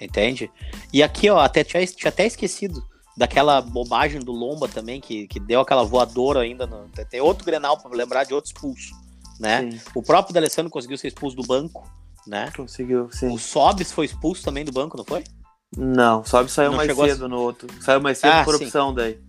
Entende? 0.00 0.50
E 0.90 1.02
aqui, 1.02 1.28
ó, 1.28 1.38
até 1.38 1.62
tinha, 1.62 1.86
tinha 1.86 2.08
até 2.08 2.24
esquecido 2.24 2.82
daquela 3.14 3.60
bobagem 3.60 4.22
do 4.22 4.32
Lomba 4.32 4.66
também, 4.68 5.02
que, 5.02 5.26
que 5.26 5.38
deu 5.38 5.60
aquela 5.60 5.84
voadora 5.84 6.40
ainda. 6.40 6.66
No, 6.66 6.88
tem 7.10 7.20
outro 7.20 7.44
Grenal 7.44 7.76
para 7.76 7.94
lembrar 7.94 8.24
de 8.24 8.32
outro 8.32 8.50
expulso, 8.50 8.94
né? 9.38 9.70
Sim. 9.70 9.80
O 9.94 10.02
próprio 10.02 10.32
D'Alessandro 10.32 10.70
conseguiu 10.70 10.96
ser 10.96 11.08
expulso 11.08 11.36
do 11.36 11.42
banco, 11.42 11.86
né? 12.26 12.50
Conseguiu, 12.56 13.10
sim. 13.12 13.28
O 13.28 13.36
Sobis 13.36 13.92
foi 13.92 14.06
expulso 14.06 14.42
também 14.42 14.64
do 14.64 14.72
banco, 14.72 14.96
não 14.96 15.04
foi? 15.04 15.24
Não, 15.76 16.22
o 16.22 16.24
Sobis 16.24 16.52
saiu 16.52 16.70
não 16.70 16.78
mais 16.78 16.96
cedo 16.96 17.26
a... 17.26 17.28
no 17.28 17.38
outro. 17.38 17.68
Saiu 17.82 18.00
mais 18.00 18.16
cedo 18.16 18.32
ah, 18.32 18.44
por 18.44 18.54
opção 18.54 18.94
daí. 18.94 19.20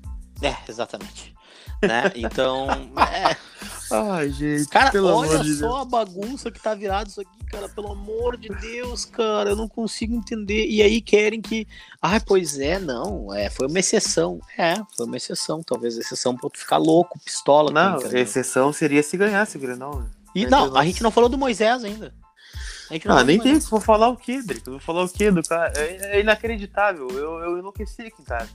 É, 0.41 0.55
exatamente. 0.69 1.35
Né? 1.83 2.09
Então, 2.15 2.67
é, 3.12 3.35
Ai, 3.91 4.30
gente. 4.30 4.67
Cara, 4.69 5.04
olha 5.04 5.39
de 5.39 5.56
só 5.56 5.67
Deus. 5.67 5.82
a 5.82 5.86
bagunça 5.86 6.52
que 6.52 6.60
tá 6.60 6.73
virado 6.75 7.08
isso 7.08 7.21
aqui, 7.21 7.45
cara. 7.45 7.67
Pelo 7.69 7.91
amor 7.91 8.38
de 8.38 8.49
Deus, 8.49 9.06
cara. 9.06 9.52
Eu 9.52 9.56
não 9.56 9.67
consigo 9.67 10.15
entender. 10.15 10.67
E 10.67 10.82
aí 10.82 11.02
querem 11.02 11.41
que. 11.41 11.67
Ai, 12.02 12.19
pois 12.19 12.60
é, 12.60 12.80
não. 12.80 13.34
É, 13.34 13.49
foi 13.49 13.67
uma 13.67 13.80
exceção. 13.80 14.39
É, 14.58 14.75
foi 14.95 15.06
uma 15.06 15.17
exceção. 15.17 15.63
Talvez 15.63 15.97
exceção 15.97 16.36
pra 16.36 16.49
tu 16.49 16.60
ficar 16.60 16.78
louco, 16.78 17.19
pistola. 17.19 17.71
Não, 17.71 17.97
exceção 18.15 18.71
seria 18.71 19.04
se 19.04 19.17
ganhasse 19.17 19.58
o 19.58 19.60
Grenal, 19.60 19.99
né? 19.99 20.10
E 20.36 20.45
não, 20.45 20.75
a 20.78 20.86
gente 20.86 21.02
não 21.02 21.12
falou 21.12 21.30
do 21.30 21.38
Moisés 21.38 21.84
ainda. 21.84 22.13
Não 23.06 23.17
ah, 23.17 23.23
nem 23.23 23.39
tem. 23.39 23.60
Vou 23.60 23.80
falar 23.80 24.10
o 24.10 24.17
quê, 24.17 24.41
Drico? 24.41 24.71
Vou 24.71 24.80
falar 24.80 25.04
o 25.04 25.10
quê 25.10 25.30
do 25.30 25.43
cara? 25.43 25.71
É, 25.75 26.17
é 26.17 26.19
inacreditável. 26.21 27.08
Eu, 27.12 27.39
eu 27.39 27.58
enlouqueci 27.60 28.02
aqui, 28.02 28.23
cara. 28.23 28.49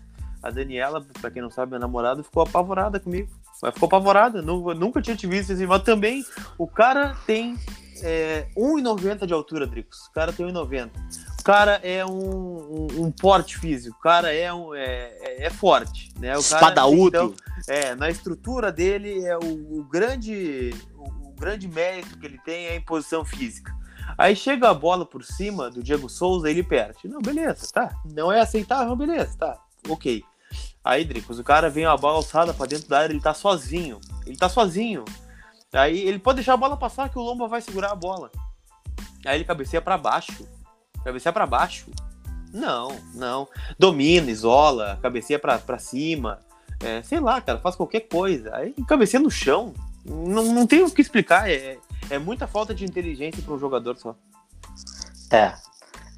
A 0.45 0.51
Daniela, 0.51 1.03
pra 1.23 1.31
quem 1.31 1.41
não 1.41 1.51
sabe, 1.51 1.71
minha 1.71 1.81
namorada, 1.81 2.23
ficou 2.23 2.43
apavorada 2.43 3.01
comigo. 3.01 3.31
Mas 3.63 3.73
ficou 3.73 3.87
apavorada. 3.87 4.43
Nunca 4.43 5.01
tinha 5.01 5.17
te 5.17 5.27
visto 5.27 5.55
assim. 5.55 5.65
Mas 5.65 5.83
também, 5.83 6.23
o 6.59 6.67
cara 6.67 7.17
tem 7.27 7.57
é, 8.03 8.47
1,90 8.55 9.27
de 9.27 9.33
altura, 9.33 9.67
Dricos. 9.67 10.07
O 10.07 10.13
cara 10.13 10.35
tem 10.35 10.47
1,90. 10.47 10.91
O 11.41 11.43
cara 11.43 11.81
é 11.83 12.05
um, 12.05 12.11
um, 12.13 12.87
um, 13.05 13.11
porte 13.11 13.57
físico. 13.57 13.97
O 13.97 14.03
cara 14.03 14.35
é, 14.35 14.53
um, 14.53 14.75
é, 14.75 15.17
é, 15.23 15.47
é 15.47 15.51
forte. 15.51 16.13
Né? 16.21 16.37
O 16.37 16.41
Espadaúdo. 16.41 17.11
Cara, 17.11 17.25
então, 17.59 17.75
é, 17.75 17.95
na 17.95 18.11
estrutura 18.11 18.71
dele, 18.71 19.25
é 19.25 19.39
o, 19.39 19.79
o 19.81 19.85
grande, 19.85 20.75
o, 20.95 21.29
o 21.29 21.35
grande 21.39 21.67
mérito 21.67 22.19
que 22.19 22.27
ele 22.27 22.39
tem 22.45 22.67
é 22.67 22.73
a 22.73 22.77
imposição 22.77 23.25
física. 23.25 23.75
Aí 24.19 24.37
chega 24.37 24.69
a 24.69 24.75
bola 24.75 25.07
por 25.07 25.25
cima 25.25 25.71
do 25.71 25.83
Diego 25.83 26.11
Souza 26.11 26.49
e 26.49 26.53
ele 26.53 26.63
perde. 26.63 27.09
Não, 27.09 27.23
beleza, 27.23 27.67
tá. 27.73 27.95
Não 28.05 28.31
é 28.31 28.41
aceitável, 28.41 28.95
beleza, 28.95 29.39
tá. 29.39 29.59
Ok. 29.89 30.23
Aí, 30.85 31.03
Dricos, 31.03 31.39
o 31.39 31.45
cara 31.45 31.71
vem 31.71 31.87
a 31.87 31.97
bola 31.97 32.17
alçada 32.17 32.53
pra 32.53 32.67
dentro 32.67 32.87
da 32.89 32.99
área, 32.99 33.15
ele 33.15 33.23
tá 33.23 33.33
sozinho. 33.33 33.99
Ele 34.27 34.37
tá 34.37 34.51
sozinho. 34.51 35.07
Aí 35.73 36.07
ele 36.07 36.19
pode 36.19 36.37
deixar 36.37 36.53
a 36.53 36.59
bola 36.59 36.77
passar 36.77 37.09
que 37.09 37.19
o 37.19 37.23
Lomba 37.23 37.49
vai 37.49 37.63
segurar 37.63 37.93
a 37.93 37.95
bola. 37.95 38.31
Aí 39.25 39.39
ele 39.39 39.45
cabeceia 39.45 39.81
para 39.81 39.97
baixo. 39.97 40.47
Cabeceia 41.03 41.33
para 41.33 41.47
baixo. 41.47 41.91
Não, 42.53 42.95
não. 43.15 43.49
Domina, 43.79 44.31
isola, 44.31 44.99
cabeceia 45.01 45.39
pra 45.39 45.79
cima. 45.79 46.41
É, 46.81 47.03
sei 47.03 47.19
lá, 47.19 47.41
cara, 47.41 47.59
faz 47.59 47.75
qualquer 47.75 48.01
coisa. 48.01 48.55
Aí 48.55 48.75
cabeceia 48.87 49.23
no 49.23 49.31
chão. 49.31 49.73
Não, 50.05 50.53
não 50.53 50.67
tem 50.67 50.83
o 50.83 50.91
que 50.91 51.01
explicar. 51.01 51.51
É, 51.51 51.79
é 52.11 52.19
muita 52.19 52.47
falta 52.47 52.75
de 52.75 52.85
inteligência 52.85 53.43
para 53.43 53.55
um 53.55 53.59
jogador 53.59 53.97
só. 53.97 54.15
É, 55.33 55.55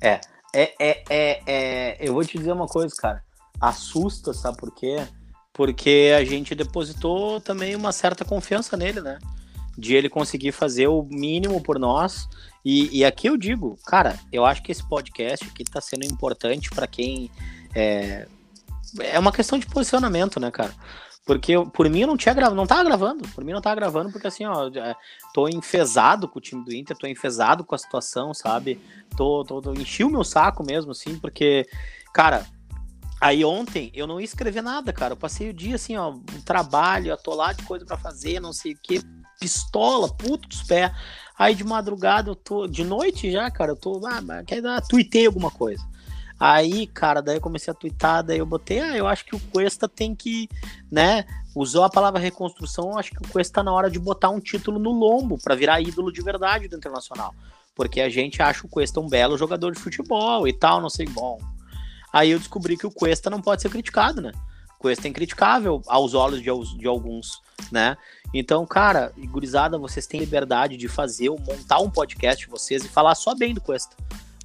é. 0.00 0.20
É, 0.52 0.74
é, 0.80 1.04
é, 1.08 1.42
é, 1.46 1.96
eu 2.00 2.14
vou 2.14 2.24
te 2.24 2.36
dizer 2.36 2.52
uma 2.52 2.66
coisa, 2.66 2.94
cara 2.96 3.25
assusta, 3.60 4.32
sabe 4.32 4.56
por 4.56 4.74
quê? 4.74 5.06
Porque 5.52 6.12
a 6.16 6.24
gente 6.24 6.54
depositou 6.54 7.40
também 7.40 7.74
uma 7.74 7.92
certa 7.92 8.24
confiança 8.24 8.76
nele, 8.76 9.00
né? 9.00 9.18
de 9.76 9.94
ele 9.94 10.08
conseguir 10.08 10.52
fazer 10.52 10.88
o 10.88 11.02
mínimo 11.02 11.62
por 11.62 11.78
nós. 11.78 12.28
E, 12.64 12.98
e 12.98 13.04
aqui 13.04 13.28
eu 13.28 13.36
digo, 13.36 13.78
cara, 13.86 14.18
eu 14.32 14.44
acho 14.44 14.62
que 14.62 14.72
esse 14.72 14.86
podcast 14.88 15.46
aqui 15.46 15.62
está 15.62 15.80
sendo 15.80 16.04
importante 16.04 16.70
para 16.70 16.86
quem. 16.86 17.30
É, 17.74 18.26
é 18.98 19.18
uma 19.18 19.32
questão 19.32 19.58
de 19.58 19.66
posicionamento, 19.66 20.40
né, 20.40 20.50
cara? 20.50 20.72
Porque 21.26 21.52
eu, 21.52 21.66
por 21.66 21.90
mim 21.90 22.00
eu 22.00 22.06
não 22.06 22.16
tinha 22.16 22.34
gravado, 22.34 22.56
não 22.56 22.66
tava 22.66 22.84
gravando. 22.84 23.28
Por 23.28 23.44
mim 23.44 23.52
não 23.52 23.60
tava 23.60 23.76
gravando, 23.76 24.10
porque 24.10 24.28
assim, 24.28 24.44
ó, 24.46 24.70
tô 25.34 25.48
enfesado 25.48 26.28
com 26.28 26.38
o 26.38 26.42
time 26.42 26.64
do 26.64 26.72
Inter, 26.72 26.96
tô 26.96 27.06
enfesado 27.06 27.64
com 27.64 27.74
a 27.74 27.78
situação, 27.78 28.32
sabe? 28.32 28.80
Tô, 29.16 29.44
tô, 29.44 29.60
tô 29.60 29.72
enchi 29.74 30.04
o 30.04 30.10
meu 30.10 30.24
saco 30.24 30.64
mesmo, 30.64 30.92
assim, 30.92 31.18
porque, 31.18 31.66
cara, 32.14 32.46
aí 33.20 33.44
ontem 33.44 33.90
eu 33.94 34.06
não 34.06 34.20
ia 34.20 34.24
escrever 34.24 34.62
nada, 34.62 34.92
cara. 34.92 35.12
Eu 35.12 35.16
passei 35.16 35.50
o 35.50 35.54
dia 35.54 35.76
assim, 35.76 35.96
ó, 35.96 36.10
um 36.10 36.40
trabalho, 36.44 37.12
atolado 37.12 37.58
de 37.58 37.64
coisa 37.64 37.84
para 37.84 37.96
fazer, 37.96 38.40
não 38.40 38.52
sei 38.52 38.72
o 38.72 38.78
que, 38.82 39.00
pistola, 39.40 40.08
puto 40.08 40.48
dos 40.48 40.62
pés. 40.62 40.90
Aí 41.38 41.54
de 41.54 41.64
madrugada 41.64 42.30
eu 42.30 42.34
tô, 42.34 42.66
de 42.66 42.82
noite 42.82 43.30
já, 43.30 43.50
cara, 43.50 43.72
eu 43.72 43.76
tô, 43.76 44.00
ah, 44.06 44.42
quer 44.44 44.62
dar, 44.62 44.80
tuitei 44.80 45.26
alguma 45.26 45.50
coisa. 45.50 45.84
Aí, 46.38 46.86
cara, 46.86 47.22
daí 47.22 47.36
eu 47.36 47.40
comecei 47.40 47.70
a 47.70 47.74
twittar, 47.74 48.22
daí 48.22 48.38
eu 48.38 48.46
botei, 48.46 48.80
ah, 48.80 48.96
eu 48.96 49.06
acho 49.06 49.24
que 49.24 49.34
o 49.34 49.40
Cuesta 49.40 49.88
tem 49.88 50.14
que, 50.14 50.48
né, 50.90 51.24
usou 51.54 51.82
a 51.82 51.90
palavra 51.90 52.20
reconstrução, 52.20 52.90
eu 52.90 52.98
acho 52.98 53.10
que 53.10 53.22
o 53.22 53.28
Cuesta 53.28 53.54
tá 53.54 53.62
na 53.62 53.72
hora 53.72 53.90
de 53.90 53.98
botar 53.98 54.28
um 54.28 54.40
título 54.40 54.78
no 54.78 54.92
lombo 54.92 55.38
para 55.42 55.54
virar 55.54 55.80
ídolo 55.80 56.12
de 56.12 56.20
verdade 56.20 56.68
do 56.68 56.76
Internacional. 56.76 57.34
Porque 57.74 58.02
a 58.02 58.08
gente 58.10 58.42
acha 58.42 58.66
o 58.66 58.68
Cuesta 58.68 59.00
um 59.00 59.08
belo 59.08 59.38
jogador 59.38 59.72
de 59.72 59.80
futebol 59.80 60.46
e 60.46 60.52
tal, 60.52 60.80
não 60.80 60.90
sei, 60.90 61.06
bom. 61.06 61.38
Aí 62.16 62.30
eu 62.30 62.38
descobri 62.38 62.78
que 62.78 62.86
o 62.86 62.90
Cuesta 62.90 63.28
não 63.28 63.42
pode 63.42 63.60
ser 63.60 63.68
criticado, 63.68 64.22
né? 64.22 64.32
O 64.76 64.78
Cuesta 64.78 65.06
é 65.06 65.10
incriticável 65.10 65.82
aos 65.86 66.14
olhos 66.14 66.40
de, 66.40 66.78
de 66.78 66.86
alguns, 66.86 67.42
né? 67.70 67.94
Então, 68.32 68.64
cara, 68.64 69.12
gurizada, 69.28 69.76
vocês 69.76 70.06
têm 70.06 70.20
liberdade 70.20 70.78
de 70.78 70.88
fazer, 70.88 71.28
montar 71.28 71.78
um 71.78 71.90
podcast 71.90 72.48
vocês 72.48 72.82
e 72.82 72.88
falar 72.88 73.14
só 73.16 73.34
bem 73.34 73.52
do 73.52 73.60
Cuesta. 73.60 73.94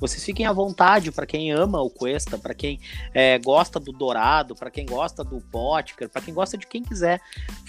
Vocês 0.02 0.24
fiquem 0.24 0.48
à 0.48 0.52
vontade 0.52 1.12
para 1.12 1.28
quem 1.28 1.52
ama 1.52 1.80
o 1.80 1.90
Cuesta, 1.90 2.36
para 2.36 2.56
quem 2.56 2.80
é, 3.14 3.38
gosta 3.38 3.80
do 3.80 3.92
Dourado, 3.92 4.56
para 4.56 4.72
quem 4.72 4.84
gosta 4.84 5.24
do 5.24 5.40
Potker, 5.40 6.10
para 6.10 6.24
quem 6.24 6.34
gosta 6.34 6.58
de 6.58 6.66
quem 6.66 6.82
quiser. 6.82 7.22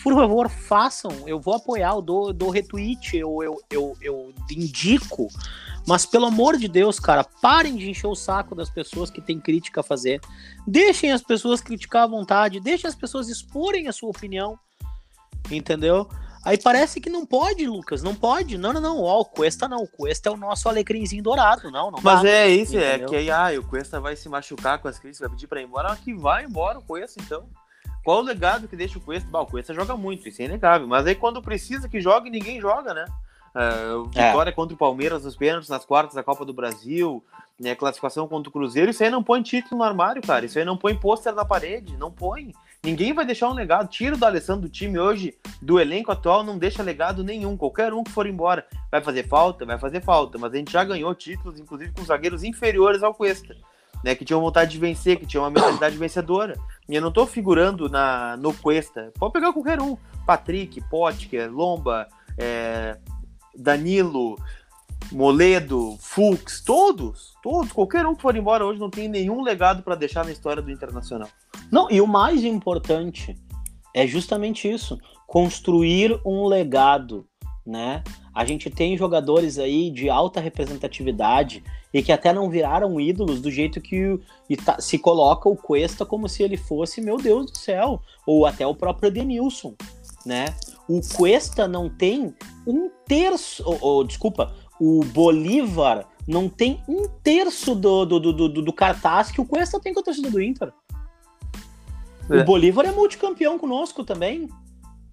Por 0.02 0.14
favor, 0.14 0.48
façam. 0.48 1.12
Eu 1.28 1.38
vou 1.38 1.54
apoiar, 1.54 1.90
eu 1.90 2.00
dou, 2.00 2.32
dou 2.32 2.48
retweet, 2.48 3.18
eu, 3.18 3.42
eu, 3.42 3.60
eu, 3.70 3.96
eu 4.00 4.34
indico. 4.50 5.28
Mas 5.86 6.06
pelo 6.06 6.24
amor 6.24 6.56
de 6.56 6.68
Deus, 6.68 6.98
cara, 6.98 7.22
parem 7.22 7.76
de 7.76 7.90
encher 7.90 8.06
o 8.06 8.14
saco 8.14 8.54
das 8.54 8.70
pessoas 8.70 9.10
que 9.10 9.20
têm 9.20 9.38
crítica 9.38 9.80
a 9.80 9.84
fazer. 9.84 10.18
Deixem 10.66 11.12
as 11.12 11.22
pessoas 11.22 11.60
criticar 11.60 12.04
à 12.04 12.06
vontade, 12.06 12.60
deixem 12.60 12.88
as 12.88 12.94
pessoas 12.94 13.28
exporem 13.28 13.88
a 13.88 13.92
sua 13.92 14.08
opinião. 14.08 14.58
Entendeu? 15.50 16.08
Aí 16.44 16.58
parece 16.58 17.00
que 17.00 17.08
não 17.08 17.24
pode, 17.24 17.66
Lucas, 17.66 18.02
não 18.02 18.14
pode. 18.14 18.58
Não, 18.58 18.72
não, 18.72 18.80
não. 18.80 19.00
Ó, 19.00 19.20
o 19.20 19.24
Cuesta 19.24 19.68
não. 19.68 19.78
O 19.78 19.88
Cuesta 19.88 20.28
é 20.28 20.32
o 20.32 20.36
nosso 20.36 20.68
alecrimzinho 20.68 21.22
dourado. 21.22 21.70
Não, 21.70 21.90
não 21.90 22.00
Mas 22.02 22.22
dá, 22.22 22.28
é 22.28 22.48
isso, 22.48 22.76
é 22.76 22.96
entendeu? 22.96 23.06
é 23.06 23.10
que 23.10 23.16
aí, 23.16 23.30
ah, 23.30 23.60
o 23.60 23.64
Cuesta 23.64 24.00
vai 24.00 24.16
se 24.16 24.28
machucar 24.28 24.78
com 24.80 24.88
as 24.88 24.98
crises, 24.98 25.20
vai 25.20 25.28
pedir 25.28 25.46
pra 25.46 25.60
ir 25.60 25.64
embora. 25.64 25.92
Ah, 25.92 25.96
que 25.96 26.12
vai 26.12 26.44
embora 26.44 26.78
o 26.78 26.82
Cuesta, 26.82 27.20
então. 27.22 27.44
Qual 28.04 28.18
o 28.18 28.22
legado 28.22 28.66
que 28.66 28.74
deixa 28.74 28.98
o 28.98 29.00
Cuesta? 29.00 29.28
Bah, 29.30 29.42
o 29.42 29.46
Cuesta 29.46 29.72
joga 29.72 29.96
muito, 29.96 30.28
isso 30.28 30.42
é 30.42 30.46
inegável. 30.46 30.88
Mas 30.88 31.06
aí 31.06 31.14
quando 31.14 31.40
precisa 31.40 31.88
que 31.88 32.00
jogue, 32.00 32.28
ninguém 32.28 32.60
joga, 32.60 32.92
né? 32.92 33.04
Uh, 33.54 34.04
vitória 34.06 34.50
é. 34.50 34.52
contra 34.52 34.74
o 34.74 34.78
Palmeiras 34.78 35.24
nos 35.24 35.36
pênaltis, 35.36 35.68
nas 35.68 35.84
quartas 35.84 36.14
da 36.14 36.22
Copa 36.22 36.44
do 36.44 36.54
Brasil, 36.54 37.22
né, 37.60 37.74
classificação 37.74 38.26
contra 38.26 38.48
o 38.48 38.52
Cruzeiro, 38.52 38.90
isso 38.90 39.04
aí 39.04 39.10
não 39.10 39.22
põe 39.22 39.42
título 39.42 39.78
no 39.78 39.84
armário, 39.84 40.22
cara. 40.22 40.46
Isso 40.46 40.58
aí 40.58 40.64
não 40.64 40.76
põe 40.76 40.96
pôster 40.96 41.34
na 41.34 41.44
parede, 41.44 41.96
não 41.96 42.10
põe. 42.10 42.52
Ninguém 42.84 43.12
vai 43.12 43.24
deixar 43.24 43.48
um 43.48 43.54
legado. 43.54 43.88
Tira 43.88 44.16
do 44.16 44.26
Alessandro 44.26 44.62
do 44.62 44.68
time 44.68 44.98
hoje, 44.98 45.34
do 45.60 45.78
elenco 45.78 46.10
atual, 46.10 46.42
não 46.42 46.58
deixa 46.58 46.82
legado 46.82 47.22
nenhum. 47.22 47.56
Qualquer 47.56 47.92
um 47.92 48.02
que 48.02 48.10
for 48.10 48.26
embora 48.26 48.66
vai 48.90 49.00
fazer 49.00 49.28
falta, 49.28 49.64
vai 49.64 49.78
fazer 49.78 50.02
falta. 50.02 50.36
Mas 50.36 50.52
a 50.52 50.56
gente 50.56 50.72
já 50.72 50.82
ganhou 50.82 51.14
títulos, 51.14 51.60
inclusive 51.60 51.92
com 51.92 52.04
zagueiros 52.04 52.42
inferiores 52.42 53.04
ao 53.04 53.14
Cuesta. 53.14 53.54
Né, 54.04 54.16
que 54.16 54.24
tinham 54.24 54.40
vontade 54.40 54.72
de 54.72 54.78
vencer, 54.78 55.16
que 55.16 55.24
tinham 55.24 55.44
uma 55.44 55.50
mentalidade 55.50 55.96
vencedora. 55.96 56.58
E 56.88 56.96
eu 56.96 57.00
não 57.00 57.12
tô 57.12 57.24
figurando 57.24 57.88
na, 57.88 58.36
no 58.36 58.52
Cuesta. 58.52 59.12
Pode 59.16 59.32
pegar 59.32 59.52
qualquer 59.52 59.80
um. 59.80 59.96
Patrick, 60.26 60.80
Potker, 60.90 61.48
Lomba, 61.48 62.08
é, 62.36 62.98
Danilo, 63.56 64.36
Moledo, 65.10 65.96
Fux, 66.00 66.62
todos, 66.64 67.34
todos, 67.42 67.72
qualquer 67.72 68.06
um 68.06 68.14
que 68.14 68.22
for 68.22 68.36
embora 68.36 68.64
hoje 68.64 68.78
não 68.78 68.90
tem 68.90 69.08
nenhum 69.08 69.42
legado 69.42 69.82
para 69.82 69.94
deixar 69.94 70.24
na 70.24 70.32
história 70.32 70.62
do 70.62 70.70
Internacional. 70.70 71.28
Não, 71.70 71.90
e 71.90 72.00
o 72.00 72.06
mais 72.06 72.44
importante 72.44 73.36
é 73.94 74.06
justamente 74.06 74.70
isso: 74.70 74.98
construir 75.26 76.18
um 76.24 76.46
legado, 76.46 77.26
né? 77.66 78.02
A 78.34 78.44
gente 78.44 78.70
tem 78.70 78.96
jogadores 78.96 79.58
aí 79.58 79.90
de 79.90 80.08
alta 80.08 80.40
representatividade 80.40 81.62
e 81.92 82.02
que 82.02 82.10
até 82.10 82.32
não 82.32 82.48
viraram 82.48 82.98
ídolos 82.98 83.42
do 83.42 83.50
jeito 83.50 83.80
que 83.80 84.18
tá, 84.64 84.80
se 84.80 84.98
coloca 84.98 85.48
o 85.48 85.56
Cuesta 85.56 86.06
como 86.06 86.28
se 86.28 86.42
ele 86.42 86.56
fosse, 86.56 87.02
meu 87.02 87.18
Deus 87.18 87.52
do 87.52 87.58
céu, 87.58 88.00
ou 88.26 88.46
até 88.46 88.66
o 88.66 88.74
próprio 88.74 89.08
Edenilson, 89.08 89.74
né? 90.24 90.46
O 90.88 91.00
Cuesta 91.00 91.68
não 91.68 91.90
tem 91.90 92.34
um 92.66 92.90
terço, 93.06 93.62
ou, 93.66 93.78
ou 93.80 94.04
desculpa, 94.04 94.54
o 94.84 95.04
Bolívar 95.04 96.08
não 96.26 96.48
tem 96.48 96.82
um 96.88 97.08
terço 97.22 97.72
do, 97.72 98.04
do, 98.04 98.18
do, 98.18 98.48
do, 98.48 98.62
do 98.62 98.72
cartaz 98.72 99.30
que 99.30 99.40
o 99.40 99.44
Cuesta 99.46 99.78
tem 99.78 99.94
com 99.94 100.00
a 100.00 100.02
torcida 100.02 100.28
do 100.28 100.42
Inter. 100.42 100.72
É. 102.28 102.40
O 102.40 102.44
Bolívar 102.44 102.84
é 102.84 102.90
multicampeão 102.90 103.56
conosco 103.60 104.02
também. 104.02 104.48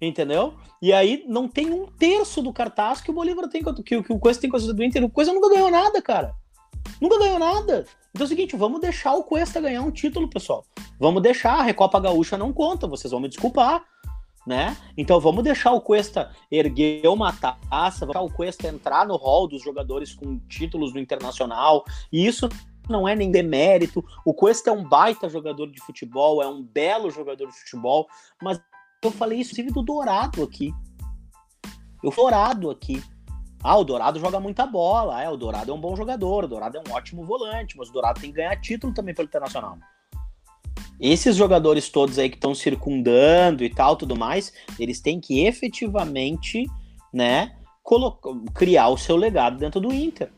Entendeu? 0.02 0.54
E 0.82 0.92
aí 0.92 1.24
não 1.28 1.46
tem 1.46 1.70
um 1.70 1.86
terço 1.86 2.42
do 2.42 2.52
cartaz 2.52 3.00
que 3.00 3.12
o 3.12 3.14
Bolívar 3.14 3.48
tem, 3.48 3.62
que, 3.62 4.02
que 4.02 4.12
o 4.12 4.18
Cuesta 4.18 4.40
tem 4.40 4.50
com 4.50 4.56
a 4.56 4.60
do 4.60 4.82
Inter. 4.82 5.04
O 5.04 5.08
Cuesta 5.08 5.32
nunca 5.32 5.50
ganhou 5.50 5.70
nada, 5.70 6.02
cara. 6.02 6.34
Nunca 7.00 7.16
ganhou 7.20 7.38
nada. 7.38 7.86
Então 8.10 8.24
é 8.24 8.26
o 8.26 8.28
seguinte, 8.28 8.56
vamos 8.56 8.80
deixar 8.80 9.14
o 9.14 9.22
Cuesta 9.22 9.60
ganhar 9.60 9.82
um 9.82 9.92
título, 9.92 10.28
pessoal. 10.28 10.64
Vamos 10.98 11.22
deixar, 11.22 11.60
a 11.60 11.62
Recopa 11.62 12.00
Gaúcha 12.00 12.36
não 12.36 12.52
conta, 12.52 12.88
vocês 12.88 13.12
vão 13.12 13.20
me 13.20 13.28
desculpar, 13.28 13.84
né? 14.46 14.76
Então 14.96 15.20
vamos 15.20 15.44
deixar 15.44 15.72
o 15.72 15.80
Cuesta 15.80 16.30
erguer 16.50 17.06
uma 17.08 17.32
taça, 17.32 18.06
vamos 18.06 18.14
deixar 18.14 18.20
o 18.22 18.32
Cuesta 18.32 18.68
entrar 18.68 19.06
no 19.06 19.16
hall 19.16 19.46
dos 19.46 19.62
jogadores 19.62 20.14
com 20.14 20.38
títulos 20.48 20.92
do 20.92 20.98
Internacional. 20.98 21.84
E 22.12 22.26
isso 22.26 22.48
não 22.88 23.06
é 23.06 23.14
nem 23.14 23.30
demérito. 23.30 24.04
O 24.24 24.34
Cuesta 24.34 24.70
é 24.70 24.72
um 24.72 24.86
baita 24.86 25.28
jogador 25.28 25.70
de 25.70 25.80
futebol, 25.80 26.42
é 26.42 26.48
um 26.48 26.62
belo 26.62 27.10
jogador 27.10 27.46
de 27.46 27.58
futebol, 27.58 28.08
mas 28.42 28.60
eu 29.02 29.10
falei 29.10 29.38
isso 29.40 29.52
inclusive 29.52 29.72
do 29.72 29.82
Dourado 29.82 30.42
aqui. 30.42 30.74
Eu 32.02 32.10
Dourado 32.10 32.70
aqui. 32.70 33.02
Ah, 33.62 33.76
o 33.76 33.84
Dourado 33.84 34.18
joga 34.18 34.40
muita 34.40 34.66
bola. 34.66 35.22
É, 35.22 35.28
o 35.28 35.36
Dourado 35.36 35.70
é 35.70 35.74
um 35.74 35.80
bom 35.80 35.94
jogador, 35.94 36.44
o 36.44 36.48
Dourado 36.48 36.78
é 36.78 36.80
um 36.80 36.92
ótimo 36.92 37.24
volante, 37.24 37.76
mas 37.76 37.90
o 37.90 37.92
Dourado 37.92 38.20
tem 38.20 38.30
que 38.30 38.36
ganhar 38.36 38.58
título 38.60 38.92
também 38.94 39.14
pelo 39.14 39.28
Internacional. 39.28 39.78
Esses 41.00 41.34
jogadores 41.36 41.88
todos 41.88 42.18
aí 42.18 42.28
que 42.28 42.36
estão 42.36 42.54
circundando 42.54 43.64
e 43.64 43.70
tal, 43.70 43.96
tudo 43.96 44.16
mais, 44.16 44.52
eles 44.78 45.00
têm 45.00 45.18
que 45.18 45.46
efetivamente, 45.46 46.66
né, 47.12 47.56
criar 48.54 48.88
o 48.88 48.98
seu 48.98 49.16
legado 49.16 49.56
dentro 49.56 49.80
do 49.80 49.92
Inter 49.92 50.30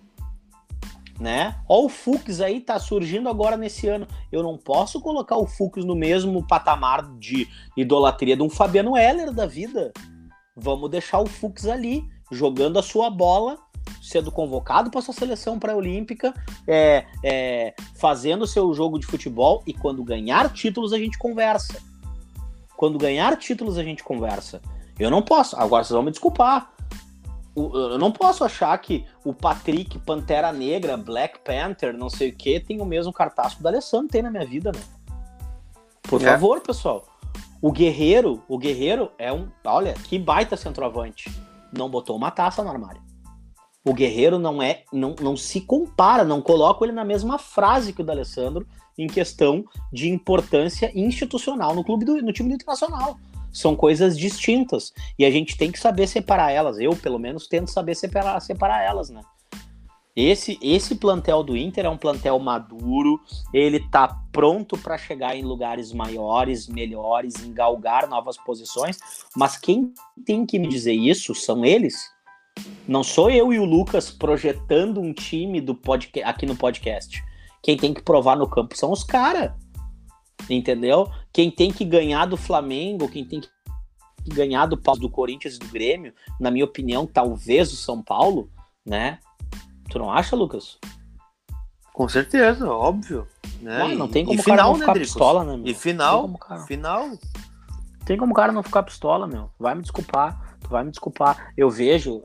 né? 1.22 1.56
Ó, 1.68 1.84
o 1.84 1.88
Fux 1.88 2.40
aí 2.40 2.60
tá 2.60 2.78
surgindo 2.78 3.28
agora 3.28 3.56
nesse 3.56 3.86
ano. 3.88 4.06
Eu 4.30 4.42
não 4.42 4.58
posso 4.58 5.00
colocar 5.00 5.36
o 5.36 5.46
Fux 5.46 5.84
no 5.84 5.94
mesmo 5.94 6.44
patamar 6.46 7.16
de 7.16 7.48
idolatria 7.76 8.36
de 8.36 8.42
um 8.42 8.50
Fabiano 8.50 8.96
Heller 8.96 9.32
da 9.32 9.46
vida. 9.46 9.92
Vamos 10.56 10.90
deixar 10.90 11.20
o 11.20 11.26
Fux 11.26 11.66
ali, 11.66 12.04
jogando 12.30 12.78
a 12.78 12.82
sua 12.82 13.08
bola, 13.08 13.56
sendo 14.00 14.30
convocado 14.30 14.90
para 14.90 15.00
sua 15.00 15.14
seleção 15.14 15.58
pré-olímpica, 15.58 16.34
é, 16.66 17.06
é, 17.24 17.74
fazendo 17.94 18.46
seu 18.46 18.72
jogo 18.74 18.98
de 18.98 19.06
futebol 19.06 19.62
e 19.66 19.72
quando 19.72 20.02
ganhar 20.04 20.52
títulos 20.52 20.92
a 20.92 20.98
gente 20.98 21.18
conversa. 21.18 21.80
Quando 22.76 22.98
ganhar 22.98 23.36
títulos 23.36 23.78
a 23.78 23.84
gente 23.84 24.02
conversa. 24.02 24.60
Eu 24.98 25.10
não 25.10 25.22
posso. 25.22 25.56
Agora 25.56 25.84
vocês 25.84 25.94
vão 25.94 26.02
me 26.02 26.10
desculpar 26.10 26.72
eu 27.54 27.98
não 27.98 28.10
posso 28.10 28.44
achar 28.44 28.76
que 28.78 29.04
o 29.24 29.34
Patrick, 29.34 29.98
Pantera 29.98 30.52
Negra, 30.52 30.96
Black 30.96 31.40
Panther, 31.40 31.96
não 31.96 32.08
sei 32.08 32.30
o 32.30 32.34
que, 32.34 32.58
tem 32.58 32.80
o 32.80 32.84
mesmo 32.84 33.12
cartaz 33.12 33.54
que 33.54 33.60
o 33.60 33.62
D'Alessandro 33.62 34.08
tem 34.08 34.22
na 34.22 34.30
minha 34.30 34.46
vida, 34.46 34.72
né? 34.72 34.80
Por 36.02 36.22
é. 36.22 36.24
favor, 36.24 36.60
pessoal. 36.60 37.06
O 37.60 37.70
Guerreiro, 37.70 38.42
o 38.48 38.58
Guerreiro 38.58 39.12
é 39.18 39.32
um, 39.32 39.48
olha, 39.64 39.92
que 39.92 40.18
baita 40.18 40.56
centroavante. 40.56 41.30
Não 41.76 41.90
botou 41.90 42.16
uma 42.16 42.30
taça 42.30 42.62
no 42.62 42.70
armário. 42.70 43.02
O 43.84 43.92
Guerreiro 43.92 44.38
não 44.38 44.62
é, 44.62 44.84
não, 44.92 45.14
não 45.20 45.36
se 45.36 45.60
compara, 45.60 46.24
não 46.24 46.40
coloco 46.40 46.84
ele 46.84 46.92
na 46.92 47.04
mesma 47.04 47.38
frase 47.38 47.92
que 47.92 48.00
o 48.00 48.04
D'Alessandro 48.04 48.66
em 48.96 49.06
questão 49.06 49.64
de 49.92 50.08
importância 50.08 50.92
institucional 50.94 51.74
no 51.74 51.82
clube 51.82 52.04
do, 52.04 52.22
no 52.22 52.32
time 52.32 52.50
do 52.50 52.54
Internacional 52.54 53.18
são 53.52 53.76
coisas 53.76 54.16
distintas 54.16 54.92
e 55.18 55.24
a 55.24 55.30
gente 55.30 55.56
tem 55.56 55.70
que 55.70 55.78
saber 55.78 56.06
separar 56.06 56.50
elas. 56.50 56.78
Eu, 56.78 56.96
pelo 56.96 57.18
menos, 57.18 57.46
tento 57.46 57.70
saber 57.70 57.94
separar, 57.94 58.40
separar 58.40 58.82
elas, 58.82 59.10
né? 59.10 59.20
Esse, 60.14 60.58
esse 60.60 60.94
plantel 60.94 61.42
do 61.42 61.56
Inter 61.56 61.86
é 61.86 61.88
um 61.88 61.96
plantel 61.96 62.38
maduro, 62.38 63.18
ele 63.52 63.80
tá 63.88 64.20
pronto 64.30 64.76
para 64.76 64.98
chegar 64.98 65.34
em 65.34 65.42
lugares 65.42 65.90
maiores, 65.90 66.68
melhores, 66.68 67.42
em 67.42 67.52
galgar 67.52 68.06
novas 68.06 68.36
posições, 68.36 68.98
mas 69.34 69.56
quem 69.56 69.92
tem 70.26 70.44
que 70.44 70.58
me 70.58 70.68
dizer 70.68 70.92
isso 70.92 71.34
são 71.34 71.64
eles. 71.64 72.10
Não 72.86 73.02
sou 73.02 73.30
eu 73.30 73.52
e 73.52 73.58
o 73.58 73.64
Lucas 73.64 74.10
projetando 74.10 75.00
um 75.00 75.12
time 75.12 75.60
do 75.60 75.74
podcast, 75.74 76.28
aqui 76.28 76.46
no 76.46 76.56
podcast. 76.56 77.22
Quem 77.62 77.76
tem 77.76 77.94
que 77.94 78.02
provar 78.02 78.36
no 78.36 78.48
campo 78.48 78.76
são 78.76 78.90
os 78.90 79.04
caras. 79.04 79.52
Entendeu? 80.50 81.08
Quem 81.32 81.50
tem 81.50 81.70
que 81.70 81.84
ganhar 81.84 82.26
do 82.26 82.36
Flamengo, 82.36 83.08
quem 83.08 83.24
tem 83.24 83.40
que 83.40 83.48
ganhar 84.26 84.66
do 84.66 84.76
do 84.76 85.10
Corinthians 85.10 85.56
e 85.56 85.58
do 85.58 85.68
Grêmio, 85.68 86.12
na 86.40 86.50
minha 86.50 86.64
opinião, 86.64 87.06
talvez 87.06 87.72
o 87.72 87.76
São 87.76 88.02
Paulo, 88.02 88.50
né? 88.84 89.18
Tu 89.88 89.98
não 89.98 90.10
acha, 90.10 90.34
Lucas? 90.34 90.78
Com 91.92 92.08
certeza, 92.08 92.68
óbvio. 92.68 93.26
Né? 93.60 93.84
Ué, 93.84 93.94
não 93.94 94.08
tem 94.08 94.24
como 94.24 94.40
o 94.40 94.44
cara 94.44 94.62
não 94.64 94.72
né, 94.72 94.80
ficar 94.80 94.92
pistola, 94.94 95.44
né, 95.44 95.56
meu? 95.56 95.66
E 95.66 95.74
final, 95.74 96.28
tem 96.28 96.36
cara... 96.36 96.62
final. 96.62 97.10
Tem 98.04 98.16
como 98.16 98.32
o 98.32 98.34
cara 98.34 98.50
não 98.50 98.62
ficar 98.62 98.82
pistola, 98.82 99.26
meu. 99.26 99.50
Vai 99.58 99.74
me 99.74 99.82
desculpar, 99.82 100.56
tu 100.60 100.68
vai 100.68 100.82
me 100.82 100.90
desculpar. 100.90 101.52
Eu 101.56 101.70
vejo, 101.70 102.22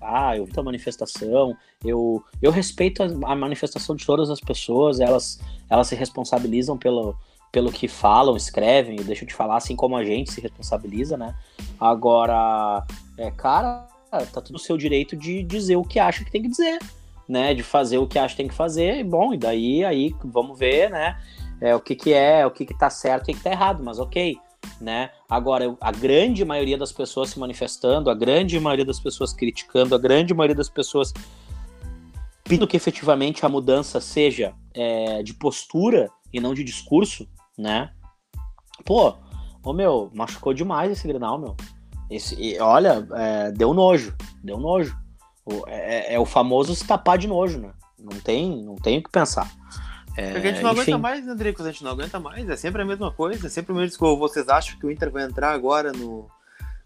ah, 0.00 0.36
eu 0.36 0.44
vi 0.44 0.52
tua 0.52 0.62
manifestação, 0.62 1.56
eu, 1.84 2.22
eu 2.40 2.50
respeito 2.50 3.02
a, 3.02 3.06
a, 3.06 3.36
manifestação 3.36 3.94
de 3.94 4.04
todas 4.04 4.30
as 4.30 4.40
pessoas, 4.40 5.00
elas, 5.00 5.40
elas 5.68 5.88
se 5.88 5.94
responsabilizam 5.94 6.76
pelo, 6.76 7.16
pelo 7.52 7.72
que 7.72 7.88
falam, 7.88 8.36
escrevem, 8.36 8.96
eu 8.98 9.14
te 9.14 9.34
falar, 9.34 9.56
assim 9.56 9.76
como 9.76 9.96
a 9.96 10.04
gente 10.04 10.32
se 10.32 10.40
responsabiliza, 10.40 11.16
né? 11.16 11.34
Agora, 11.78 12.84
é, 13.18 13.30
cara, 13.30 13.86
tá 14.10 14.40
tudo 14.40 14.54
no 14.54 14.58
seu 14.58 14.76
direito 14.76 15.16
de 15.16 15.42
dizer 15.42 15.76
o 15.76 15.84
que 15.84 15.98
acha 15.98 16.24
que 16.24 16.30
tem 16.30 16.42
que 16.42 16.48
dizer 16.48 16.78
né, 17.30 17.54
de 17.54 17.62
fazer 17.62 17.96
o 17.98 18.08
que 18.08 18.18
acha 18.18 18.34
que 18.34 18.38
tem 18.38 18.48
que 18.48 18.54
fazer, 18.54 18.98
e 18.98 19.04
bom, 19.04 19.32
e 19.32 19.38
daí 19.38 19.84
aí 19.84 20.12
vamos 20.24 20.58
ver, 20.58 20.90
né, 20.90 21.16
é, 21.60 21.76
o 21.76 21.80
que 21.80 21.94
que 21.94 22.12
é, 22.12 22.44
o 22.44 22.50
que 22.50 22.66
que 22.66 22.76
tá 22.76 22.90
certo 22.90 23.28
e 23.28 23.32
o 23.32 23.36
que 23.36 23.42
tá 23.42 23.52
errado, 23.52 23.84
mas 23.84 24.00
ok, 24.00 24.36
né, 24.80 25.10
agora 25.28 25.76
a 25.80 25.92
grande 25.92 26.44
maioria 26.44 26.78
das 26.78 26.92
pessoas 26.92 27.30
se 27.30 27.38
manifestando, 27.38 28.10
a 28.10 28.14
grande 28.14 28.58
maioria 28.58 28.84
das 28.84 28.98
pessoas 28.98 29.32
criticando, 29.32 29.94
a 29.94 29.98
grande 29.98 30.32
maioria 30.32 30.56
das 30.56 30.68
pessoas 30.68 31.12
pedindo 32.42 32.66
que 32.66 32.76
efetivamente 32.76 33.44
a 33.44 33.48
mudança 33.48 34.00
seja 34.00 34.54
é, 34.74 35.22
de 35.22 35.34
postura 35.34 36.10
e 36.32 36.40
não 36.40 36.54
de 36.54 36.64
discurso, 36.64 37.28
né, 37.58 37.90
pô, 38.84 39.14
ô 39.62 39.72
meu, 39.72 40.10
machucou 40.14 40.54
demais 40.54 40.90
esse 40.90 41.06
Grenal, 41.06 41.38
meu, 41.38 41.56
esse, 42.10 42.58
olha, 42.60 43.06
é, 43.12 43.52
deu 43.52 43.74
nojo, 43.74 44.16
deu 44.42 44.58
nojo, 44.58 44.96
é, 45.66 46.12
é, 46.12 46.14
é, 46.14 46.18
o 46.18 46.24
famoso 46.24 46.74
se 46.74 46.86
tapar 46.86 47.18
de 47.18 47.26
nojo, 47.26 47.58
né? 47.58 47.72
Não 47.98 48.18
tem, 48.20 48.62
não 48.62 48.76
tem 48.76 48.98
o 48.98 49.02
que 49.02 49.10
pensar. 49.10 49.50
É, 50.16 50.32
Porque 50.32 50.48
a 50.48 50.52
gente 50.52 50.62
não 50.62 50.72
enfim. 50.72 50.80
aguenta 50.82 50.98
mais, 50.98 51.28
Andrico, 51.28 51.62
a 51.62 51.66
gente 51.66 51.84
não 51.84 51.90
aguenta 51.92 52.18
mais, 52.18 52.48
é 52.48 52.56
sempre 52.56 52.82
a 52.82 52.84
mesma 52.84 53.10
coisa, 53.10 53.46
é 53.46 53.50
sempre 53.50 53.72
o 53.72 53.76
mesmo 53.76 53.96
que 53.96 54.18
vocês 54.18 54.48
acham 54.48 54.78
que 54.78 54.86
o 54.86 54.90
Inter 54.90 55.10
vai 55.10 55.24
entrar 55.24 55.52
agora 55.52 55.92
no, 55.92 56.28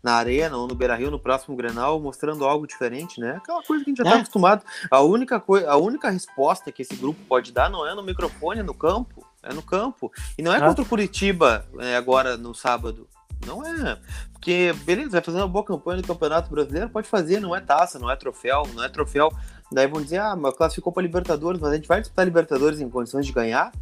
na 0.04 0.16
Arena 0.16 0.56
ou 0.58 0.68
no 0.68 0.74
Beira 0.74 0.94
Rio 0.94 1.10
no 1.10 1.18
próximo 1.18 1.56
Grenal, 1.56 1.98
mostrando 1.98 2.44
algo 2.44 2.66
diferente, 2.66 3.18
né? 3.18 3.36
Aquela 3.38 3.62
coisa 3.62 3.82
que 3.82 3.90
a 3.90 3.92
gente 3.92 3.98
já 3.98 4.04
está 4.04 4.16
é. 4.16 4.20
acostumado. 4.20 4.62
A 4.90 5.00
única, 5.00 5.40
coisa, 5.40 5.70
a 5.70 5.76
única 5.78 6.10
resposta 6.10 6.70
que 6.70 6.82
esse 6.82 6.94
grupo 6.94 7.18
pode 7.26 7.50
dar 7.50 7.70
não 7.70 7.86
é 7.88 7.94
no 7.94 8.02
microfone, 8.02 8.60
é 8.60 8.62
no 8.62 8.74
campo. 8.74 9.26
É 9.42 9.52
no 9.54 9.62
campo. 9.62 10.12
E 10.36 10.42
não 10.42 10.52
é 10.52 10.58
ah. 10.58 10.68
contra 10.68 10.82
o 10.82 10.86
Curitiba 10.86 11.66
é, 11.78 11.96
agora 11.96 12.36
no 12.36 12.54
sábado. 12.54 13.08
Não 13.46 13.64
é. 13.64 13.98
Porque, 14.32 14.74
beleza, 14.84 15.10
vai 15.10 15.22
fazer 15.22 15.38
uma 15.38 15.48
boa 15.48 15.64
campanha 15.64 16.02
no 16.02 16.06
Campeonato 16.06 16.50
Brasileiro, 16.50 16.90
pode 16.90 17.08
fazer, 17.08 17.40
não 17.40 17.56
é 17.56 17.60
taça, 17.60 17.98
não 17.98 18.10
é 18.10 18.16
troféu, 18.16 18.68
não 18.74 18.84
é 18.84 18.88
troféu. 18.90 19.32
Daí 19.72 19.86
vão 19.86 20.02
dizer, 20.02 20.18
ah, 20.18 20.36
mas 20.36 20.56
classificou 20.56 20.92
para 20.92 21.02
Libertadores, 21.02 21.60
mas 21.60 21.72
a 21.72 21.76
gente 21.76 21.88
vai 21.88 22.00
disputar 22.00 22.24
Libertadores 22.24 22.80
em 22.80 22.88
condições 22.88 23.26
de 23.26 23.32
ganhar. 23.32 23.72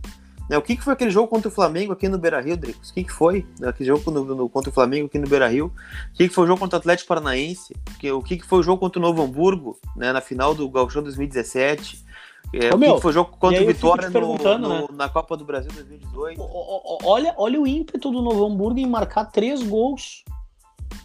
Né, 0.48 0.58
o 0.58 0.62
que, 0.62 0.76
que 0.76 0.82
foi 0.82 0.92
aquele 0.92 1.10
jogo 1.10 1.28
contra 1.28 1.48
o 1.48 1.50
Flamengo 1.50 1.92
aqui 1.92 2.08
no 2.08 2.18
Beira 2.18 2.40
Rio, 2.40 2.56
Dricos? 2.56 2.90
O 2.90 2.94
que, 2.94 3.04
que 3.04 3.12
foi 3.12 3.46
aquele 3.62 3.86
jogo 3.86 4.10
no, 4.10 4.24
no, 4.34 4.48
contra 4.48 4.70
o 4.70 4.72
Flamengo 4.72 5.06
aqui 5.06 5.18
no 5.18 5.28
Beira 5.28 5.48
Rio? 5.48 5.72
O 6.12 6.16
que, 6.16 6.28
que 6.28 6.34
foi 6.34 6.44
o 6.44 6.46
jogo 6.46 6.60
contra 6.60 6.76
o 6.76 6.80
Atlético 6.80 7.08
Paranaense? 7.08 7.74
O 8.12 8.22
que, 8.22 8.36
que 8.36 8.46
foi 8.46 8.58
o 8.58 8.62
jogo 8.62 8.80
contra 8.80 8.98
o 8.98 9.02
Novo 9.02 9.22
Hamburgo, 9.22 9.78
né, 9.96 10.12
na 10.12 10.20
final 10.20 10.54
do 10.54 10.68
Gauchão 10.68 11.02
2017? 11.02 12.04
É, 12.52 12.74
Ô, 12.74 12.76
meu, 12.76 12.98
foi 12.98 13.12
o 13.12 13.14
jogo 13.14 13.30
contra 13.38 13.62
o 13.62 13.66
Vitória 13.66 14.10
no, 14.10 14.36
no, 14.58 14.68
né? 14.68 14.86
na 14.92 15.08
Copa 15.08 15.36
do 15.36 15.44
Brasil 15.44 15.70
2018. 15.72 16.38
Olha, 17.04 17.34
olha 17.38 17.60
o 17.60 17.66
ímpeto 17.66 18.10
do 18.10 18.20
Novo 18.20 18.44
Hamburgo 18.44 18.78
em 18.78 18.86
marcar 18.86 19.24
três 19.26 19.62
gols 19.62 20.22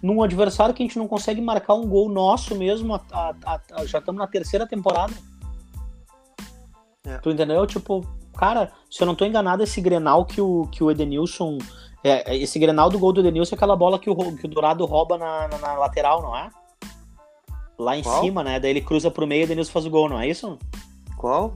num 0.01 0.21
adversário 0.21 0.73
que 0.73 0.83
a 0.83 0.85
gente 0.85 0.97
não 0.97 1.07
consegue 1.07 1.41
marcar 1.41 1.73
um 1.73 1.88
gol 1.88 2.09
nosso 2.09 2.55
mesmo. 2.55 2.95
A, 2.95 3.35
a, 3.45 3.61
a, 3.71 3.85
já 3.85 3.99
estamos 3.99 4.19
na 4.19 4.27
terceira 4.27 4.67
temporada. 4.67 5.13
É. 7.05 7.17
Tu 7.19 7.29
entendeu? 7.29 7.65
Tipo, 7.65 8.05
cara, 8.38 8.71
se 8.89 9.01
eu 9.01 9.07
não 9.07 9.15
tô 9.15 9.25
enganado, 9.25 9.63
esse 9.63 9.79
Grenal 9.81 10.25
que 10.25 10.41
o, 10.41 10.67
que 10.71 10.83
o 10.83 10.91
Edenilson. 10.91 11.57
É, 12.03 12.33
é 12.33 12.38
esse 12.38 12.59
Grenal 12.59 12.89
do 12.89 12.99
gol 12.99 13.11
do 13.11 13.21
Edenilson 13.21 13.55
é 13.55 13.57
aquela 13.57 13.75
bola 13.75 13.97
que 13.97 14.09
o, 14.09 14.15
que 14.35 14.45
o 14.45 14.49
Dourado 14.49 14.85
rouba 14.85 15.17
na, 15.17 15.47
na, 15.47 15.57
na 15.57 15.73
lateral, 15.73 16.21
não 16.21 16.35
é? 16.35 16.49
Lá 17.77 17.97
em 17.97 18.03
Qual? 18.03 18.21
cima, 18.21 18.43
né? 18.43 18.59
Daí 18.59 18.71
ele 18.71 18.81
cruza 18.81 19.09
pro 19.09 19.27
meio 19.27 19.41
e 19.41 19.43
o 19.43 19.45
Edenilson 19.45 19.71
faz 19.71 19.85
o 19.85 19.89
gol, 19.89 20.09
não 20.09 20.19
é 20.19 20.27
isso? 20.27 20.57
Qual? 21.17 21.55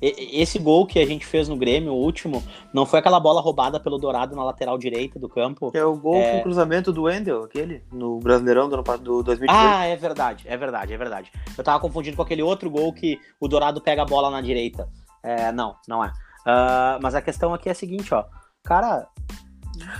Esse 0.00 0.58
gol 0.58 0.86
que 0.86 0.98
a 0.98 1.06
gente 1.06 1.24
fez 1.24 1.48
no 1.48 1.56
Grêmio, 1.56 1.92
o 1.92 1.96
último, 1.96 2.44
não 2.72 2.84
foi 2.84 2.98
aquela 2.98 3.18
bola 3.18 3.40
roubada 3.40 3.80
pelo 3.80 3.96
Dourado 3.96 4.36
na 4.36 4.44
lateral 4.44 4.76
direita 4.76 5.18
do 5.18 5.26
campo. 5.26 5.70
É 5.74 5.84
o 5.84 5.96
gol 5.96 6.16
é... 6.16 6.32
com 6.32 6.38
o 6.38 6.42
cruzamento 6.42 6.92
do 6.92 7.04
Wendel, 7.04 7.44
aquele, 7.44 7.82
no 7.90 8.18
Brasileirão 8.18 8.68
do, 8.68 8.76
do 8.76 9.22
2018. 9.22 9.50
Ah, 9.50 9.86
é 9.86 9.96
verdade, 9.96 10.44
é 10.46 10.56
verdade, 10.56 10.92
é 10.92 10.98
verdade. 10.98 11.32
Eu 11.56 11.64
tava 11.64 11.80
confundindo 11.80 12.14
com 12.14 12.22
aquele 12.22 12.42
outro 12.42 12.70
gol 12.70 12.92
que 12.92 13.18
o 13.40 13.48
Dourado 13.48 13.80
pega 13.80 14.02
a 14.02 14.06
bola 14.06 14.30
na 14.30 14.42
direita. 14.42 14.86
É, 15.22 15.50
não, 15.50 15.74
não 15.88 16.04
é. 16.04 16.08
Uh, 16.08 17.00
mas 17.00 17.14
a 17.14 17.22
questão 17.22 17.54
aqui 17.54 17.70
é 17.70 17.72
a 17.72 17.74
seguinte, 17.74 18.12
ó. 18.12 18.24
Cara. 18.62 19.08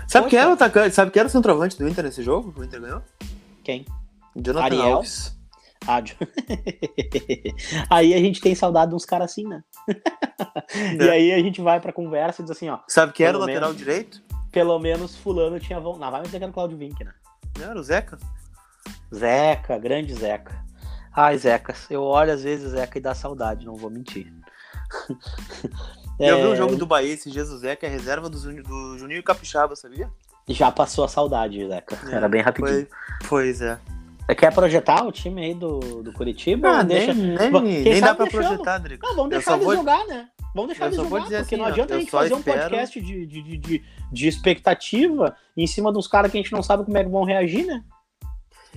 Sabe 0.06 0.28
quem 0.28 0.38
era 0.38 0.50
o 0.50 0.54
atacante? 0.54 0.94
Sabe 0.94 1.10
quem 1.10 1.20
era 1.20 1.28
o 1.28 1.32
centroavante 1.32 1.78
do 1.78 1.88
Inter 1.88 2.04
nesse 2.04 2.22
jogo? 2.22 2.54
O 2.56 2.62
Inter 2.62 2.80
ganhou? 2.80 3.02
Quem? 3.64 3.84
Jonathan 4.36 4.64
Ariel? 4.64 4.96
Alves 4.96 5.36
rádio. 5.86 6.16
aí 7.88 8.12
a 8.12 8.18
gente 8.18 8.40
tem 8.40 8.54
saudade 8.54 8.90
de 8.90 8.96
uns 8.96 9.04
caras 9.04 9.30
assim, 9.30 9.44
né? 9.46 9.62
e 11.00 11.04
é. 11.04 11.10
aí 11.10 11.32
a 11.32 11.38
gente 11.38 11.60
vai 11.60 11.80
pra 11.80 11.92
conversa 11.92 12.42
e 12.42 12.44
diz 12.44 12.50
assim, 12.50 12.68
ó. 12.68 12.78
Sabe 12.88 13.12
que 13.12 13.22
era 13.22 13.36
o 13.36 13.40
lateral 13.40 13.70
menos, 13.70 13.76
direito? 13.76 14.22
Pelo 14.50 14.78
menos 14.78 15.16
fulano 15.16 15.60
tinha 15.60 15.78
vontade. 15.78 16.00
Não, 16.00 16.10
vai 16.10 16.20
me 16.20 16.26
dizer 16.26 16.38
que 16.38 16.44
era 16.44 16.50
o 16.50 16.54
Claudio 16.54 16.78
Vink, 16.78 17.04
né? 17.04 17.12
Não, 17.58 17.70
era 17.70 17.78
o 17.78 17.82
Zeca. 17.82 18.18
Zeca, 19.14 19.78
grande 19.78 20.14
Zeca. 20.14 20.64
Ai, 21.14 21.38
Zeca, 21.38 21.74
eu 21.88 22.02
olho 22.02 22.32
às 22.32 22.42
vezes 22.42 22.72
Zeca 22.72 22.98
e 22.98 23.00
dá 23.00 23.14
saudade, 23.14 23.64
não 23.64 23.74
vou 23.74 23.90
mentir. 23.90 24.32
é... 26.20 26.30
Eu 26.30 26.36
vi 26.36 26.46
um 26.48 26.56
jogo 26.56 26.76
do 26.76 26.86
Bahia, 26.86 27.12
esse 27.12 27.30
Jesus 27.30 27.60
Zeca, 27.60 27.86
é 27.86 27.90
reserva 27.90 28.28
do, 28.28 28.38
do 28.62 28.98
Juninho 28.98 29.22
Capixaba, 29.22 29.76
sabia? 29.76 30.10
Já 30.48 30.70
passou 30.70 31.04
a 31.04 31.08
saudade, 31.08 31.66
Zeca. 31.66 31.98
É, 32.10 32.14
Era 32.14 32.28
bem 32.28 32.40
rapidinho. 32.40 32.86
Foi, 33.22 33.28
pois 33.28 33.60
é. 33.60 33.78
Quer 34.34 34.52
projetar 34.52 35.06
o 35.06 35.12
time 35.12 35.44
aí 35.44 35.54
do, 35.54 36.02
do 36.02 36.12
Curitiba? 36.12 36.78
Ah, 36.78 36.82
deixa... 36.82 37.14
nem, 37.14 37.36
nem, 37.36 37.82
nem 37.82 38.00
dá 38.00 38.14
pra 38.14 38.26
projetar, 38.26 38.78
Drico. 38.78 39.06
Não, 39.06 39.14
vamos 39.14 39.30
deixar 39.30 39.54
eles 39.54 39.64
vou... 39.64 39.76
jogar, 39.76 40.04
né? 40.06 40.28
Vamos 40.54 40.70
deixar 40.70 40.86
eles 40.86 40.96
jogar, 40.96 41.20
porque 41.20 41.34
assim, 41.34 41.56
não 41.56 41.66
adianta 41.66 41.94
a 41.94 41.98
gente 41.98 42.10
fazer 42.10 42.34
espero... 42.34 42.58
um 42.58 42.60
podcast 42.60 43.00
de, 43.00 43.26
de, 43.26 43.58
de, 43.58 43.84
de 44.10 44.28
expectativa 44.28 45.36
em 45.56 45.66
cima 45.66 45.92
dos 45.92 46.08
caras 46.08 46.32
que 46.32 46.38
a 46.38 46.42
gente 46.42 46.52
não 46.52 46.62
sabe 46.62 46.84
como 46.84 46.96
é 46.98 47.04
que 47.04 47.10
vão 47.10 47.24
reagir, 47.24 47.64
né? 47.66 47.84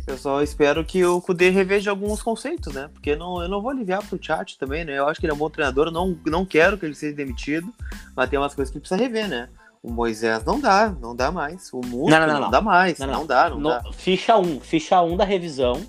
Eu 0.08 0.18
só 0.18 0.42
espero 0.42 0.84
que 0.86 1.04
o 1.04 1.22
Kudê 1.22 1.50
reveja 1.50 1.90
alguns 1.90 2.22
conceitos, 2.22 2.74
né? 2.74 2.90
Porque 2.94 3.16
não, 3.16 3.42
eu 3.42 3.50
não 3.50 3.62
vou 3.62 3.72
aliviar 3.72 4.06
pro 4.06 4.22
chat 4.22 4.58
também, 4.58 4.86
né? 4.86 4.98
Eu 4.98 5.08
acho 5.08 5.20
que 5.20 5.26
ele 5.26 5.32
é 5.32 5.36
um 5.36 5.40
bom 5.40 5.50
treinador, 5.50 5.88
eu 5.88 5.92
não, 5.92 6.18
não 6.26 6.46
quero 6.46 6.78
que 6.78 6.86
ele 6.86 6.96
seja 6.96 7.16
demitido, 7.16 7.74
mas 8.16 8.30
tem 8.30 8.40
umas 8.40 8.54
coisas 8.54 8.72
que 8.72 8.80
precisa 8.80 9.02
rever, 9.02 9.28
né? 9.28 9.50
O 9.82 9.92
Moisés 9.92 10.44
não 10.44 10.60
dá, 10.60 10.90
não 10.90 11.16
dá 11.16 11.32
mais. 11.32 11.72
O 11.72 11.78
Musto 11.78 12.10
não, 12.10 12.20
não, 12.20 12.28
não, 12.28 12.42
não 12.42 12.52
dá 12.52 12.62
mais. 12.62 13.00
Não, 13.00 13.26
dá, 13.26 13.50
não 13.50 13.60
no, 13.60 13.70
dá. 13.70 13.84
Ficha 13.94 14.38
1, 14.38 14.60
ficha 14.60 15.02
1 15.02 15.16
da 15.16 15.24
revisão. 15.24 15.82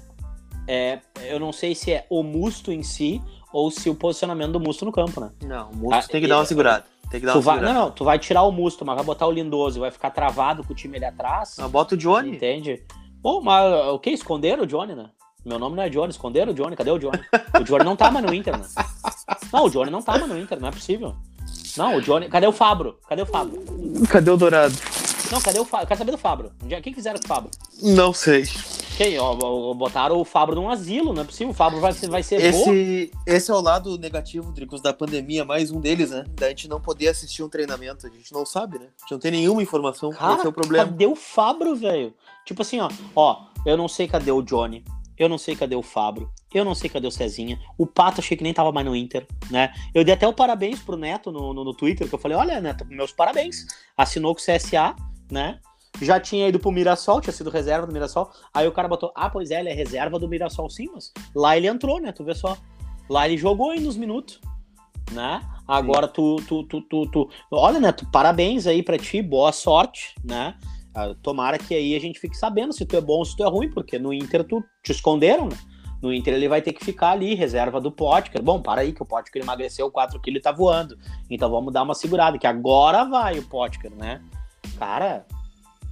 É, 0.68 1.01
eu 1.22 1.41
não 1.41 1.53
sei 1.53 1.74
se 1.74 1.93
é 1.93 2.07
o 2.09 2.22
Musto 2.22 2.70
em 2.70 2.84
si 2.84 3.20
ou 3.53 3.68
se 3.70 3.91
o 3.91 3.95
posicionamento 3.95 4.53
do 4.53 4.61
Musto 4.61 4.84
no 4.84 4.93
campo, 4.93 5.20
né? 5.20 5.30
Não, 5.43 5.70
o 5.70 5.76
Musto 5.76 5.95
ah, 5.95 6.09
tem 6.09 6.20
que 6.20 6.28
dar 6.28 6.38
uma 6.38 6.47
segurada. 6.47 6.84
Tem 7.11 7.18
que 7.18 7.26
dar 7.26 7.34
uma 7.34 7.41
vai, 7.41 7.57
segurada. 7.57 7.78
Não, 7.78 7.86
não, 7.86 7.91
tu 7.91 8.05
vai 8.05 8.18
tirar 8.20 8.43
o 8.45 8.53
Musto, 8.53 8.84
mas 8.84 8.95
vai 8.95 9.05
botar 9.05 9.26
o 9.26 9.32
Lindoso, 9.32 9.80
vai 9.80 9.91
ficar 9.91 10.11
travado 10.11 10.62
com 10.62 10.72
o 10.72 10.76
time 10.76 10.97
ali 10.97 11.07
atrás. 11.07 11.57
Não, 11.59 11.68
bota 11.68 11.97
o 11.97 11.99
Johnny. 11.99 12.36
Entende? 12.36 12.84
Bom, 13.20 13.41
mas 13.43 13.88
o 13.88 13.99
que? 13.99 14.11
Esconderam 14.11 14.62
o 14.62 14.66
Johnny, 14.66 14.95
né? 14.95 15.11
Meu 15.45 15.59
nome 15.59 15.74
não 15.74 15.82
é 15.82 15.88
Johnny, 15.88 16.11
esconderam 16.11 16.53
o 16.53 16.55
Johnny, 16.55 16.76
cadê 16.76 16.91
o 16.91 16.99
Johnny? 16.99 17.18
O 17.59 17.64
Johnny 17.64 17.84
não 17.84 17.97
tá 17.97 18.11
mais 18.11 18.24
no 18.24 18.32
Inter, 18.32 18.57
né? 18.57 18.66
Não, 19.53 19.64
o 19.64 19.70
Johnny 19.70 19.91
não 19.91 20.03
tá 20.03 20.12
mais 20.18 20.28
no 20.28 20.38
Inter, 20.38 20.61
não 20.61 20.68
é 20.68 20.70
possível. 20.70 21.16
Não, 21.77 21.97
o 21.97 22.01
Johnny. 22.01 22.29
Cadê 22.29 22.47
o 22.47 22.53
Fabro? 22.53 22.99
Cadê 23.09 23.23
o 23.23 23.27
Fabro? 23.27 23.62
Cadê 24.09 24.31
o 24.31 24.37
Dourado? 24.37 24.75
Não, 25.31 25.41
cadê 25.41 25.61
o 25.61 25.64
Fabro? 25.64 25.87
Quero 25.87 25.99
saber 25.99 26.11
do 26.11 26.18
Fabro. 26.18 26.53
O 26.62 26.83
que 26.83 26.95
fizeram 26.95 27.18
com 27.18 27.25
o 27.25 27.29
Fabro? 27.29 27.51
Não 27.83 28.12
sei. 28.12 28.45
Quem? 28.97 29.18
Ó, 29.18 29.75
botaram 29.75 30.21
o 30.21 30.25
Fabro 30.25 30.57
num 30.57 30.68
asilo, 30.68 31.14
não 31.14 31.23
é 31.23 31.25
possível. 31.25 31.53
O 31.53 31.55
Fabro 31.55 31.81
vai, 31.81 31.93
vai 31.93 32.23
ser 32.23 32.41
esse, 32.43 33.11
Esse 33.27 33.51
é 33.51 33.55
o 33.55 33.61
lado 33.61 33.97
negativo, 33.97 34.53
Dricos, 34.53 34.83
da 34.83 34.93
pandemia, 34.93 35.45
mais 35.45 35.71
um 35.71 35.81
deles, 35.81 36.11
né? 36.11 36.25
Da 36.33 36.49
gente 36.49 36.68
não 36.68 36.81
poder 36.81 37.09
assistir 37.09 37.43
um 37.43 37.49
treinamento. 37.49 38.07
A 38.07 38.11
gente 38.11 38.33
não 38.33 38.45
sabe, 38.45 38.79
né? 38.79 38.89
A 38.99 39.03
gente 39.03 39.12
não 39.12 39.18
tem 39.18 39.31
nenhuma 39.31 39.62
informação. 39.62 40.11
Cara, 40.11 40.35
esse 40.35 40.47
é 40.47 40.49
o 40.49 40.53
problema. 40.53 40.85
Cadê 40.85 41.07
o 41.07 41.14
Fabro, 41.14 41.75
velho? 41.77 42.12
Tipo 42.45 42.62
assim, 42.62 42.81
ó. 42.81 42.91
Ó, 43.14 43.45
eu 43.64 43.77
não 43.77 43.89
sei 43.89 44.07
cadê 44.07 44.33
o 44.33 44.43
Johnny. 44.43 44.85
Eu 45.21 45.29
não 45.29 45.37
sei 45.37 45.55
cadê 45.55 45.77
o 45.77 45.83
Fabro, 45.83 46.33
eu 46.53 46.64
não 46.64 46.75
sei 46.75 46.89
cadê 46.89 47.07
o 47.07 47.11
Cezinha, 47.11 47.61
o 47.77 47.87
Pato 47.87 48.23
achei 48.23 48.39
que 48.39 48.43
nem 48.43 48.55
tava 48.55 48.73
mais 48.73 48.87
no 48.87 48.97
Inter, 48.97 49.27
né? 49.51 49.71
Eu 49.95 50.03
dei 50.03 50.14
até 50.14 50.27
o 50.27 50.33
parabéns 50.33 50.81
pro 50.81 50.97
Neto 50.97 51.31
no, 51.31 51.53
no, 51.53 51.62
no 51.62 51.75
Twitter, 51.75 52.09
que 52.09 52.14
eu 52.14 52.18
falei, 52.18 52.39
olha, 52.39 52.59
Neto, 52.59 52.87
meus 52.87 53.12
parabéns, 53.12 53.66
assinou 53.95 54.35
com 54.35 54.41
o 54.41 54.43
CSA, 54.43 54.97
né? 55.31 55.61
Já 56.01 56.18
tinha 56.18 56.49
ido 56.49 56.59
pro 56.59 56.73
Mirassol, 56.73 57.21
tinha 57.21 57.35
sido 57.35 57.51
reserva 57.51 57.87
do 57.87 57.93
Mirassol, 57.93 58.31
aí 58.55 58.66
o 58.66 58.73
cara 58.73 58.89
botou, 58.89 59.12
ah, 59.14 59.29
pois 59.29 59.51
é, 59.51 59.61
ele 59.61 59.68
é 59.68 59.75
reserva 59.75 60.18
do 60.18 60.27
Mirassol 60.27 60.71
sim, 60.71 60.89
mas 60.95 61.12
lá 61.35 61.55
ele 61.55 61.66
entrou, 61.66 62.01
né, 62.01 62.12
tu 62.12 62.25
vê 62.25 62.35
só, 62.35 62.57
lá 63.07 63.29
ele 63.29 63.37
jogou 63.37 63.73
aí 63.73 63.81
nos 63.81 63.99
minutos, 63.99 64.41
né? 65.12 65.43
Agora 65.68 66.09
tu, 66.09 66.37
tu, 66.49 66.64
tu, 66.64 66.81
tu, 66.81 67.07
tu, 67.07 67.31
olha, 67.51 67.79
Neto, 67.79 68.09
parabéns 68.11 68.66
aí 68.66 68.83
pra 68.83 68.97
ti, 68.97 69.21
boa 69.21 69.53
sorte, 69.53 70.14
né? 70.25 70.57
Ah, 70.95 71.14
tomara 71.22 71.59
que 71.59 71.74
aí 71.74 71.95
a 71.95 72.01
gente 72.01 72.18
fique 72.18 72.36
sabendo 72.36 72.72
se 72.72 72.84
tu 72.84 72.97
é 72.97 73.01
bom 73.01 73.18
ou 73.18 73.24
se 73.24 73.36
tu 73.36 73.45
é 73.45 73.49
ruim, 73.49 73.70
porque 73.70 73.99
no 73.99 74.12
Inter 74.12 74.43
tu 74.45 74.62
te 74.82 74.93
esconderam, 74.93 75.49
né? 75.49 75.57
No 76.03 76.12
Inter 76.12 76.34
ele 76.34 76.49
vai 76.49 76.62
ter 76.62 76.72
que 76.72 76.84
ficar 76.84 77.11
ali, 77.11 77.34
reserva 77.34 77.80
do 77.80 77.93
Potker. 77.93 78.43
Bom, 78.43 78.61
para 78.61 78.80
aí 78.80 78.93
que 78.93 79.03
o 79.03 79.07
Potker 79.07 79.43
emagreceu 79.43 79.91
4 79.91 80.18
kg 80.18 80.36
e 80.36 80.41
tá 80.41 80.51
voando. 80.51 80.99
Então 81.28 81.51
vamos 81.51 81.72
dar 81.72 81.82
uma 81.82 81.95
segurada, 81.95 82.38
que 82.38 82.47
agora 82.47 83.05
vai 83.05 83.38
o 83.38 83.43
Potker, 83.43 83.93
né? 83.95 84.20
Cara, 84.78 85.26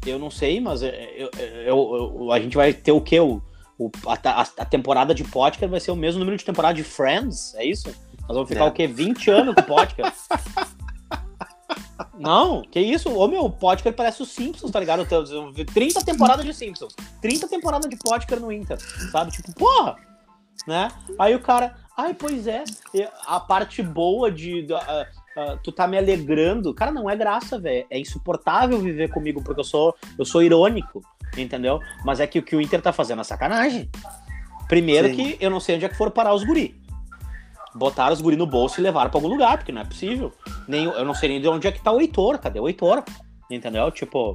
eu 0.07 0.19
não 0.19 0.31
sei, 0.31 0.61
mas 0.61 0.83
eu, 0.83 0.91
eu, 0.91 1.31
eu, 1.67 2.33
a 2.33 2.41
gente 2.41 2.57
vai 2.57 2.73
ter 2.73 2.93
o 2.93 3.01
quê? 3.01 3.21
O, 3.21 3.43
o 3.79 3.91
a, 4.07 4.43
a, 4.43 4.65
temporada 4.65 5.15
de 5.15 5.25
Potker 5.25 5.69
vai 5.69 5.79
ser 5.79 5.91
o 5.91 5.97
mesmo 5.97 6.21
número 6.21 6.37
de 6.37 6.45
temporada 6.45 6.75
de 6.75 6.83
Friends, 6.83 7.55
é 7.55 7.65
isso? 7.65 7.95
Nós 8.23 8.35
vamos 8.35 8.49
ficar 8.49 8.65
é. 8.65 8.69
o 8.69 8.73
quê? 8.73 8.87
20 8.87 9.31
anos 9.31 9.55
com 9.55 9.61
o 9.61 9.65
Potker? 9.65 10.07
Não, 12.19 12.63
que 12.63 12.81
isso? 12.81 13.11
Ô 13.11 13.27
meu, 13.27 13.45
o 13.45 13.51
Potker 13.51 13.93
parece 13.93 14.23
o 14.23 14.27
Simpsons, 14.27 14.71
tá 14.71 14.79
ligado? 14.79 15.07
30 15.07 16.05
temporadas 16.05 16.45
de 16.45 16.55
Simpsons. 16.55 16.95
30 17.21 17.49
temporadas 17.49 17.91
de 17.91 17.97
Potker 17.97 18.41
no 18.41 18.53
Inter, 18.53 18.79
sabe? 19.11 19.33
Tipo, 19.33 19.53
porra! 19.55 19.97
Né? 20.67 20.91
Aí 21.19 21.35
o 21.35 21.41
cara, 21.41 21.77
ai, 21.97 22.15
pois 22.15 22.47
é, 22.47 22.63
a 23.27 23.41
parte 23.41 23.83
boa 23.83 24.31
de. 24.31 24.67
Uh, 24.71 25.55
uh, 25.55 25.59
tu 25.63 25.73
tá 25.73 25.87
me 25.87 25.97
alegrando. 25.97 26.75
Cara, 26.75 26.93
não 26.93 27.09
é 27.09 27.17
graça, 27.17 27.59
velho. 27.59 27.87
É 27.91 27.99
insuportável 27.99 28.79
viver 28.79 29.09
comigo, 29.09 29.43
porque 29.43 29.61
eu 29.61 29.65
sou, 29.65 29.95
eu 30.19 30.25
sou 30.25 30.43
irônico, 30.43 31.03
entendeu? 31.37 31.81
Mas 32.05 32.21
é 32.21 32.27
que 32.27 32.39
o 32.39 32.43
que 32.43 32.55
o 32.55 32.61
Inter 32.61 32.83
tá 32.83 32.93
fazendo 32.93 33.21
é 33.23 33.25
sacanagem. 33.25 33.89
Primeiro 34.69 35.09
Sim. 35.09 35.15
que 35.15 35.39
eu 35.41 35.51
não 35.51 35.61
sei 35.61 35.77
onde 35.77 35.87
é 35.87 35.89
que 35.89 35.97
for 35.97 36.11
parar 36.11 36.35
os 36.35 36.45
guri 36.45 36.78
botaram 37.75 38.13
os 38.13 38.21
guri 38.21 38.37
no 38.37 38.47
bolso 38.47 38.81
e 38.81 38.83
levaram 38.83 39.11
pra 39.11 39.19
algum 39.19 39.29
lugar, 39.29 39.59
porque 39.59 39.73
não 39.73 39.83
é 39.83 39.85
possível. 39.85 40.33
Nem, 40.67 40.85
eu 40.85 41.05
não 41.05 41.15
sei 41.15 41.29
nem 41.29 41.41
de 41.41 41.49
onde 41.49 41.67
é 41.67 41.73
que 41.73 41.83
tá 41.83 41.93
o 41.93 42.01
Heitor, 42.01 42.39
cadê 42.39 42.61
o 42.61 42.69
Heitor? 42.69 43.03
Entendeu? 43.51 43.91
Tipo, 43.91 44.35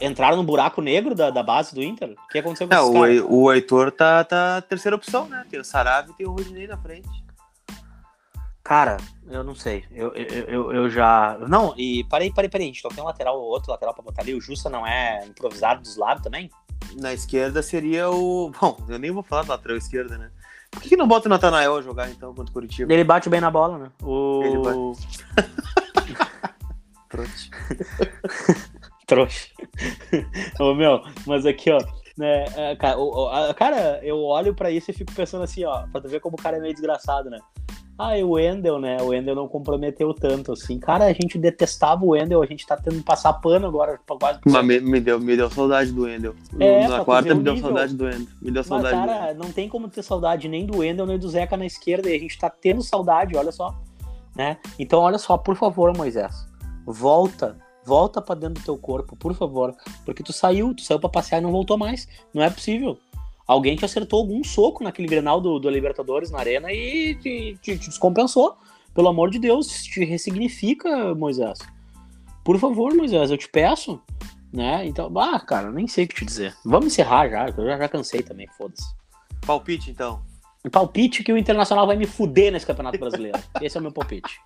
entraram 0.00 0.36
no 0.36 0.44
buraco 0.44 0.80
negro 0.80 1.14
da, 1.14 1.30
da 1.30 1.42
base 1.42 1.74
do 1.74 1.82
Inter? 1.82 2.10
O 2.10 2.28
que 2.28 2.38
aconteceu 2.38 2.68
com 2.68 2.74
é, 2.74 3.20
o, 3.20 3.32
o 3.32 3.52
Heitor 3.52 3.90
tá, 3.90 4.24
tá 4.24 4.60
terceira 4.62 4.96
opção, 4.96 5.28
né? 5.28 5.44
Tem 5.48 5.60
o 5.60 5.64
Sarave 5.64 6.12
e 6.12 6.14
tem 6.14 6.26
o 6.26 6.32
Rodinei 6.32 6.66
na 6.66 6.76
frente. 6.76 7.26
Cara, 8.66 8.96
eu 9.28 9.44
não 9.44 9.54
sei. 9.54 9.84
Eu, 9.92 10.12
eu, 10.14 10.44
eu, 10.46 10.72
eu, 10.72 10.90
já. 10.90 11.38
Não, 11.48 11.72
e 11.78 12.02
parei, 12.04 12.32
parei, 12.32 12.50
parei. 12.50 12.66
A 12.68 12.72
gente 12.72 12.82
tem 12.82 13.00
um 13.00 13.06
lateral, 13.06 13.40
outro 13.40 13.70
lateral 13.70 13.94
pra 13.94 14.02
botar 14.02 14.22
ali. 14.22 14.34
O 14.34 14.40
Justa 14.40 14.68
não 14.68 14.84
é 14.84 15.24
improvisado 15.24 15.82
dos 15.82 15.96
lados 15.96 16.20
também? 16.20 16.50
Na 17.00 17.14
esquerda 17.14 17.62
seria 17.62 18.10
o. 18.10 18.50
Bom, 18.60 18.76
eu 18.88 18.98
nem 18.98 19.12
vou 19.12 19.22
falar 19.22 19.42
do 19.42 19.50
lateral 19.50 19.76
esquerda, 19.76 20.18
né? 20.18 20.32
Por 20.76 20.82
que, 20.82 20.90
que 20.90 20.96
não 20.96 21.08
bota 21.08 21.26
o 21.26 21.30
Natanael 21.30 21.74
a 21.74 21.80
jogar 21.80 22.10
então 22.10 22.34
contra 22.34 22.50
o 22.50 22.52
Curitiba? 22.52 22.92
Ele 22.92 23.02
bate 23.02 23.30
bem 23.30 23.40
na 23.40 23.50
bola, 23.50 23.78
né? 23.78 23.90
O... 24.02 24.42
Ele 24.44 24.58
bate. 24.58 25.26
Trouxa. 27.08 27.50
Trouxa. 29.08 29.48
Ô, 30.60 30.74
meu, 30.74 31.02
mas 31.26 31.46
aqui, 31.46 31.70
ó. 31.70 31.78
Né, 32.18 32.44
é, 32.56 32.76
cara, 32.76 34.00
eu 34.02 34.22
olho 34.22 34.54
pra 34.54 34.70
isso 34.70 34.90
e 34.90 34.94
fico 34.94 35.12
pensando 35.12 35.44
assim, 35.44 35.64
ó, 35.64 35.86
pra 35.86 36.00
tu 36.00 36.08
ver 36.08 36.20
como 36.20 36.36
o 36.38 36.42
cara 36.42 36.58
é 36.58 36.60
meio 36.60 36.74
desgraçado, 36.74 37.30
né? 37.30 37.38
Ah, 37.98 38.18
e 38.18 38.22
o 38.22 38.32
Wendel, 38.32 38.78
né? 38.78 38.98
O 39.00 39.06
Wendel 39.06 39.34
não 39.34 39.48
comprometeu 39.48 40.12
tanto, 40.12 40.52
assim. 40.52 40.78
Cara, 40.78 41.06
a 41.06 41.12
gente 41.14 41.38
detestava 41.38 42.04
o 42.04 42.08
Wendel, 42.08 42.42
a 42.42 42.46
gente 42.46 42.66
tá 42.66 42.76
tendo 42.76 42.96
que 42.96 43.02
passar 43.02 43.32
pano 43.34 43.66
agora. 43.66 43.98
Quase 44.06 44.40
Mas 44.44 44.66
me, 44.66 44.80
me, 44.80 45.00
deu, 45.00 45.18
me 45.18 45.34
deu 45.34 45.50
saudade 45.50 45.92
do 45.92 46.02
Wendel. 46.02 46.34
É, 46.60 46.86
na 46.86 47.04
quarta 47.04 47.34
me 47.34 47.42
deu 47.42 47.54
nível. 47.54 47.68
saudade 47.68 47.94
do 47.94 48.04
Wendel. 48.04 48.26
Me 48.42 48.50
deu 48.50 48.62
saudade 48.62 48.96
Mas, 48.96 49.06
cara, 49.06 49.34
não 49.34 49.50
tem 49.50 49.66
como 49.66 49.88
ter 49.88 50.02
saudade 50.02 50.46
nem 50.46 50.66
do 50.66 50.78
Wendel, 50.78 51.06
nem 51.06 51.18
do 51.18 51.28
Zeca 51.28 51.56
na 51.56 51.64
esquerda. 51.64 52.10
E 52.10 52.16
a 52.16 52.18
gente 52.18 52.38
tá 52.38 52.50
tendo 52.50 52.82
saudade, 52.82 53.34
olha 53.34 53.50
só. 53.50 53.74
Né? 54.34 54.58
Então, 54.78 55.00
olha 55.00 55.16
só, 55.16 55.38
por 55.38 55.56
favor, 55.56 55.96
Moisés. 55.96 56.46
Volta. 56.84 57.56
Volta 57.86 58.20
para 58.20 58.34
dentro 58.34 58.60
do 58.60 58.64
teu 58.64 58.76
corpo, 58.76 59.16
por 59.16 59.32
favor. 59.32 59.74
Porque 60.04 60.22
tu 60.22 60.32
saiu, 60.32 60.74
tu 60.74 60.82
saiu 60.82 61.00
pra 61.00 61.08
passear 61.08 61.38
e 61.38 61.40
não 61.40 61.52
voltou 61.52 61.78
mais. 61.78 62.06
Não 62.34 62.42
é 62.42 62.50
possível. 62.50 62.98
Alguém 63.46 63.76
te 63.76 63.84
acertou 63.84 64.20
algum 64.20 64.42
soco 64.42 64.82
naquele 64.82 65.06
Grenal 65.06 65.40
do, 65.40 65.58
do 65.58 65.70
Libertadores 65.70 66.30
na 66.30 66.38
arena 66.38 66.72
e 66.72 67.14
te, 67.14 67.58
te, 67.62 67.78
te 67.78 67.88
descompensou. 67.88 68.56
Pelo 68.92 69.08
amor 69.08 69.30
de 69.30 69.38
Deus, 69.38 69.84
te 69.84 70.04
ressignifica, 70.04 71.14
Moisés. 71.14 71.58
Por 72.42 72.58
favor, 72.58 72.94
Moisés, 72.94 73.30
eu 73.30 73.36
te 73.36 73.48
peço. 73.48 74.00
Né? 74.52 74.86
Então, 74.86 75.12
ah, 75.18 75.38
cara, 75.38 75.70
nem 75.70 75.86
sei 75.86 76.04
o 76.04 76.08
que 76.08 76.14
te 76.14 76.24
dizer. 76.24 76.56
Vamos 76.64 76.86
encerrar 76.86 77.28
já, 77.28 77.48
eu 77.48 77.66
já, 77.66 77.78
já 77.78 77.88
cansei 77.88 78.22
também, 78.22 78.48
foda-se. 78.56 78.86
Palpite, 79.46 79.90
então. 79.90 80.22
Palpite 80.72 81.22
que 81.22 81.32
o 81.32 81.38
Internacional 81.38 81.86
vai 81.86 81.96
me 81.96 82.06
fuder 82.06 82.50
nesse 82.50 82.66
Campeonato 82.66 82.98
Brasileiro. 82.98 83.38
Esse 83.60 83.76
é 83.76 83.80
o 83.80 83.82
meu 83.82 83.92
palpite. 83.92 84.40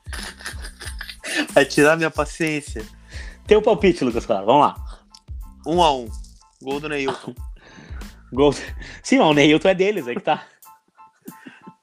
Vai 1.52 1.64
tirar 1.64 1.96
minha 1.96 2.10
paciência. 2.10 2.84
Teu 3.46 3.62
palpite, 3.62 4.04
Lucas 4.04 4.26
Claro, 4.26 4.46
vamos 4.46 4.62
lá. 4.62 5.00
Um 5.66 5.82
a 5.82 5.94
um. 5.94 6.08
Gol 6.60 6.80
do 6.80 6.88
Neilton. 6.88 7.34
Gol. 8.32 8.54
Sim, 9.02 9.18
o 9.18 9.32
Neilton 9.32 9.68
é 9.68 9.74
deles, 9.74 10.06
aí 10.06 10.14
que 10.14 10.22
tá. 10.22 10.46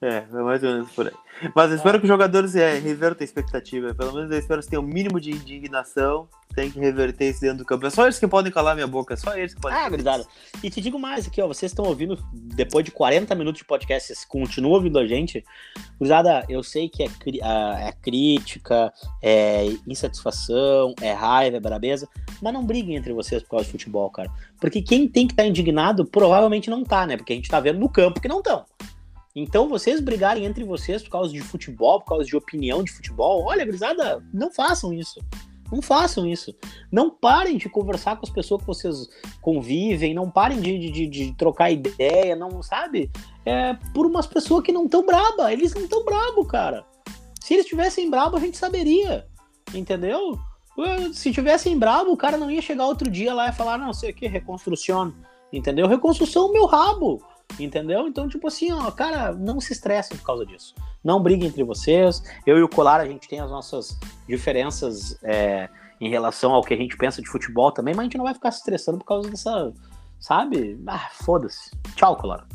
É, 0.00 0.24
é 0.30 0.42
mais 0.42 0.62
ou 0.62 0.70
menos 0.70 0.90
por 0.92 1.08
aí. 1.08 1.14
Mas 1.54 1.70
eu 1.70 1.76
espero 1.76 1.98
que 1.98 2.04
os 2.04 2.08
jogadores 2.08 2.54
é, 2.54 2.78
revertam 2.78 3.22
a 3.22 3.24
expectativa. 3.24 3.92
Pelo 3.94 4.12
menos 4.12 4.30
eu 4.30 4.38
espero 4.38 4.62
que 4.62 4.68
tenham 4.68 4.82
o 4.82 4.86
um 4.86 4.88
mínimo 4.88 5.20
de 5.20 5.32
indignação. 5.32 6.28
Tem 6.54 6.70
que 6.70 6.78
reverter 6.78 7.30
isso 7.30 7.40
dentro 7.40 7.58
do 7.58 7.64
campo. 7.64 7.84
É 7.84 7.90
só 7.90 8.04
eles 8.04 8.18
que 8.18 8.26
podem 8.26 8.50
calar 8.52 8.76
minha 8.76 8.86
boca. 8.86 9.14
É 9.14 9.16
só 9.16 9.36
eles 9.36 9.54
que 9.54 9.60
podem. 9.60 9.76
Ah, 9.76 9.88
gurizada. 9.88 10.24
E 10.62 10.70
te 10.70 10.80
digo 10.80 11.00
mais 11.00 11.26
aqui, 11.26 11.42
ó. 11.42 11.48
Vocês 11.48 11.72
estão 11.72 11.84
ouvindo, 11.84 12.16
depois 12.32 12.84
de 12.84 12.92
40 12.92 13.34
minutos 13.34 13.58
de 13.58 13.64
podcast, 13.64 14.06
vocês 14.06 14.24
continuam 14.24 14.74
ouvindo 14.74 15.00
a 15.00 15.06
gente. 15.06 15.44
Gurizada, 15.98 16.44
eu 16.48 16.62
sei 16.62 16.88
que 16.88 17.02
é, 17.02 17.08
é 17.88 17.92
crítica, 18.00 18.92
é 19.20 19.64
insatisfação, 19.84 20.94
é 21.00 21.12
raiva, 21.12 21.56
é 21.56 21.60
brabeza. 21.60 22.08
Mas 22.40 22.52
não 22.52 22.64
briguem 22.64 22.94
entre 22.94 23.12
vocês 23.12 23.42
por 23.42 23.50
causa 23.50 23.64
de 23.64 23.72
futebol, 23.72 24.08
cara. 24.10 24.30
Porque 24.60 24.80
quem 24.80 25.08
tem 25.08 25.26
que 25.26 25.32
estar 25.32 25.42
tá 25.42 25.48
indignado 25.48 26.04
provavelmente 26.04 26.70
não 26.70 26.84
tá, 26.84 27.04
né? 27.04 27.16
Porque 27.16 27.32
a 27.32 27.36
gente 27.36 27.50
tá 27.50 27.58
vendo 27.58 27.80
no 27.80 27.88
campo 27.88 28.20
que 28.20 28.28
não 28.28 28.38
estão. 28.38 28.64
Então, 29.34 29.68
vocês 29.68 30.00
brigarem 30.00 30.44
entre 30.44 30.64
vocês 30.64 31.02
por 31.02 31.10
causa 31.10 31.32
de 31.32 31.40
futebol, 31.40 32.00
por 32.00 32.06
causa 32.06 32.24
de 32.24 32.36
opinião 32.36 32.82
de 32.82 32.92
futebol, 32.92 33.44
olha, 33.44 33.64
grisada, 33.64 34.24
não 34.32 34.50
façam 34.50 34.92
isso. 34.92 35.20
Não 35.70 35.82
façam 35.82 36.26
isso. 36.26 36.54
Não 36.90 37.10
parem 37.10 37.58
de 37.58 37.68
conversar 37.68 38.16
com 38.16 38.24
as 38.24 38.32
pessoas 38.32 38.62
que 38.62 38.66
vocês 38.66 39.06
convivem, 39.40 40.14
não 40.14 40.30
parem 40.30 40.60
de, 40.60 40.90
de, 40.90 41.06
de 41.06 41.34
trocar 41.36 41.70
ideia, 41.70 42.34
não 42.34 42.62
sabe? 42.62 43.10
É 43.44 43.74
por 43.92 44.06
umas 44.06 44.26
pessoas 44.26 44.64
que 44.64 44.72
não 44.72 44.86
estão 44.86 45.04
braba. 45.04 45.52
Eles 45.52 45.74
não 45.74 45.82
estão 45.82 46.04
brabo, 46.04 46.44
cara. 46.46 46.86
Se 47.40 47.54
eles 47.54 47.66
tivessem 47.66 48.10
brabo, 48.10 48.36
a 48.36 48.40
gente 48.40 48.56
saberia. 48.56 49.26
Entendeu? 49.74 50.38
Se 51.12 51.32
tivessem 51.32 51.78
brabo, 51.78 52.12
o 52.12 52.16
cara 52.16 52.38
não 52.38 52.50
ia 52.50 52.62
chegar 52.62 52.86
outro 52.86 53.10
dia 53.10 53.34
lá 53.34 53.48
e 53.48 53.54
falar, 53.54 53.76
não 53.76 53.92
sei 53.92 54.10
o 54.10 54.14
que, 54.14 54.26
reconstrução. 54.26 55.14
Entendeu? 55.52 55.86
Reconstrução 55.86 56.48
é 56.48 56.52
meu 56.52 56.66
rabo. 56.66 57.22
Entendeu? 57.58 58.06
Então, 58.06 58.28
tipo 58.28 58.46
assim, 58.46 58.72
ó, 58.72 58.90
cara, 58.90 59.32
não 59.32 59.60
se 59.60 59.72
estressem 59.72 60.16
por 60.16 60.24
causa 60.24 60.46
disso. 60.46 60.74
Não 61.02 61.22
briguem 61.22 61.48
entre 61.48 61.64
vocês. 61.64 62.22
Eu 62.46 62.58
e 62.58 62.62
o 62.62 62.68
Colar, 62.68 63.00
a 63.00 63.06
gente 63.06 63.28
tem 63.28 63.40
as 63.40 63.50
nossas 63.50 63.98
diferenças 64.28 65.18
é, 65.22 65.68
em 66.00 66.08
relação 66.08 66.52
ao 66.52 66.62
que 66.62 66.74
a 66.74 66.76
gente 66.76 66.96
pensa 66.96 67.20
de 67.20 67.28
futebol 67.28 67.72
também, 67.72 67.94
mas 67.94 68.00
a 68.00 68.04
gente 68.04 68.18
não 68.18 68.24
vai 68.24 68.34
ficar 68.34 68.50
se 68.50 68.58
estressando 68.58 68.98
por 68.98 69.04
causa 69.04 69.30
dessa, 69.30 69.72
sabe? 70.20 70.80
Ah, 70.86 71.08
foda-se. 71.12 71.70
Tchau, 71.96 72.16
Colar. 72.16 72.46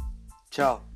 Tchau. 0.49 0.92